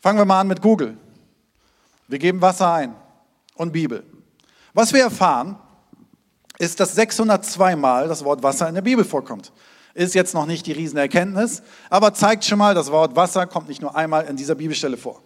Fangen 0.00 0.18
wir 0.18 0.24
mal 0.24 0.40
an 0.40 0.48
mit 0.48 0.62
Google. 0.62 0.96
Wir 2.08 2.18
geben 2.18 2.40
Wasser 2.40 2.72
ein 2.72 2.96
und 3.54 3.72
Bibel. 3.72 4.04
Was 4.72 4.92
wir 4.92 5.02
erfahren, 5.02 5.56
ist, 6.60 6.78
dass 6.78 6.94
602 6.94 7.74
Mal 7.74 8.06
das 8.06 8.22
Wort 8.22 8.42
Wasser 8.42 8.68
in 8.68 8.74
der 8.74 8.82
Bibel 8.82 9.02
vorkommt. 9.02 9.50
Ist 9.94 10.14
jetzt 10.14 10.34
noch 10.34 10.44
nicht 10.44 10.66
die 10.66 10.72
Riesenerkenntnis, 10.72 11.62
aber 11.88 12.12
zeigt 12.12 12.44
schon 12.44 12.58
mal, 12.58 12.74
das 12.74 12.92
Wort 12.92 13.16
Wasser 13.16 13.46
kommt 13.46 13.68
nicht 13.68 13.80
nur 13.80 13.96
einmal 13.96 14.26
in 14.26 14.36
dieser 14.36 14.54
Bibelstelle 14.54 14.98
vor. 14.98 15.22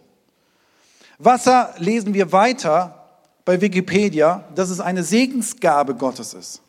Wasser 1.18 1.74
lesen 1.78 2.14
wir 2.14 2.30
weiter 2.30 3.18
bei 3.44 3.60
Wikipedia, 3.60 4.44
dass 4.54 4.70
es 4.70 4.80
eine 4.80 5.02
Segensgabe 5.02 5.96
Gottes 5.96 6.34
ist. 6.34 6.62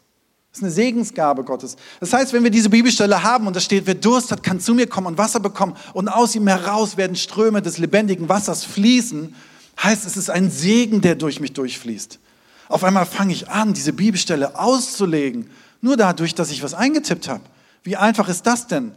Das 0.52 0.60
ist 0.60 0.64
eine 0.64 0.72
Segensgabe 0.72 1.44
Gottes. 1.44 1.76
Das 2.00 2.12
heißt, 2.12 2.34
wenn 2.34 2.44
wir 2.44 2.50
diese 2.50 2.70
Bibelstelle 2.70 3.22
haben 3.22 3.46
und 3.46 3.56
da 3.56 3.60
steht, 3.60 3.86
wer 3.86 3.94
Durst 3.94 4.32
hat, 4.32 4.42
kann 4.42 4.60
zu 4.60 4.74
mir 4.74 4.88
kommen 4.88 5.08
und 5.08 5.18
Wasser 5.20 5.40
bekommen 5.40 5.78
und 5.94 6.10
aus 6.10 6.34
ihm 6.36 6.48
heraus 6.48 6.98
werden 6.98 7.16
Ströme 7.16 7.62
des 7.62 7.78
lebendigen 7.78 8.30
Wassers 8.30 8.66
fließen, 8.66 9.36
heißt 9.84 10.06
es 10.08 10.18
ist 10.18 10.32
ein 10.32 10.50
Segen, 10.50 11.02
der 11.02 11.16
durch 11.16 11.40
mich 11.40 11.54
durchfließt. 11.54 12.20
Auf 12.68 12.84
einmal 12.84 13.06
fange 13.06 13.34
ich 13.34 13.50
an, 13.50 13.74
diese 13.74 13.94
Bibelstelle 13.94 14.58
auszulegen, 14.60 15.50
nur 15.82 15.98
dadurch, 15.98 16.34
dass 16.36 16.52
ich 16.52 16.64
was 16.64 16.74
eingetippt 16.74 17.28
habe. 17.28 17.42
Wie 17.84 17.96
einfach 17.96 18.28
ist 18.28 18.48
das 18.48 18.68
denn? 18.68 18.94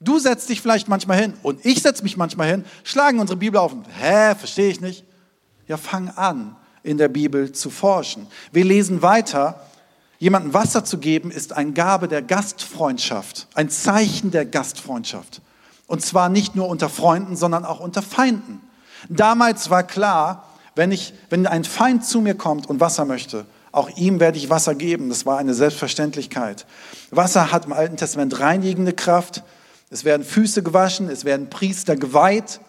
Du 0.00 0.18
setzt 0.18 0.48
dich 0.50 0.60
vielleicht 0.60 0.88
manchmal 0.88 1.18
hin 1.18 1.34
und 1.42 1.64
ich 1.64 1.80
setze 1.80 2.02
mich 2.02 2.16
manchmal 2.16 2.48
hin, 2.48 2.64
schlagen 2.84 3.18
unsere 3.18 3.38
Bibel 3.38 3.58
auf 3.58 3.72
und, 3.72 3.86
hä, 3.98 4.34
verstehe 4.34 4.68
ich 4.68 4.80
nicht? 4.80 5.04
Ja, 5.66 5.78
fang 5.78 6.10
an, 6.10 6.54
in 6.82 6.98
der 6.98 7.08
Bibel 7.08 7.52
zu 7.52 7.70
forschen. 7.70 8.26
Wir 8.52 8.64
lesen 8.64 9.00
weiter 9.00 9.60
Jemandem 10.18 10.54
Wasser 10.54 10.84
zu 10.84 10.98
geben, 10.98 11.30
ist 11.30 11.52
eine 11.52 11.72
Gabe 11.72 12.08
der 12.08 12.22
Gastfreundschaft, 12.22 13.48
ein 13.54 13.68
Zeichen 13.68 14.30
der 14.30 14.46
Gastfreundschaft. 14.46 15.42
Und 15.86 16.02
zwar 16.02 16.28
nicht 16.28 16.56
nur 16.56 16.68
unter 16.68 16.88
Freunden, 16.88 17.36
sondern 17.36 17.64
auch 17.64 17.80
unter 17.80 18.02
Feinden. 18.02 18.60
Damals 19.08 19.68
war 19.68 19.82
klar, 19.82 20.48
wenn, 20.76 20.92
ich, 20.92 21.14
wenn 21.30 21.46
ein 21.46 21.64
Feind 21.64 22.04
zu 22.04 22.20
mir 22.20 22.34
kommt 22.34 22.68
und 22.68 22.78
Wasser 22.78 23.06
möchte, 23.06 23.46
auch 23.72 23.90
ihm 23.96 24.20
werde 24.20 24.38
ich 24.38 24.50
Wasser 24.50 24.74
geben. 24.74 25.08
Das 25.08 25.26
war 25.26 25.38
eine 25.38 25.54
Selbstverständlichkeit. 25.54 26.66
Wasser 27.10 27.50
hat 27.50 27.64
im 27.64 27.72
Alten 27.72 27.96
Testament 27.96 28.38
reinigende 28.38 28.92
Kraft. 28.92 29.42
Es 29.90 30.04
werden 30.04 30.24
Füße 30.24 30.62
gewaschen, 30.62 31.08
es 31.08 31.24
werden 31.24 31.50
Priester 31.50 31.96
geweiht. 31.96 32.60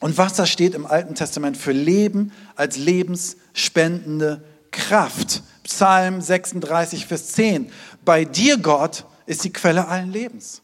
Und 0.00 0.16
Wasser 0.16 0.46
steht 0.46 0.74
im 0.74 0.86
Alten 0.86 1.14
Testament 1.14 1.56
für 1.58 1.72
Leben 1.72 2.32
als 2.56 2.78
lebensspendende 2.78 4.42
Kraft. 4.70 5.42
Psalm 5.64 6.22
36, 6.22 7.06
Vers 7.06 7.28
10. 7.32 7.70
Bei 8.04 8.24
dir, 8.24 8.56
Gott, 8.56 9.04
ist 9.26 9.44
die 9.44 9.52
Quelle 9.52 9.88
allen 9.88 10.10
Lebens. 10.10 10.62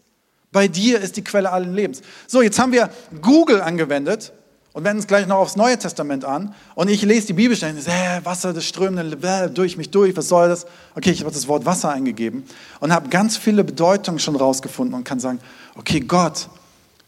Bei 0.53 0.69
dir 0.69 1.01
ist 1.01 1.19
die 1.19 1.25
Quelle 1.25 1.53
allen 1.53 1.75
Lebens. 1.75 2.01
So, 2.27 2.41
jetzt 2.41 2.59
haben 2.59 2.73
wir 2.73 2.89
Google 3.21 3.61
angewendet 3.61 4.33
und 4.77 4.85
wenden 4.85 4.99
uns 4.99 5.07
gleich 5.07 5.27
noch 5.27 5.39
aufs 5.39 5.57
Neue 5.57 5.79
Testament 5.79 6.27
an. 6.27 6.55
Und 6.75 6.91
ich 6.91 7.01
lese 7.01 7.29
die 7.29 7.33
Bibelstelle 7.33 7.73
und 7.73 7.81
sage, 7.81 8.23
Wasser 8.27 8.53
des 8.53 8.67
strömenden 8.67 9.55
durch 9.55 9.79
mich 9.79 9.89
durch, 9.89 10.15
was 10.15 10.29
soll 10.29 10.51
das? 10.51 10.67
Okay, 10.95 11.13
ich 11.13 11.21
habe 11.21 11.33
das 11.33 11.49
Wort 11.49 11.65
Wasser 11.65 11.91
eingegeben 11.91 12.45
und 12.81 12.93
habe 12.93 13.09
ganz 13.09 13.39
viele 13.39 13.65
Bedeutungen 13.65 14.19
schon 14.19 14.37
rausgefunden 14.37 14.95
und 14.95 15.05
kann 15.05 15.19
sagen, 15.19 15.41
okay, 15.77 16.01
Gott 16.01 16.51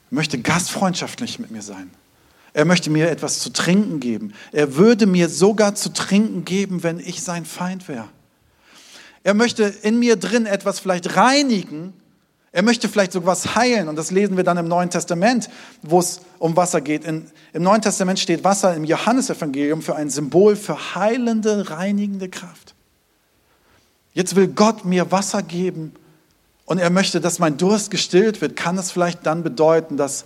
möchte 0.09 0.39
gastfreundschaftlich 0.39 1.41
mit 1.41 1.51
mir 1.51 1.61
sein. 1.61 1.91
Er 2.55 2.65
möchte 2.65 2.89
mir 2.89 3.11
etwas 3.11 3.41
zu 3.41 3.53
trinken 3.53 4.01
geben. 4.01 4.33
Er 4.51 4.77
würde 4.77 5.05
mir 5.05 5.29
sogar 5.29 5.75
zu 5.75 5.93
trinken 5.93 6.47
geben, 6.47 6.83
wenn 6.83 6.99
ich 6.99 7.23
sein 7.23 7.45
Feind 7.45 7.87
wäre. 7.87 8.09
Er 9.25 9.35
möchte 9.35 9.65
in 9.65 9.99
mir 9.99 10.17
drin 10.17 10.47
etwas 10.47 10.81
vielleicht 10.81 11.17
reinigen. 11.17 11.93
Er 12.51 12.63
möchte 12.63 12.89
vielleicht 12.89 13.13
sogar 13.13 13.29
was 13.29 13.55
heilen. 13.57 13.89
Und 13.89 13.97
das 13.97 14.11
lesen 14.11 14.37
wir 14.37 14.45
dann 14.45 14.57
im 14.57 14.69
Neuen 14.69 14.91
Testament, 14.91 15.49
wo 15.83 16.01
es 16.01 16.23
um 16.39 16.57
Wasser 16.57 16.81
geht. 16.81 17.05
In, 17.05 17.27
Im 17.53 17.63
Neuen 17.63 17.83
Testament 17.83 18.19
steht 18.19 18.45
Wasser 18.45 18.75
im 18.75 18.85
Johannesevangelium 18.85 19.83
für 19.83 19.97
ein 19.97 20.11
Symbol 20.11 20.57
für 20.57 20.95
heilende, 20.95 21.71
reinigende 21.71 22.29
Kraft. 22.29 22.75
Jetzt 24.15 24.35
will 24.35 24.49
Gott 24.49 24.85
mir 24.85 25.13
Wasser 25.13 25.43
geben 25.43 25.93
und 26.65 26.79
er 26.79 26.91
möchte, 26.91 27.21
dass 27.21 27.39
mein 27.39 27.57
Durst 27.57 27.91
gestillt 27.91 28.41
wird. 28.41 28.57
Kann 28.57 28.77
das 28.77 28.91
vielleicht 28.91 29.25
dann 29.27 29.43
bedeuten, 29.43 29.97
dass 29.97 30.25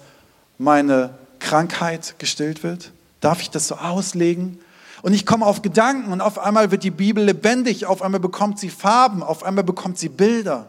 meine 0.58 1.10
Krankheit 1.40 2.14
gestillt 2.18 2.62
wird? 2.62 2.92
Darf 3.20 3.42
ich 3.42 3.50
das 3.50 3.68
so 3.68 3.74
auslegen? 3.74 4.58
Und 5.02 5.12
ich 5.12 5.26
komme 5.26 5.44
auf 5.44 5.62
Gedanken 5.62 6.12
und 6.12 6.20
auf 6.20 6.38
einmal 6.38 6.70
wird 6.70 6.84
die 6.84 6.90
Bibel 6.92 7.24
lebendig, 7.24 7.86
auf 7.86 8.02
einmal 8.02 8.20
bekommt 8.20 8.60
sie 8.60 8.70
Farben, 8.70 9.22
auf 9.22 9.42
einmal 9.42 9.64
bekommt 9.64 9.98
sie 9.98 10.08
Bilder. 10.08 10.68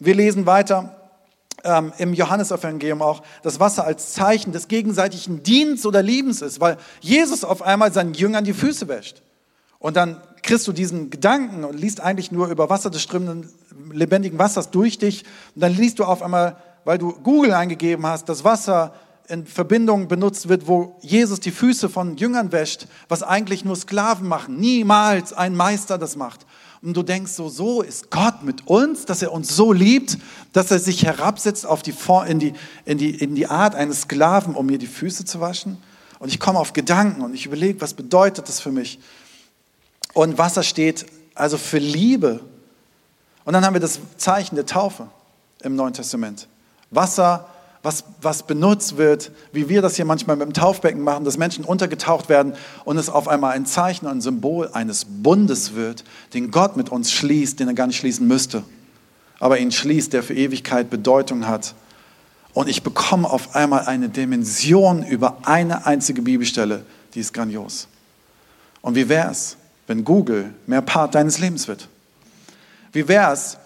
Wir 0.00 0.14
lesen 0.14 0.46
weiter 0.46 0.96
ähm, 1.62 1.92
im 1.98 2.14
Johannesevangelium 2.14 3.02
auch, 3.02 3.22
dass 3.42 3.60
Wasser 3.60 3.84
als 3.84 4.14
Zeichen 4.14 4.50
des 4.50 4.66
gegenseitigen 4.66 5.42
Dienstes 5.42 5.84
oder 5.84 6.02
Liebens 6.02 6.40
ist, 6.40 6.58
weil 6.58 6.78
Jesus 7.00 7.44
auf 7.44 7.60
einmal 7.60 7.92
seinen 7.92 8.14
Jüngern 8.14 8.44
die 8.44 8.54
Füße 8.54 8.88
wäscht. 8.88 9.22
Und 9.78 9.96
dann 9.96 10.16
kriegst 10.42 10.66
du 10.66 10.72
diesen 10.72 11.10
Gedanken 11.10 11.64
und 11.64 11.78
liest 11.78 12.00
eigentlich 12.00 12.32
nur 12.32 12.48
über 12.48 12.70
Wasser 12.70 12.88
des 12.88 13.02
strömenden, 13.02 13.50
lebendigen 13.92 14.38
Wassers 14.38 14.70
durch 14.70 14.96
dich. 14.96 15.24
Und 15.54 15.60
dann 15.60 15.74
liest 15.74 15.98
du 15.98 16.04
auf 16.04 16.22
einmal, 16.22 16.56
weil 16.84 16.96
du 16.96 17.12
Google 17.12 17.52
eingegeben 17.52 18.06
hast, 18.06 18.30
das 18.30 18.42
Wasser 18.42 18.94
in 19.28 19.46
Verbindung 19.46 20.08
benutzt 20.08 20.48
wird, 20.48 20.66
wo 20.66 20.96
Jesus 21.02 21.40
die 21.40 21.50
Füße 21.50 21.90
von 21.90 22.16
Jüngern 22.16 22.52
wäscht, 22.52 22.88
was 23.08 23.22
eigentlich 23.22 23.66
nur 23.66 23.76
Sklaven 23.76 24.26
machen. 24.26 24.56
Niemals 24.56 25.34
ein 25.34 25.54
Meister 25.54 25.98
das 25.98 26.16
macht. 26.16 26.46
Und 26.82 26.96
du 26.96 27.02
denkst 27.02 27.32
so, 27.32 27.48
so 27.50 27.82
ist 27.82 28.10
Gott 28.10 28.42
mit 28.42 28.66
uns, 28.66 29.04
dass 29.04 29.20
er 29.20 29.32
uns 29.32 29.54
so 29.54 29.72
liebt, 29.72 30.16
dass 30.54 30.70
er 30.70 30.78
sich 30.78 31.04
herabsetzt 31.04 31.66
auf 31.66 31.82
die, 31.82 31.94
in, 32.26 32.38
die, 32.38 32.54
in, 32.86 32.98
die, 32.98 33.10
in 33.10 33.34
die 33.34 33.46
Art 33.46 33.74
eines 33.74 34.02
Sklaven, 34.02 34.54
um 34.54 34.66
mir 34.66 34.78
die 34.78 34.86
Füße 34.86 35.26
zu 35.26 35.40
waschen. 35.40 35.76
Und 36.18 36.30
ich 36.30 36.40
komme 36.40 36.58
auf 36.58 36.72
Gedanken 36.72 37.20
und 37.20 37.34
ich 37.34 37.44
überlege, 37.44 37.80
was 37.82 37.92
bedeutet 37.92 38.48
das 38.48 38.60
für 38.60 38.72
mich? 38.72 38.98
Und 40.14 40.38
Wasser 40.38 40.62
steht 40.62 41.06
also 41.34 41.58
für 41.58 41.78
Liebe. 41.78 42.40
Und 43.44 43.52
dann 43.52 43.64
haben 43.64 43.74
wir 43.74 43.80
das 43.80 44.00
Zeichen 44.16 44.54
der 44.54 44.66
Taufe 44.66 45.08
im 45.62 45.76
Neuen 45.76 45.92
Testament. 45.92 46.48
Wasser 46.90 47.49
was, 47.82 48.04
was 48.20 48.42
benutzt 48.42 48.98
wird, 48.98 49.30
wie 49.52 49.68
wir 49.68 49.80
das 49.80 49.96
hier 49.96 50.04
manchmal 50.04 50.36
mit 50.36 50.46
dem 50.46 50.52
Taufbecken 50.52 51.02
machen, 51.02 51.24
dass 51.24 51.38
Menschen 51.38 51.64
untergetaucht 51.64 52.28
werden 52.28 52.54
und 52.84 52.98
es 52.98 53.08
auf 53.08 53.26
einmal 53.26 53.54
ein 53.54 53.64
Zeichen, 53.64 54.06
ein 54.06 54.20
Symbol 54.20 54.68
eines 54.72 55.06
Bundes 55.08 55.74
wird, 55.74 56.04
den 56.34 56.50
Gott 56.50 56.76
mit 56.76 56.90
uns 56.90 57.10
schließt, 57.10 57.58
den 57.58 57.68
er 57.68 57.74
gar 57.74 57.86
nicht 57.86 57.96
schließen 57.96 58.26
müsste, 58.26 58.64
aber 59.38 59.58
ihn 59.58 59.72
schließt, 59.72 60.12
der 60.12 60.22
für 60.22 60.34
Ewigkeit 60.34 60.90
Bedeutung 60.90 61.46
hat. 61.46 61.74
Und 62.52 62.68
ich 62.68 62.82
bekomme 62.82 63.30
auf 63.30 63.54
einmal 63.54 63.86
eine 63.86 64.08
Dimension 64.08 65.04
über 65.04 65.38
eine 65.44 65.86
einzige 65.86 66.20
Bibelstelle, 66.20 66.84
die 67.14 67.20
ist 67.20 67.32
grandios. 67.32 67.88
Und 68.82 68.94
wie 68.94 69.08
wäre 69.08 69.30
es, 69.30 69.56
wenn 69.86 70.04
Google 70.04 70.52
mehr 70.66 70.82
Part 70.82 71.14
deines 71.14 71.38
Lebens 71.38 71.68
wird? 71.68 71.88
Wie 72.92 73.06
wäre 73.08 73.32
es, 73.32 73.56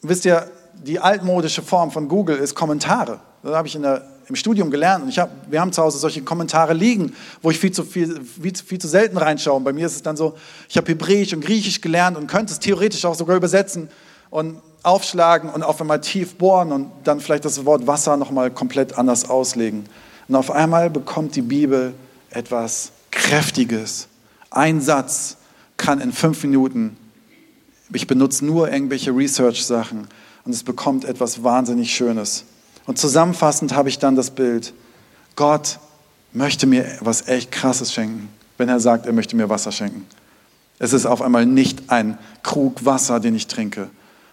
wisst 0.00 0.24
ihr, 0.24 0.50
die 0.82 0.98
altmodische 0.98 1.62
Form 1.62 1.90
von 1.90 2.08
Google 2.08 2.36
ist 2.36 2.54
Kommentare. 2.54 3.20
Das 3.44 3.54
habe 3.54 3.68
ich 3.68 3.78
der, 3.78 4.02
im 4.26 4.36
Studium 4.36 4.70
gelernt. 4.70 5.04
Und 5.04 5.10
ich 5.10 5.18
hab, 5.18 5.30
wir 5.50 5.60
haben 5.60 5.70
zu 5.70 5.82
Hause 5.82 5.98
solche 5.98 6.22
Kommentare 6.22 6.72
liegen, 6.72 7.14
wo 7.42 7.50
ich 7.50 7.58
viel 7.58 7.72
zu, 7.72 7.84
viel, 7.84 8.22
viel, 8.24 8.54
viel 8.56 8.78
zu 8.78 8.88
selten 8.88 9.18
reinschaue. 9.18 9.56
Und 9.56 9.64
bei 9.64 9.72
mir 9.74 9.86
ist 9.86 9.96
es 9.96 10.02
dann 10.02 10.16
so, 10.16 10.34
ich 10.66 10.78
habe 10.78 10.90
Hebräisch 10.90 11.34
und 11.34 11.44
Griechisch 11.44 11.82
gelernt 11.82 12.16
und 12.16 12.26
könnte 12.26 12.54
es 12.54 12.58
theoretisch 12.58 13.04
auch 13.04 13.14
sogar 13.14 13.36
übersetzen 13.36 13.90
und 14.30 14.62
aufschlagen 14.82 15.50
und 15.50 15.62
auf 15.62 15.78
einmal 15.78 16.00
tief 16.00 16.36
bohren 16.36 16.72
und 16.72 16.90
dann 17.04 17.20
vielleicht 17.20 17.44
das 17.44 17.66
Wort 17.66 17.86
Wasser 17.86 18.16
nochmal 18.16 18.50
komplett 18.50 18.96
anders 18.96 19.28
auslegen. 19.28 19.84
Und 20.26 20.36
auf 20.36 20.50
einmal 20.50 20.88
bekommt 20.88 21.36
die 21.36 21.42
Bibel 21.42 21.92
etwas 22.30 22.92
Kräftiges. 23.10 24.08
Ein 24.50 24.80
Satz 24.80 25.36
kann 25.76 26.00
in 26.00 26.12
fünf 26.12 26.42
Minuten, 26.44 26.96
ich 27.92 28.06
benutze 28.06 28.46
nur 28.46 28.72
irgendwelche 28.72 29.14
Research-Sachen, 29.14 30.08
und 30.44 30.52
es 30.52 30.62
bekommt 30.62 31.04
etwas 31.04 31.42
wahnsinnig 31.42 31.94
Schönes. 31.94 32.44
Und 32.86 32.98
zusammenfassend 32.98 33.74
habe 33.74 33.88
ich 33.88 33.98
dann 33.98 34.16
das 34.16 34.30
Bild, 34.30 34.74
Gott 35.36 35.78
möchte 36.32 36.66
mir 36.66 36.86
was 37.00 37.28
echt 37.28 37.50
Krasses 37.50 37.92
schenken, 37.92 38.28
wenn 38.58 38.68
er 38.68 38.80
sagt, 38.80 39.06
er 39.06 39.12
möchte 39.12 39.36
mir 39.36 39.48
Wasser 39.48 39.72
schenken. 39.72 40.06
Es 40.78 40.92
ist 40.92 41.06
auf 41.06 41.22
einmal 41.22 41.46
nicht 41.46 41.90
ein 41.90 42.18
Krug 42.42 42.84
Wasser, 42.84 43.20
den 43.20 43.34
ich 43.34 43.46
trinke, 43.46 43.88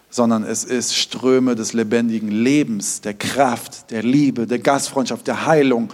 sondern 0.10 0.44
es 0.44 0.64
ist 0.64 0.96
Ströme 0.96 1.56
des 1.56 1.74
lebendigen 1.74 2.30
Lebens, 2.30 3.02
der 3.02 3.14
Kraft, 3.14 3.92
der 3.92 4.04
Liebe, 4.04 4.48
der 4.48 4.60
Gastfreundschaft, 4.60 5.28
der 5.28 5.46
Heilung, 5.46 5.90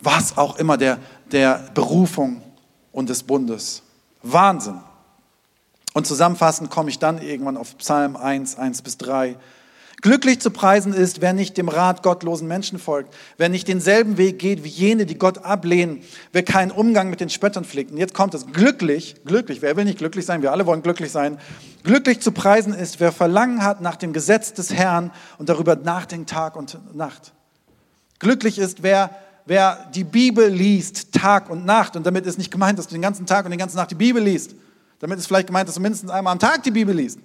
was 0.00 0.38
auch 0.38 0.56
immer, 0.56 0.76
der, 0.76 0.98
der 1.30 1.70
Berufung 1.74 2.42
und 2.92 3.08
des 3.08 3.22
Bundes. 3.22 3.82
Wahnsinn. 4.22 4.80
Und 5.94 6.06
zusammenfassend 6.06 6.70
komme 6.70 6.90
ich 6.90 6.98
dann 6.98 7.20
irgendwann 7.20 7.56
auf 7.56 7.76
Psalm 7.78 8.16
1, 8.16 8.56
1 8.56 8.82
bis 8.82 8.96
3. 8.98 9.36
Glücklich 10.02 10.40
zu 10.40 10.50
preisen 10.50 10.92
ist, 10.92 11.20
wer 11.20 11.32
nicht 11.32 11.56
dem 11.56 11.68
Rat 11.68 12.02
gottlosen 12.02 12.48
Menschen 12.48 12.80
folgt, 12.80 13.14
wer 13.36 13.48
nicht 13.48 13.68
denselben 13.68 14.18
Weg 14.18 14.40
geht 14.40 14.64
wie 14.64 14.68
jene, 14.68 15.06
die 15.06 15.16
Gott 15.16 15.38
ablehnen, 15.38 16.02
wer 16.32 16.42
keinen 16.42 16.72
Umgang 16.72 17.08
mit 17.08 17.20
den 17.20 17.30
Spöttern 17.30 17.64
pflegt. 17.64 17.92
Und 17.92 17.98
jetzt 17.98 18.12
kommt 18.12 18.34
es, 18.34 18.48
glücklich, 18.48 19.14
glücklich, 19.24 19.62
wer 19.62 19.76
will 19.76 19.84
nicht 19.84 19.98
glücklich 19.98 20.26
sein? 20.26 20.42
Wir 20.42 20.50
alle 20.50 20.66
wollen 20.66 20.82
glücklich 20.82 21.12
sein. 21.12 21.38
Glücklich 21.84 22.20
zu 22.20 22.32
preisen 22.32 22.74
ist, 22.74 22.98
wer 22.98 23.12
Verlangen 23.12 23.62
hat 23.62 23.80
nach 23.80 23.94
dem 23.94 24.12
Gesetz 24.12 24.52
des 24.52 24.74
Herrn 24.74 25.12
und 25.38 25.48
darüber 25.48 25.76
nachdenkt 25.76 26.28
Tag 26.30 26.56
und 26.56 26.80
Nacht. 26.96 27.32
Glücklich 28.18 28.58
ist, 28.58 28.82
wer, 28.82 29.10
wer 29.46 29.88
die 29.94 30.04
Bibel 30.04 30.48
liest, 30.48 31.12
Tag 31.12 31.48
und 31.48 31.64
Nacht. 31.64 31.94
Und 31.94 32.06
damit 32.06 32.26
ist 32.26 32.38
nicht 32.38 32.50
gemeint, 32.50 32.76
dass 32.76 32.88
du 32.88 32.96
den 32.96 33.02
ganzen 33.02 33.24
Tag 33.24 33.44
und 33.44 33.52
die 33.52 33.56
ganze 33.56 33.76
Nacht 33.76 33.92
die 33.92 33.96
Bibel 33.96 34.20
liest. 34.20 34.56
Damit 34.98 35.20
ist 35.20 35.28
vielleicht 35.28 35.46
gemeint, 35.46 35.68
dass 35.68 35.76
du 35.76 35.80
mindestens 35.80 36.10
einmal 36.10 36.32
am 36.32 36.40
Tag 36.40 36.64
die 36.64 36.72
Bibel 36.72 36.92
liest. 36.92 37.20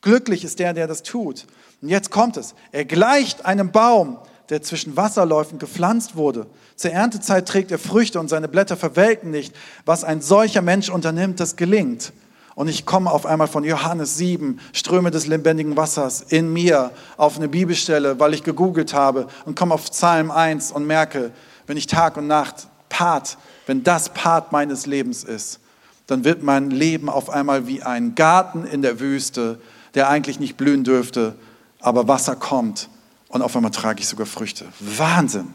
Glücklich 0.00 0.44
ist 0.44 0.58
der, 0.58 0.72
der 0.72 0.86
das 0.86 1.02
tut. 1.02 1.46
Und 1.82 1.88
jetzt 1.88 2.10
kommt 2.10 2.36
es. 2.36 2.54
Er 2.72 2.84
gleicht 2.84 3.44
einem 3.44 3.72
Baum, 3.72 4.18
der 4.48 4.62
zwischen 4.62 4.96
Wasserläufen 4.96 5.58
gepflanzt 5.58 6.16
wurde. 6.16 6.46
Zur 6.76 6.92
Erntezeit 6.92 7.46
trägt 7.46 7.70
er 7.70 7.78
Früchte 7.78 8.20
und 8.20 8.28
seine 8.28 8.48
Blätter 8.48 8.76
verwelken 8.76 9.30
nicht. 9.30 9.54
Was 9.84 10.04
ein 10.04 10.20
solcher 10.20 10.62
Mensch 10.62 10.88
unternimmt, 10.88 11.40
das 11.40 11.56
gelingt. 11.56 12.12
Und 12.54 12.68
ich 12.68 12.86
komme 12.86 13.10
auf 13.10 13.24
einmal 13.26 13.46
von 13.46 13.62
Johannes 13.62 14.16
7, 14.16 14.58
Ströme 14.72 15.12
des 15.12 15.26
lebendigen 15.26 15.76
Wassers 15.76 16.22
in 16.22 16.52
mir 16.52 16.90
auf 17.16 17.36
eine 17.36 17.48
Bibelstelle, 17.48 18.18
weil 18.18 18.34
ich 18.34 18.42
gegoogelt 18.42 18.94
habe 18.94 19.28
und 19.44 19.56
komme 19.56 19.74
auf 19.74 19.90
Psalm 19.90 20.30
1 20.32 20.72
und 20.72 20.86
merke, 20.86 21.30
wenn 21.68 21.76
ich 21.76 21.86
Tag 21.86 22.16
und 22.16 22.26
Nacht 22.26 22.66
Part, 22.88 23.38
wenn 23.66 23.84
das 23.84 24.08
Part 24.08 24.50
meines 24.50 24.86
Lebens 24.86 25.22
ist, 25.22 25.60
dann 26.06 26.24
wird 26.24 26.42
mein 26.42 26.70
Leben 26.70 27.08
auf 27.08 27.30
einmal 27.30 27.66
wie 27.66 27.82
ein 27.82 28.14
Garten 28.14 28.64
in 28.64 28.82
der 28.82 28.98
Wüste, 28.98 29.60
der 29.94 30.08
eigentlich 30.08 30.40
nicht 30.40 30.56
blühen 30.56 30.84
dürfte, 30.84 31.34
aber 31.80 32.08
Wasser 32.08 32.36
kommt 32.36 32.88
und 33.28 33.42
auf 33.42 33.54
einmal 33.56 33.70
trage 33.70 34.00
ich 34.00 34.08
sogar 34.08 34.26
Früchte. 34.26 34.64
Wahnsinn, 34.80 35.48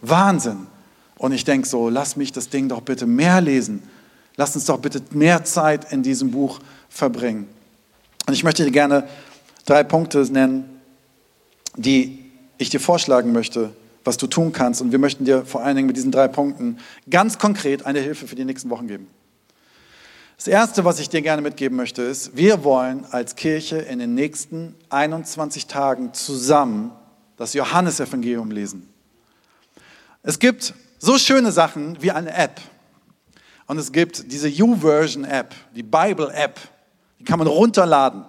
Wahnsinn. 0.00 0.66
Und 1.18 1.32
ich 1.32 1.44
denke 1.44 1.66
so, 1.66 1.88
lass 1.88 2.16
mich 2.16 2.32
das 2.32 2.50
Ding 2.50 2.68
doch 2.68 2.82
bitte 2.82 3.06
mehr 3.06 3.40
lesen. 3.40 3.82
Lass 4.36 4.54
uns 4.54 4.66
doch 4.66 4.78
bitte 4.78 5.02
mehr 5.10 5.44
Zeit 5.44 5.90
in 5.92 6.02
diesem 6.02 6.30
Buch 6.30 6.60
verbringen. 6.90 7.48
Und 8.26 8.34
ich 8.34 8.44
möchte 8.44 8.64
dir 8.64 8.70
gerne 8.70 9.08
drei 9.64 9.82
Punkte 9.82 10.20
nennen, 10.30 10.80
die 11.76 12.18
ich 12.58 12.68
dir 12.70 12.80
vorschlagen 12.80 13.32
möchte, 13.32 13.72
was 14.04 14.18
du 14.18 14.26
tun 14.26 14.52
kannst. 14.52 14.82
Und 14.82 14.92
wir 14.92 14.98
möchten 14.98 15.24
dir 15.24 15.46
vor 15.46 15.62
allen 15.62 15.76
Dingen 15.76 15.86
mit 15.86 15.96
diesen 15.96 16.12
drei 16.12 16.28
Punkten 16.28 16.78
ganz 17.08 17.38
konkret 17.38 17.86
eine 17.86 18.00
Hilfe 18.00 18.26
für 18.26 18.36
die 18.36 18.44
nächsten 18.44 18.68
Wochen 18.68 18.88
geben. 18.88 19.08
Das 20.36 20.48
Erste, 20.48 20.84
was 20.84 21.00
ich 21.00 21.08
dir 21.08 21.22
gerne 21.22 21.40
mitgeben 21.40 21.78
möchte, 21.78 22.02
ist, 22.02 22.36
wir 22.36 22.62
wollen 22.62 23.06
als 23.10 23.36
Kirche 23.36 23.78
in 23.78 23.98
den 23.98 24.14
nächsten 24.14 24.74
21 24.90 25.66
Tagen 25.66 26.12
zusammen 26.12 26.92
das 27.38 27.54
Johannesevangelium 27.54 28.50
lesen. 28.50 28.86
Es 30.22 30.38
gibt 30.38 30.74
so 30.98 31.16
schöne 31.16 31.52
Sachen 31.52 32.02
wie 32.02 32.10
eine 32.10 32.34
App. 32.34 32.60
Und 33.66 33.78
es 33.78 33.92
gibt 33.92 34.30
diese 34.30 34.48
YouVersion-App, 34.48 35.54
die 35.74 35.82
Bible-App. 35.82 36.60
Die 37.18 37.24
kann 37.24 37.38
man 37.38 37.48
runterladen. 37.48 38.26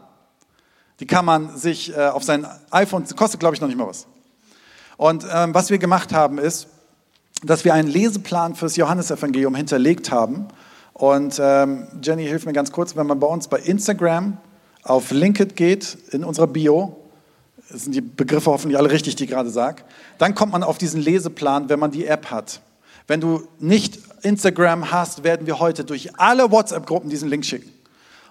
Die 1.02 1.08
kann 1.08 1.26
man 1.26 1.58
sich 1.58 1.96
äh, 1.96 2.08
auf 2.08 2.24
sein 2.24 2.48
iPhone, 2.72 3.06
kostet 3.18 3.42
glaube 3.42 3.56
ich 3.56 3.62
noch 3.62 3.68
nicht 3.68 3.78
mal 3.78 3.88
was. 3.88 4.08
Und 4.96 5.26
ähm, 5.30 5.54
was 5.54 5.70
wir 5.70 5.78
gemacht 5.78 6.14
haben 6.14 6.38
ist, 6.38 6.68
dass 7.44 7.66
wir 7.66 7.74
einen 7.74 7.90
Leseplan 7.90 8.56
fürs 8.56 8.78
Johannesevangelium 8.78 9.54
hinterlegt 9.56 10.10
haben 10.10 10.48
und 10.98 11.40
ähm, 11.40 11.88
Jenny, 12.02 12.26
hilf 12.26 12.48
mir 12.48 12.54
ganz 12.54 12.72
kurz, 12.72 12.96
wenn 12.96 13.06
man 13.06 13.20
bei 13.20 13.28
uns 13.28 13.48
bei 13.48 13.60
Instagram 13.60 14.38
auf 14.82 15.12
LinkedIn 15.12 15.54
geht, 15.54 15.96
in 16.10 16.24
unserer 16.24 16.48
Bio, 16.48 16.96
sind 17.70 17.94
die 17.94 18.02
Begriffe 18.02 18.50
hoffentlich 18.50 18.80
alle 18.80 18.90
richtig, 18.90 19.16
die 19.16 19.26
ich 19.26 19.30
gerade 19.30 19.52
sage, 19.52 19.84
dann 20.18 20.34
kommt 20.34 20.54
man 20.54 20.64
auf 20.64 20.80
diesen 20.80 21.00
Leseplan, 21.00 21.70
wenn 21.70 21.80
man 21.80 21.92
die 21.92 22.08
App 22.08 22.32
hat. 22.32 22.62
Wenn 23.06 23.22
du 23.22 23.48
nicht 23.60 24.00
Instagram 24.24 24.92
hast, 24.92 25.24
werden 25.24 25.46
wir 25.46 25.60
heute 25.60 25.84
durch 25.84 26.20
alle 26.20 26.50
WhatsApp-Gruppen 26.50 27.12
diesen 27.12 27.30
Link 27.30 27.46
schicken. 27.46 27.72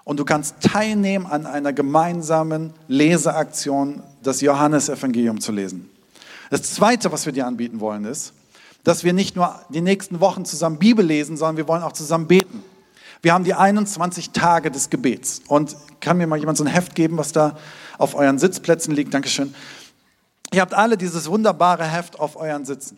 Und 0.02 0.18
du 0.18 0.24
kannst 0.24 0.60
teilnehmen 0.60 1.26
an 1.26 1.46
einer 1.46 1.72
gemeinsamen 1.72 2.72
Leseaktion, 2.88 4.02
das 4.24 4.40
Johannesevangelium 4.40 5.40
zu 5.40 5.52
lesen. 5.52 5.88
Das 6.50 6.62
Zweite, 6.62 7.12
was 7.12 7.26
wir 7.26 7.32
dir 7.32 7.46
anbieten 7.46 7.78
wollen, 7.78 8.04
ist, 8.06 8.32
dass 8.86 9.02
wir 9.02 9.12
nicht 9.12 9.34
nur 9.34 9.52
die 9.68 9.80
nächsten 9.80 10.20
Wochen 10.20 10.44
zusammen 10.44 10.78
Bibel 10.78 11.04
lesen, 11.04 11.36
sondern 11.36 11.56
wir 11.56 11.66
wollen 11.66 11.82
auch 11.82 11.90
zusammen 11.90 12.28
beten. 12.28 12.62
Wir 13.20 13.34
haben 13.34 13.42
die 13.42 13.54
21 13.54 14.30
Tage 14.30 14.70
des 14.70 14.90
Gebets. 14.90 15.42
Und 15.48 15.74
kann 15.98 16.18
mir 16.18 16.28
mal 16.28 16.38
jemand 16.38 16.56
so 16.56 16.62
ein 16.62 16.68
Heft 16.68 16.94
geben, 16.94 17.18
was 17.18 17.32
da 17.32 17.58
auf 17.98 18.14
euren 18.14 18.38
Sitzplätzen 18.38 18.94
liegt? 18.94 19.12
Dankeschön. 19.12 19.56
Ihr 20.52 20.60
habt 20.60 20.72
alle 20.72 20.96
dieses 20.96 21.28
wunderbare 21.28 21.82
Heft 21.82 22.20
auf 22.20 22.36
euren 22.36 22.64
Sitzen. 22.64 22.96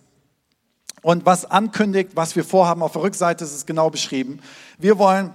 Und 1.00 1.24
was 1.24 1.50
ankündigt, 1.50 2.10
was 2.16 2.36
wir 2.36 2.44
vorhaben, 2.44 2.82
auf 2.82 2.92
der 2.92 3.00
Rückseite 3.00 3.44
ist 3.44 3.54
es 3.54 3.64
genau 3.64 3.88
beschrieben. 3.88 4.40
Wir 4.76 4.98
wollen 4.98 5.32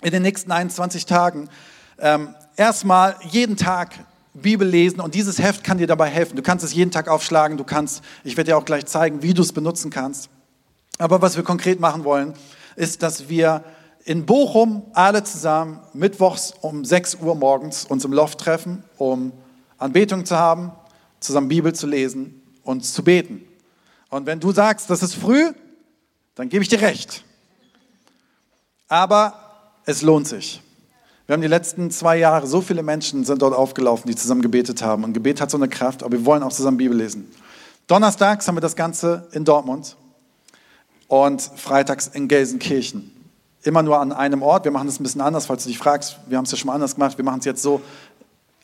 in 0.00 0.12
den 0.12 0.22
nächsten 0.22 0.52
21 0.52 1.06
Tagen 1.06 1.48
ähm, 1.98 2.36
erstmal 2.56 3.16
jeden 3.30 3.56
Tag 3.56 3.98
Bibel 4.34 4.66
lesen 4.66 5.00
und 5.00 5.14
dieses 5.14 5.38
Heft 5.38 5.62
kann 5.62 5.78
dir 5.78 5.86
dabei 5.86 6.08
helfen. 6.08 6.36
Du 6.36 6.42
kannst 6.42 6.64
es 6.64 6.72
jeden 6.72 6.90
Tag 6.90 7.08
aufschlagen, 7.08 7.58
du 7.58 7.64
kannst, 7.64 8.02
ich 8.24 8.36
werde 8.36 8.52
dir 8.52 8.56
auch 8.56 8.64
gleich 8.64 8.86
zeigen, 8.86 9.22
wie 9.22 9.34
du 9.34 9.42
es 9.42 9.52
benutzen 9.52 9.90
kannst. 9.90 10.30
Aber 10.98 11.20
was 11.20 11.36
wir 11.36 11.42
konkret 11.42 11.80
machen 11.80 12.04
wollen, 12.04 12.34
ist, 12.76 13.02
dass 13.02 13.28
wir 13.28 13.64
in 14.04 14.26
Bochum 14.26 14.84
alle 14.94 15.22
zusammen 15.22 15.80
mittwochs 15.92 16.54
um 16.60 16.84
6 16.84 17.16
Uhr 17.16 17.34
morgens 17.34 17.84
uns 17.84 18.04
im 18.04 18.12
Loft 18.12 18.38
treffen, 18.38 18.82
um 18.96 19.32
Anbetung 19.78 20.24
zu 20.24 20.36
haben, 20.36 20.72
zusammen 21.20 21.48
Bibel 21.48 21.74
zu 21.74 21.86
lesen 21.86 22.42
und 22.62 22.84
zu 22.84 23.04
beten. 23.04 23.44
Und 24.08 24.26
wenn 24.26 24.40
du 24.40 24.52
sagst, 24.52 24.90
das 24.90 25.02
ist 25.02 25.14
früh, 25.14 25.52
dann 26.34 26.48
gebe 26.48 26.62
ich 26.62 26.68
dir 26.68 26.80
recht. 26.80 27.24
Aber 28.88 29.34
es 29.84 30.02
lohnt 30.02 30.26
sich. 30.26 30.60
Wir 31.32 31.36
haben 31.36 31.40
die 31.40 31.48
letzten 31.48 31.90
zwei 31.90 32.18
Jahre, 32.18 32.46
so 32.46 32.60
viele 32.60 32.82
Menschen 32.82 33.24
sind 33.24 33.40
dort 33.40 33.54
aufgelaufen, 33.54 34.06
die 34.06 34.14
zusammen 34.14 34.42
gebetet 34.42 34.82
haben. 34.82 35.02
Und 35.02 35.14
Gebet 35.14 35.40
hat 35.40 35.50
so 35.50 35.56
eine 35.56 35.66
Kraft, 35.66 36.02
aber 36.02 36.12
wir 36.12 36.26
wollen 36.26 36.42
auch 36.42 36.52
zusammen 36.52 36.76
Bibel 36.76 36.94
lesen. 36.94 37.26
Donnerstags 37.86 38.46
haben 38.46 38.56
wir 38.56 38.60
das 38.60 38.76
Ganze 38.76 39.26
in 39.32 39.46
Dortmund 39.46 39.96
und 41.08 41.40
freitags 41.40 42.08
in 42.08 42.28
Gelsenkirchen. 42.28 43.10
Immer 43.62 43.82
nur 43.82 43.98
an 43.98 44.12
einem 44.12 44.42
Ort. 44.42 44.64
Wir 44.66 44.72
machen 44.72 44.88
das 44.88 45.00
ein 45.00 45.04
bisschen 45.04 45.22
anders, 45.22 45.46
falls 45.46 45.62
du 45.62 45.70
dich 45.70 45.78
fragst. 45.78 46.18
Wir 46.26 46.36
haben 46.36 46.44
es 46.44 46.50
ja 46.50 46.58
schon 46.58 46.66
mal 46.66 46.74
anders 46.74 46.96
gemacht. 46.96 47.16
Wir 47.16 47.24
machen 47.24 47.38
es 47.38 47.46
jetzt 47.46 47.62
so: 47.62 47.80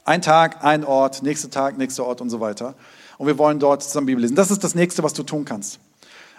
ein 0.04 0.20
Tag, 0.20 0.62
ein 0.62 0.84
Ort, 0.84 1.22
nächster 1.22 1.48
Tag, 1.48 1.78
nächster 1.78 2.04
Ort 2.04 2.20
und 2.20 2.28
so 2.28 2.38
weiter. 2.38 2.74
Und 3.16 3.28
wir 3.28 3.38
wollen 3.38 3.58
dort 3.58 3.82
zusammen 3.82 4.08
Bibel 4.08 4.20
lesen. 4.20 4.36
Das 4.36 4.50
ist 4.50 4.62
das 4.62 4.74
nächste, 4.74 5.02
was 5.02 5.14
du 5.14 5.22
tun 5.22 5.46
kannst. 5.46 5.80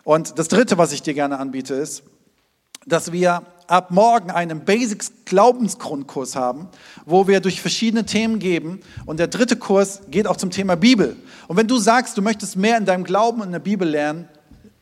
Und 0.04 0.38
das 0.38 0.48
dritte, 0.48 0.78
was 0.78 0.92
ich 0.92 1.02
dir 1.02 1.16
gerne 1.16 1.40
anbiete, 1.40 1.74
ist, 1.74 2.04
dass 2.86 3.12
wir 3.12 3.42
ab 3.70 3.92
morgen 3.92 4.32
einen 4.32 4.66
Basics 4.66 5.12
Glaubensgrundkurs 5.26 6.36
haben, 6.36 6.68
wo 7.06 7.28
wir 7.28 7.40
durch 7.40 7.62
verschiedene 7.62 8.06
Themen 8.06 8.40
geben. 8.40 8.80
Und 9.06 9.20
der 9.20 9.28
dritte 9.28 9.56
Kurs 9.56 10.02
geht 10.10 10.28
auch 10.28 10.38
zum 10.38 10.50
Thema 10.50 10.76
Bibel. 10.76 11.16
Und 11.48 11.58
wenn 11.58 11.68
du 11.68 11.78
sagst, 11.78 12.18
du 12.18 12.22
möchtest 12.22 12.56
mehr 12.56 12.78
in 12.78 12.86
deinem 12.86 13.04
Glauben 13.04 13.42
und 13.42 13.48
in 13.48 13.54
der 13.54 13.60
Bibel 13.60 13.88
lernen, 13.88 14.28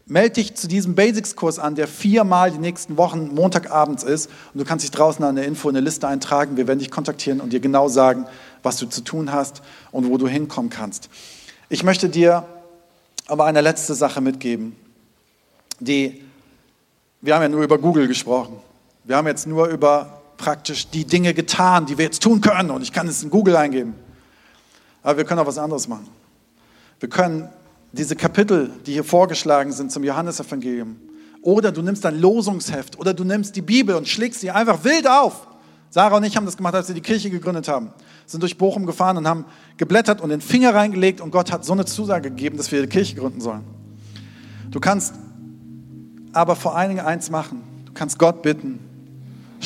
melde 0.06 0.36
dich 0.36 0.56
zu 0.56 0.67
diesem 0.67 0.95
Basics-Kurs 0.95 1.60
an, 1.60 1.76
der 1.76 1.88
viermal 1.88 2.52
die 2.52 2.60
nächsten 2.60 2.97
Wochen 2.97 3.34
Montagabends 3.36 4.03
ist. 4.03 4.30
Und 4.53 4.62
du 4.62 4.66
kannst 4.66 4.84
dich 4.84 4.91
draußen 4.91 5.24
an 5.26 5.36
der 5.36 5.45
Info 5.45 5.70
in 5.70 5.76
eine 5.76 5.84
Liste 5.84 6.07
eintragen. 6.07 6.55
Wir 6.55 6.68
werden 6.68 6.80
dich 6.80 6.91
kontaktieren 6.91 7.41
und 7.41 7.51
dir 7.51 7.59
genau 7.59 7.89
sagen, 7.89 8.26
was 8.64 8.78
du 8.78 8.86
zu 8.86 9.01
tun 9.01 9.34
hast 9.34 9.62
und 9.91 10.09
wo 10.09 10.18
du 10.18 10.28
hinkommen 10.28 10.70
kannst. 10.70 11.09
Ich 11.68 11.84
möchte 11.84 12.07
dir 12.07 12.45
aber 13.28 13.43
eine 13.43 13.59
letzte 13.59 13.93
Sache 13.93 14.22
mitgeben, 14.22 14.78
die 15.82 16.22
wir 17.20 17.36
haben 17.36 17.41
ja 17.41 17.49
nur 17.49 17.64
über 17.64 17.78
Google 17.78 18.07
gesprochen. 18.07 18.59
Wir 19.08 19.16
haben 19.16 19.28
jetzt 19.28 19.47
nur 19.47 19.68
über 19.68 20.22
praktisch 20.36 20.89
die 20.89 21.05
Dinge 21.05 21.34
getan, 21.34 21.86
die 21.86 21.97
wir 21.97 22.03
jetzt 22.03 22.22
tun 22.22 22.41
können. 22.41 22.70
Und 22.70 22.82
ich 22.82 22.91
kann 22.91 23.08
es 23.08 23.24
in 23.24 23.30
Google 23.30 23.55
eingeben. 23.55 23.95
Aber 25.01 25.18
wir 25.18 25.24
können 25.24 25.39
auch 25.39 25.47
was 25.47 25.58
anderes 25.58 25.88
machen. 25.88 26.10
Wir 26.99 27.08
können 27.08 27.47
diese 27.93 28.18
Kapitel, 28.18 28.70
die 28.86 28.91
hier 28.91 29.05
vorgeschlagen 29.05 29.72
sind 29.72 29.93
zum 29.93 30.03
Johannesevangelium, 30.03 30.97
oder 31.41 31.72
du 31.72 31.82
nimmst 31.82 32.05
ein 32.05 32.20
Losungsheft 32.20 32.99
oder 32.99 33.14
du 33.14 33.24
nimmst 33.24 33.55
die 33.55 33.62
Bibel 33.62 33.95
und 33.95 34.10
schlägst 34.10 34.41
sie 34.41 34.51
einfach 34.51 34.84
wild 34.84 35.08
auf. 35.08 35.47
Sarah 35.89 36.18
und 36.18 36.26
ich 36.26 36.36
haben 36.36 36.45
das 36.45 36.58
gemacht, 36.58 36.76
als 36.76 36.89
wir 36.89 36.95
die 36.95 37.01
Kirche 37.01 37.30
gegründet 37.30 37.70
haben. 37.70 37.93
Sind 38.26 38.41
durch 38.41 38.58
Bochum 38.58 38.86
gefahren 38.86 39.16
und 39.16 39.26
haben 39.26 39.45
geblättert 39.78 40.20
und 40.20 40.30
den 40.30 40.41
Finger 40.41 40.76
reingelegt 40.76 41.22
und 41.22 41.32
Gott 41.32 41.53
hat 41.53 41.64
so 41.64 41.72
eine 41.72 41.86
Zusage 41.86 42.30
gegeben, 42.30 42.58
dass 42.58 42.70
wir 42.74 42.82
die 42.82 42.89
Kirche 42.89 43.16
gründen 43.16 43.39
sollen. 43.39 43.64
Du 44.70 44.82
kannst 44.82 45.14
aber 46.34 46.58
vor 46.58 46.76
allen 46.76 46.89
Dingen 46.89 47.05
eins 47.05 47.30
machen. 47.30 47.64
Du 47.86 47.93
kannst 47.93 48.20
Gott 48.20 48.41
bitten, 48.41 48.87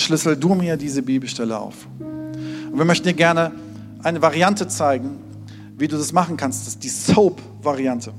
schlüssel 0.02 0.36
du 0.36 0.56
mir 0.56 0.78
diese 0.78 1.02
Bibelstelle 1.02 1.58
auf. 1.58 1.88
Und 1.99 2.78
wir 2.78 2.86
möchten 2.86 3.08
dir 3.08 3.14
gerne 3.14 3.52
eine 4.04 4.22
Variante 4.22 4.68
zeigen, 4.68 5.18
wie 5.78 5.88
du 5.88 5.97
das 5.97 6.12
machen 6.14 6.38
kannst. 6.38 6.62
Das 6.62 6.74
ist 6.76 6.84
die 6.84 6.89
Soap-Variante. 6.89 8.14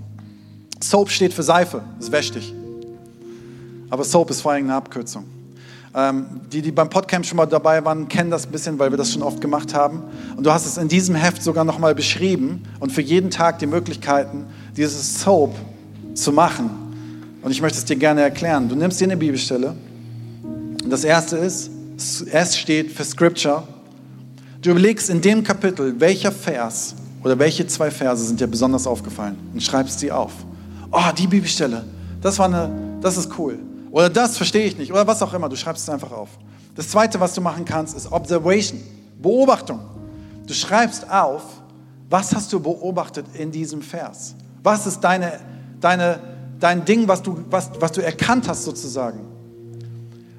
Soap 0.83 1.11
steht 1.11 1.33
für 1.33 1.43
Seife, 1.43 1.83
das 1.99 2.11
wäscht 2.11 2.35
dich. 2.35 2.55
Aber 3.91 4.05
Soap 4.05 4.31
ist 4.31 4.41
vor 4.41 4.53
allem 4.53 4.65
eine 4.65 4.75
Abkürzung. 4.75 5.25
Ähm, 5.95 6.25
die, 6.51 6.63
die 6.63 6.73
beim 6.73 6.89
Podcamp 6.89 7.27
schon 7.27 7.37
mal 7.37 7.47
dabei 7.47 7.85
waren, 7.85 8.09
kennen 8.09 8.31
das 8.31 8.47
ein 8.47 8.53
bisschen, 8.53 8.79
weil 8.79 8.91
wir 8.91 8.97
das 8.97 9.13
schon 9.13 9.23
oft 9.23 9.41
gemacht 9.41 9.75
haben. 9.75 10.03
Und 10.37 10.45
du 10.45 10.51
hast 10.51 10.65
es 10.65 10.79
in 10.79 10.89
diesem 10.89 11.15
Heft 11.15 11.43
sogar 11.43 11.65
nochmal 11.65 11.95
beschrieben 11.95 12.63
und 12.81 12.93
für 12.93 13.03
jeden 13.03 13.31
Tag 13.31 13.59
die 13.59 13.67
Möglichkeiten, 13.67 14.47
dieses 14.77 15.21
Soap 15.21 15.55
zu 16.15 16.33
machen. 16.33 16.71
Und 17.43 17.51
ich 17.51 17.61
möchte 17.61 17.79
es 17.79 17.85
dir 17.85 17.97
gerne 17.97 18.23
erklären. 18.23 18.69
Du 18.69 18.75
nimmst 18.75 19.01
dir 19.01 19.05
eine 19.05 19.17
Bibelstelle. 19.17 19.75
Das 20.85 21.05
erste 21.05 21.37
ist, 21.37 21.71
S 22.31 22.59
steht 22.59 22.93
für 22.93 23.05
Scripture. 23.05 23.63
Du 24.61 24.71
überlegst 24.71 25.11
in 25.11 25.21
dem 25.21 25.43
Kapitel, 25.43 25.99
welcher 26.01 26.33
Vers 26.33 26.95
oder 27.23 27.39
welche 27.39 27.67
zwei 27.67 27.91
Verse 27.91 28.25
sind 28.25 28.41
dir 28.41 28.47
besonders 28.47 28.87
aufgefallen 28.87 29.37
und 29.53 29.63
schreibst 29.63 30.01
sie 30.01 30.11
auf. 30.11 30.33
Oh, 30.91 31.01
die 31.17 31.27
Bibelstelle, 31.27 31.85
das 32.21 32.39
war 32.39 32.47
eine, 32.47 32.71
das 33.01 33.17
ist 33.17 33.31
cool. 33.39 33.59
Oder 33.91 34.11
das 34.11 34.37
verstehe 34.37 34.67
ich 34.67 34.77
nicht. 34.77 34.93
Oder 34.93 35.07
was 35.07 35.23
auch 35.23 35.33
immer. 35.35 35.49
Du 35.49 35.57
schreibst 35.57 35.83
es 35.83 35.89
einfach 35.89 36.11
auf. 36.11 36.31
Das 36.75 36.89
zweite, 36.89 37.21
was 37.21 37.35
du 37.35 37.41
machen 37.41 37.65
kannst, 37.65 37.97
ist 37.97 38.11
Observation. 38.11 38.81
Beobachtung. 39.21 39.81
Du 40.47 40.55
schreibst 40.55 41.09
auf, 41.09 41.43
was 42.11 42.35
hast 42.35 42.53
du 42.53 42.61
beobachtet 42.61 43.27
in 43.35 43.51
diesem 43.51 43.83
Vers? 43.83 44.35
Was 44.63 44.87
ist 44.87 45.01
deine, 45.01 45.41
deine, 45.81 46.19
dein 46.59 46.85
Ding, 46.85 47.07
was 47.07 47.23
du, 47.23 47.39
was, 47.51 47.71
was 47.79 47.93
du 47.93 48.03
erkannt 48.03 48.49
hast 48.49 48.65
sozusagen? 48.65 49.32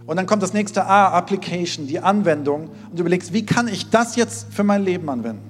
Und 0.06 0.18
dann 0.18 0.26
kommt 0.26 0.44
das 0.44 0.54
nächste 0.54 0.86
A, 0.86 1.10
Application, 1.10 1.88
die 1.88 2.00
Anwendung. 2.00 2.70
Und 2.90 2.98
du 2.98 3.02
überlegst, 3.02 3.34
wie 3.34 3.46
kann 3.46 3.68
ich 3.68 3.90
das 3.90 4.16
jetzt 4.16 4.54
für 4.54 4.64
mein 4.64 4.84
Leben 4.84 5.10
anwenden? 5.10 5.42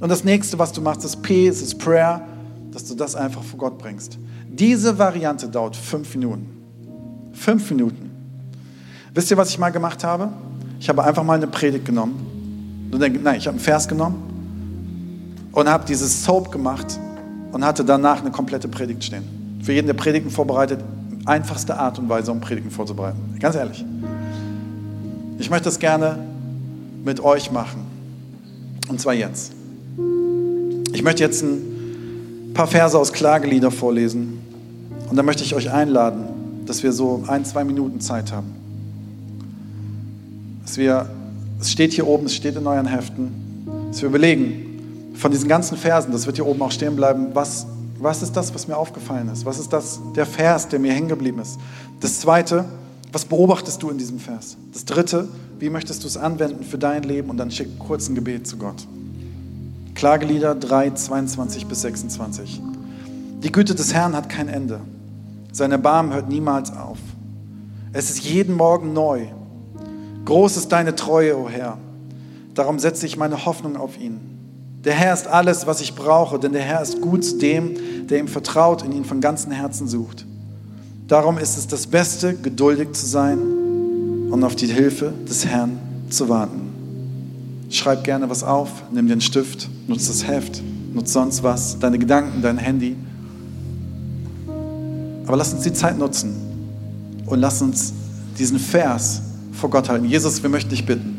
Und 0.00 0.08
das 0.08 0.22
nächste, 0.24 0.58
was 0.58 0.72
du 0.72 0.80
machst, 0.80 1.04
ist 1.04 1.22
P, 1.22 1.48
es 1.48 1.62
ist 1.62 1.78
Prayer, 1.78 2.20
dass 2.72 2.84
du 2.84 2.94
das 2.94 3.16
einfach 3.16 3.42
vor 3.42 3.58
Gott 3.58 3.78
bringst. 3.78 4.18
Diese 4.48 4.98
Variante 4.98 5.48
dauert 5.48 5.76
fünf 5.76 6.14
Minuten. 6.14 6.46
Fünf 7.32 7.70
Minuten. 7.70 8.10
Wisst 9.12 9.30
ihr, 9.30 9.36
was 9.36 9.50
ich 9.50 9.58
mal 9.58 9.70
gemacht 9.70 10.04
habe? 10.04 10.28
Ich 10.78 10.88
habe 10.88 11.02
einfach 11.02 11.24
mal 11.24 11.34
eine 11.34 11.46
Predigt 11.46 11.84
genommen. 11.84 12.90
Nein, 12.92 13.36
ich 13.38 13.46
habe 13.46 13.56
einen 13.56 13.58
Vers 13.58 13.88
genommen 13.88 15.48
und 15.52 15.68
habe 15.68 15.84
dieses 15.86 16.24
Soap 16.24 16.52
gemacht 16.52 16.98
und 17.52 17.64
hatte 17.64 17.84
danach 17.84 18.20
eine 18.20 18.30
komplette 18.30 18.68
Predigt 18.68 19.04
stehen. 19.04 19.24
Für 19.62 19.72
jeden, 19.72 19.86
der 19.86 19.94
Predigten 19.94 20.30
vorbereitet, 20.30 20.80
einfachste 21.26 21.76
Art 21.76 21.98
und 21.98 22.08
Weise, 22.08 22.32
um 22.32 22.40
Predigten 22.40 22.70
vorzubereiten. 22.70 23.18
Ganz 23.40 23.56
ehrlich. 23.56 23.84
Ich 25.38 25.50
möchte 25.50 25.64
das 25.64 25.78
gerne 25.78 26.18
mit 27.04 27.20
euch 27.20 27.50
machen. 27.50 27.82
Und 28.88 29.00
zwar 29.00 29.14
jetzt. 29.14 29.52
Ich 30.92 31.02
möchte 31.02 31.22
jetzt 31.22 31.42
ein 31.42 32.52
paar 32.54 32.66
Verse 32.66 32.98
aus 32.98 33.12
Klagelieder 33.12 33.70
vorlesen. 33.70 34.38
Und 35.08 35.16
dann 35.16 35.26
möchte 35.26 35.42
ich 35.42 35.54
euch 35.54 35.70
einladen, 35.70 36.24
dass 36.66 36.82
wir 36.82 36.92
so 36.92 37.24
ein, 37.26 37.44
zwei 37.44 37.64
Minuten 37.64 38.00
Zeit 38.00 38.32
haben. 38.32 38.54
Dass 40.62 40.76
wir, 40.76 41.08
es 41.60 41.70
steht 41.70 41.92
hier 41.92 42.06
oben, 42.06 42.26
es 42.26 42.34
steht 42.34 42.56
in 42.56 42.66
euren 42.66 42.86
Heften, 42.86 43.32
dass 43.88 44.00
wir 44.02 44.08
überlegen, 44.08 45.12
von 45.14 45.30
diesen 45.30 45.48
ganzen 45.48 45.76
Versen, 45.76 46.12
das 46.12 46.26
wird 46.26 46.36
hier 46.36 46.46
oben 46.46 46.62
auch 46.62 46.72
stehen 46.72 46.96
bleiben, 46.96 47.28
was, 47.34 47.66
was 47.98 48.22
ist 48.22 48.32
das, 48.32 48.54
was 48.54 48.68
mir 48.68 48.76
aufgefallen 48.76 49.28
ist? 49.28 49.44
Was 49.46 49.58
ist 49.58 49.72
das, 49.72 50.00
der 50.14 50.26
Vers, 50.26 50.68
der 50.68 50.78
mir 50.78 50.92
hängen 50.92 51.08
geblieben 51.08 51.38
ist? 51.38 51.58
Das 52.00 52.20
zweite, 52.20 52.64
was 53.12 53.24
beobachtest 53.24 53.82
du 53.82 53.90
in 53.90 53.98
diesem 53.98 54.18
Vers? 54.18 54.56
Das 54.72 54.84
dritte, 54.84 55.28
wie 55.58 55.70
möchtest 55.70 56.02
du 56.02 56.08
es 56.08 56.16
anwenden 56.16 56.64
für 56.64 56.78
dein 56.78 57.04
Leben? 57.04 57.30
Und 57.30 57.36
dann 57.36 57.50
schick 57.50 57.78
kurz 57.78 58.08
ein 58.08 58.14
Gebet 58.14 58.46
zu 58.46 58.56
Gott. 58.56 58.86
Klagelieder 59.94 60.54
3, 60.54 60.90
22 60.90 61.66
bis 61.66 61.82
26. 61.82 62.60
Die 63.42 63.52
Güte 63.52 63.74
des 63.74 63.94
Herrn 63.94 64.16
hat 64.16 64.28
kein 64.28 64.48
Ende. 64.48 64.80
Sein 65.52 65.70
Erbarmen 65.70 66.12
hört 66.12 66.28
niemals 66.28 66.72
auf. 66.72 66.98
Es 67.92 68.10
ist 68.10 68.24
jeden 68.24 68.56
Morgen 68.56 68.92
neu. 68.92 69.28
Groß 70.24 70.56
ist 70.56 70.72
deine 70.72 70.96
Treue, 70.96 71.36
o 71.38 71.44
oh 71.44 71.48
Herr. 71.48 71.78
Darum 72.54 72.80
setze 72.80 73.06
ich 73.06 73.16
meine 73.16 73.46
Hoffnung 73.46 73.76
auf 73.76 74.00
ihn. 74.00 74.33
Der 74.84 74.92
Herr 74.92 75.14
ist 75.14 75.26
alles, 75.26 75.66
was 75.66 75.80
ich 75.80 75.94
brauche, 75.94 76.38
denn 76.38 76.52
der 76.52 76.62
Herr 76.62 76.82
ist 76.82 77.00
gut 77.00 77.24
zu 77.24 77.38
dem, 77.38 77.74
der 78.08 78.18
ihm 78.18 78.28
vertraut 78.28 78.82
und 78.82 78.92
ihn 78.92 79.04
von 79.04 79.20
ganzem 79.20 79.50
Herzen 79.50 79.88
sucht. 79.88 80.26
Darum 81.08 81.38
ist 81.38 81.56
es 81.56 81.66
das 81.66 81.86
Beste, 81.86 82.34
geduldig 82.34 82.92
zu 82.92 83.06
sein 83.06 83.38
und 84.30 84.44
auf 84.44 84.56
die 84.56 84.66
Hilfe 84.66 85.12
des 85.28 85.46
Herrn 85.46 85.78
zu 86.10 86.28
warten. 86.28 86.60
Schreib 87.70 88.04
gerne 88.04 88.28
was 88.28 88.44
auf, 88.44 88.70
nimm 88.92 89.08
den 89.08 89.22
Stift, 89.22 89.68
nutz 89.88 90.06
das 90.06 90.26
Heft, 90.26 90.62
nutz 90.92 91.12
sonst 91.12 91.42
was, 91.42 91.78
deine 91.78 91.98
Gedanken, 91.98 92.42
dein 92.42 92.58
Handy. 92.58 92.96
Aber 95.26 95.38
lass 95.38 95.54
uns 95.54 95.62
die 95.62 95.72
Zeit 95.72 95.98
nutzen 95.98 96.34
und 97.24 97.40
lass 97.40 97.62
uns 97.62 97.94
diesen 98.38 98.58
Vers 98.58 99.22
vor 99.52 99.70
Gott 99.70 99.88
halten. 99.88 100.04
Jesus, 100.04 100.42
wir 100.42 100.50
möchten 100.50 100.70
dich 100.70 100.84
bitten, 100.84 101.16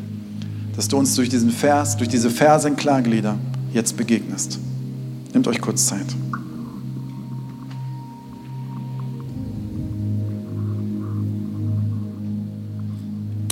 dass 0.76 0.86
du 0.86 0.96
uns 0.96 1.16
durch 1.16 1.28
diesen 1.28 1.50
Vers, 1.50 1.96
durch 1.96 2.08
diese 2.08 2.30
Verse 2.30 2.68
in 2.68 2.76
Klaglieder 2.76 3.36
jetzt 3.76 3.96
begegnest. 3.96 4.58
Nehmt 5.32 5.46
euch 5.46 5.60
kurz 5.60 5.86
Zeit. 5.86 6.06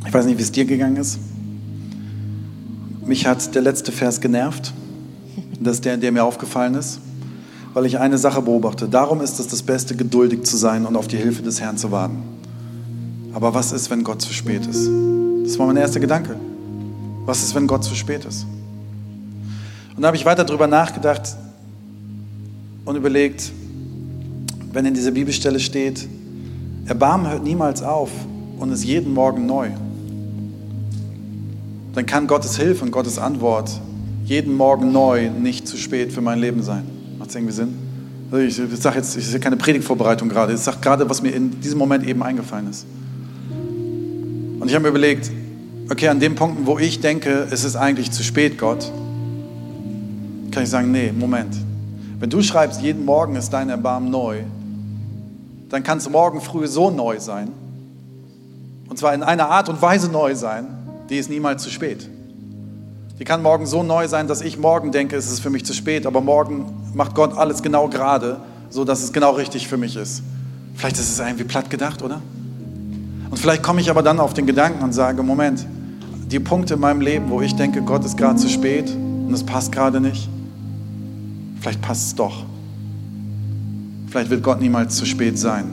Ich 0.07 0.13
weiß 0.13 0.27
nicht, 0.27 0.39
wie 0.39 0.43
es 0.43 0.53
dir 0.53 0.65
gegangen 0.65 0.97
ist. 0.97 1.19
Mich 3.07 3.27
hat 3.27 3.55
der 3.55 3.63
letzte 3.63 3.93
Vers 3.93 4.21
genervt. 4.21 4.73
Das 5.61 5.77
ist 5.77 5.85
der, 5.85 5.97
der 5.97 6.11
mir 6.11 6.25
aufgefallen 6.25 6.75
ist 6.75 7.01
weil 7.75 7.87
ich 7.87 7.99
eine 7.99 8.17
Sache 8.17 8.41
beobachte. 8.41 8.89
Darum 8.89 9.21
ist 9.21 9.41
es 9.41 9.49
das 9.49 9.63
Beste, 9.63 9.97
geduldig 9.97 10.45
zu 10.45 10.57
sein 10.57 10.87
und 10.87 10.97
auf 10.97 11.09
die 11.09 11.17
Hilfe 11.17 11.43
des 11.43 11.61
Herrn 11.61 11.77
zu 11.77 11.91
warten. 11.91 12.23
Aber 13.35 13.53
was 13.53 13.73
ist, 13.73 13.91
wenn 13.91 14.05
Gott 14.05 14.23
zu 14.23 14.33
spät 14.33 14.65
ist? 14.67 14.89
Das 15.45 15.59
war 15.59 15.67
mein 15.67 15.77
erster 15.77 15.99
Gedanke. 15.99 16.37
Was 17.27 17.43
ist, 17.43 17.55
wenn 17.55 17.67
Gott 17.67 17.83
zu 17.83 17.97
spät 17.97 18.25
ist? 18.25 18.47
Und 19.97 20.03
da 20.03 20.09
habe 20.09 20.17
ich 20.17 20.25
weiter 20.25 20.45
darüber 20.45 20.67
nachgedacht 20.67 21.37
und 22.85 22.97
überlegt, 22.97 23.53
wenn 24.73 24.87
in 24.87 24.95
dieser 24.95 25.13
Bibelstelle 25.13 25.61
steht, 25.61 26.09
Erbarmen 26.87 27.31
hört 27.31 27.45
niemals 27.45 27.83
auf 27.83 28.11
und 28.59 28.73
ist 28.73 28.85
jeden 28.85 29.15
Morgen 29.15 29.47
neu, 29.47 29.71
dann 31.95 32.07
kann 32.07 32.27
Gottes 32.27 32.57
Hilfe 32.57 32.85
und 32.85 32.91
Gottes 32.91 33.19
Antwort 33.19 33.71
jeden 34.25 34.57
Morgen 34.57 34.91
neu 34.91 35.31
nicht 35.31 35.69
zu 35.69 35.77
spät 35.77 36.13
für 36.13 36.21
mein 36.21 36.41
Leben 36.41 36.63
sein. 36.63 36.85
Macht 37.19 37.31
es 37.31 37.37
irgendwie 37.37 37.53
Sinn? 37.53 37.75
Also 38.33 38.65
ich, 38.65 38.81
sage 38.81 38.97
jetzt, 38.97 39.17
ich 39.17 39.33
ist 39.33 39.41
keine 39.41 39.57
Predigtvorbereitung 39.57 40.29
gerade. 40.29 40.55
Ich 40.55 40.61
sage 40.61 40.79
gerade, 40.81 41.09
was 41.09 41.23
mir 41.23 41.31
in 41.31 41.61
diesem 41.61 41.79
Moment 41.79 42.05
eben 42.05 42.23
eingefallen 42.23 42.69
ist. 42.69 42.85
Und 44.59 44.67
ich 44.67 44.75
habe 44.75 44.83
mir 44.83 44.89
überlegt, 44.89 45.31
okay, 45.89 46.09
an 46.09 46.19
den 46.19 46.35
Punkten, 46.35 46.67
wo 46.67 46.79
ich 46.79 47.01
denke, 47.01 47.47
es 47.51 47.63
ist 47.63 47.77
eigentlich 47.77 48.11
zu 48.11 48.25
spät, 48.25 48.59
Gott, 48.59 48.91
kann 50.55 50.63
ich 50.63 50.71
sagen, 50.71 50.91
nee, 50.91 51.13
Moment. 51.13 51.57
Wenn 52.21 52.31
du 52.31 52.41
schreibst, 52.43 52.81
jeden 52.81 53.05
Morgen 53.05 53.37
ist 53.37 53.51
dein 53.51 53.69
Erbarmen 53.69 54.11
neu, 54.11 54.43
dann 55.69 55.83
kann 55.83 55.99
es 55.99 56.09
morgen 56.09 56.41
früh 56.41 56.67
so 56.67 56.91
neu 56.91 57.19
sein. 57.19 57.49
Und 58.89 58.99
zwar 58.99 59.15
in 59.15 59.23
einer 59.23 59.51
Art 59.51 59.69
und 59.69 59.83
Weise 59.83 60.11
neu 60.11 60.35
sein, 60.35 60.67
die 61.11 61.19
ist 61.19 61.29
niemals 61.29 61.63
zu 61.63 61.71
spät. 61.71 62.09
Die 63.19 63.25
kann 63.25 63.43
morgen 63.43 63.67
so 63.67 63.83
neu 63.83 64.09
sein, 64.09 64.27
dass 64.29 64.41
ich 64.41 64.59
morgen 64.59 64.93
denke, 64.93 65.17
es 65.17 65.31
ist 65.31 65.41
für 65.41 65.51
mich 65.51 65.65
zu 65.65 65.73
spät, 65.73 66.07
aber 66.07 66.21
morgen 66.21 66.67
macht 66.95 67.15
Gott 67.15 67.37
alles 67.37 67.63
genau 67.63 67.89
gerade, 67.89 68.39
so 68.71 68.85
dass 68.85 69.03
es 69.03 69.13
genau 69.13 69.33
richtig 69.33 69.69
für 69.69 69.77
mich 69.77 69.97
ist. 69.97 70.23
Vielleicht 70.75 70.97
ist 70.97 71.11
es 71.11 71.19
irgendwie 71.19 71.45
platt 71.45 71.71
gedacht, 71.71 72.03
oder? 72.03 72.21
Und 73.31 73.39
vielleicht 73.39 73.63
komme 73.63 73.81
ich 73.81 73.91
aber 73.91 74.03
dann 74.03 74.21
auf 74.21 74.35
den 74.35 74.47
Gedanken 74.47 74.83
und 74.83 74.93
sage, 74.93 75.23
Moment, 75.23 75.65
die 76.27 76.41
Punkte 76.41 76.75
in 76.75 76.81
meinem 76.81 77.01
Leben, 77.01 77.31
wo 77.31 77.41
ich 77.41 77.55
denke, 77.55 77.83
Gott 77.83 78.05
ist 78.05 78.17
gerade 78.17 78.37
zu 78.37 78.49
spät 78.49 78.91
und 78.91 79.33
es 79.33 79.45
passt 79.45 79.73
gerade 79.73 80.01
nicht, 80.01 80.29
vielleicht 81.65 81.81
passt 81.81 82.09
es 82.09 82.15
doch. 82.15 82.45
Vielleicht 84.09 84.29
wird 84.29 84.43
Gott 84.43 84.61
niemals 84.61 84.97
zu 84.97 85.07
spät 85.07 85.39
sein. 85.39 85.65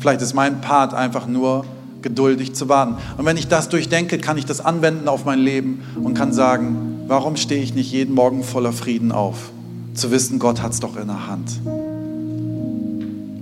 Vielleicht 0.00 0.20
ist 0.22 0.34
mein 0.34 0.60
Part 0.60 0.92
einfach 0.92 1.28
nur, 1.28 1.64
geduldig 2.02 2.56
zu 2.56 2.68
warten. 2.68 2.96
Und 3.16 3.24
wenn 3.24 3.36
ich 3.36 3.46
das 3.46 3.68
durchdenke, 3.68 4.18
kann 4.18 4.36
ich 4.38 4.44
das 4.44 4.60
anwenden 4.60 5.06
auf 5.06 5.24
mein 5.24 5.38
Leben 5.38 5.82
und 6.02 6.14
kann 6.14 6.32
sagen, 6.32 7.04
warum 7.06 7.36
stehe 7.36 7.62
ich 7.62 7.76
nicht 7.76 7.92
jeden 7.92 8.12
Morgen 8.12 8.42
voller 8.42 8.72
Frieden 8.72 9.12
auf? 9.12 9.52
Zu 9.94 10.10
wissen, 10.10 10.40
Gott 10.40 10.60
hat 10.60 10.72
es 10.72 10.80
doch 10.80 10.96
in 10.96 11.06
der 11.06 11.28
Hand. 11.28 11.60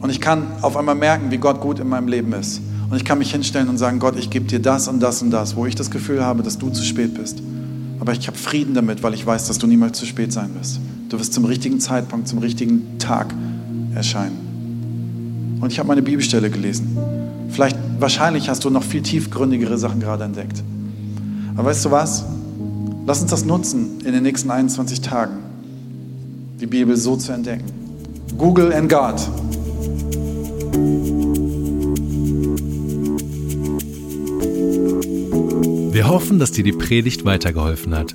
Und 0.03 0.11
ich 0.11 0.21
kann 0.21 0.47
auf 0.61 0.77
einmal 0.77 0.95
merken, 0.95 1.31
wie 1.31 1.39
Gott 1.39 1.63
gut 1.63 1.81
in 1.81 1.89
meinem 1.89 2.09
Leben 2.09 2.35
ist. 2.35 2.61
Und 2.91 2.99
ich 2.99 3.07
kann 3.07 3.17
mich 3.17 3.31
hinstellen 3.31 3.71
und 3.71 3.79
sagen, 3.79 3.99
Gott, 3.99 4.17
ich 4.19 4.29
gebe 4.29 4.45
dir 4.45 4.61
das 4.61 4.89
und 4.89 5.01
das 5.01 5.23
und 5.23 5.31
das, 5.31 5.57
wo 5.57 5.65
ich 5.65 5.75
das 5.75 5.91
Gefühl 5.91 6.23
habe, 6.23 6.43
dass 6.43 6.59
du 6.59 6.69
zu 6.69 6.83
spät 6.83 7.15
bist. 7.15 7.43
Aber 7.99 8.13
ich 8.13 8.27
habe 8.27 8.37
Frieden 8.37 8.75
damit, 8.75 9.03
weil 9.03 9.15
ich 9.15 9.25
weiß, 9.25 9.47
dass 9.47 9.57
du 9.57 9.67
niemals 9.67 9.99
zu 9.99 10.05
spät 10.05 10.35
sein 10.35 10.51
wirst. 10.55 10.81
Du 11.11 11.19
wirst 11.19 11.35
zum 11.35 11.45
richtigen 11.45 11.81
Zeitpunkt, 11.81 12.29
zum 12.29 12.39
richtigen 12.39 12.99
Tag 13.01 13.35
erscheinen. 13.97 15.59
Und 15.61 15.73
ich 15.73 15.81
habe 15.81 15.89
meine 15.89 16.03
Bibelstelle 16.03 16.51
gelesen. 16.51 16.97
Vielleicht, 17.51 17.77
wahrscheinlich 17.99 18.49
hast 18.49 18.65
du 18.65 18.71
noch 18.71 18.85
viel 18.85 19.03
tiefgründigere 19.03 19.77
Sachen 19.77 19.99
gerade 19.99 20.23
entdeckt. 20.23 20.63
Aber 21.57 21.69
weißt 21.69 21.85
du 21.85 21.91
was? 21.91 22.25
Lass 23.07 23.21
uns 23.23 23.33
das 23.33 23.45
nutzen 23.45 23.99
in 24.05 24.13
den 24.13 24.23
nächsten 24.23 24.53
21 24.53 25.01
Tagen, 25.01 25.39
die 26.61 26.67
Bibel 26.67 26.97
so 26.97 27.17
zu 27.17 27.33
entdecken. 27.33 27.65
Google 28.39 28.73
and 28.73 28.89
God. 28.89 29.21
Wir 35.93 36.09
hoffen, 36.09 36.39
dass 36.39 36.53
dir 36.53 36.63
die 36.63 36.71
Predigt 36.71 37.25
weitergeholfen 37.25 37.97
hat. 37.97 38.15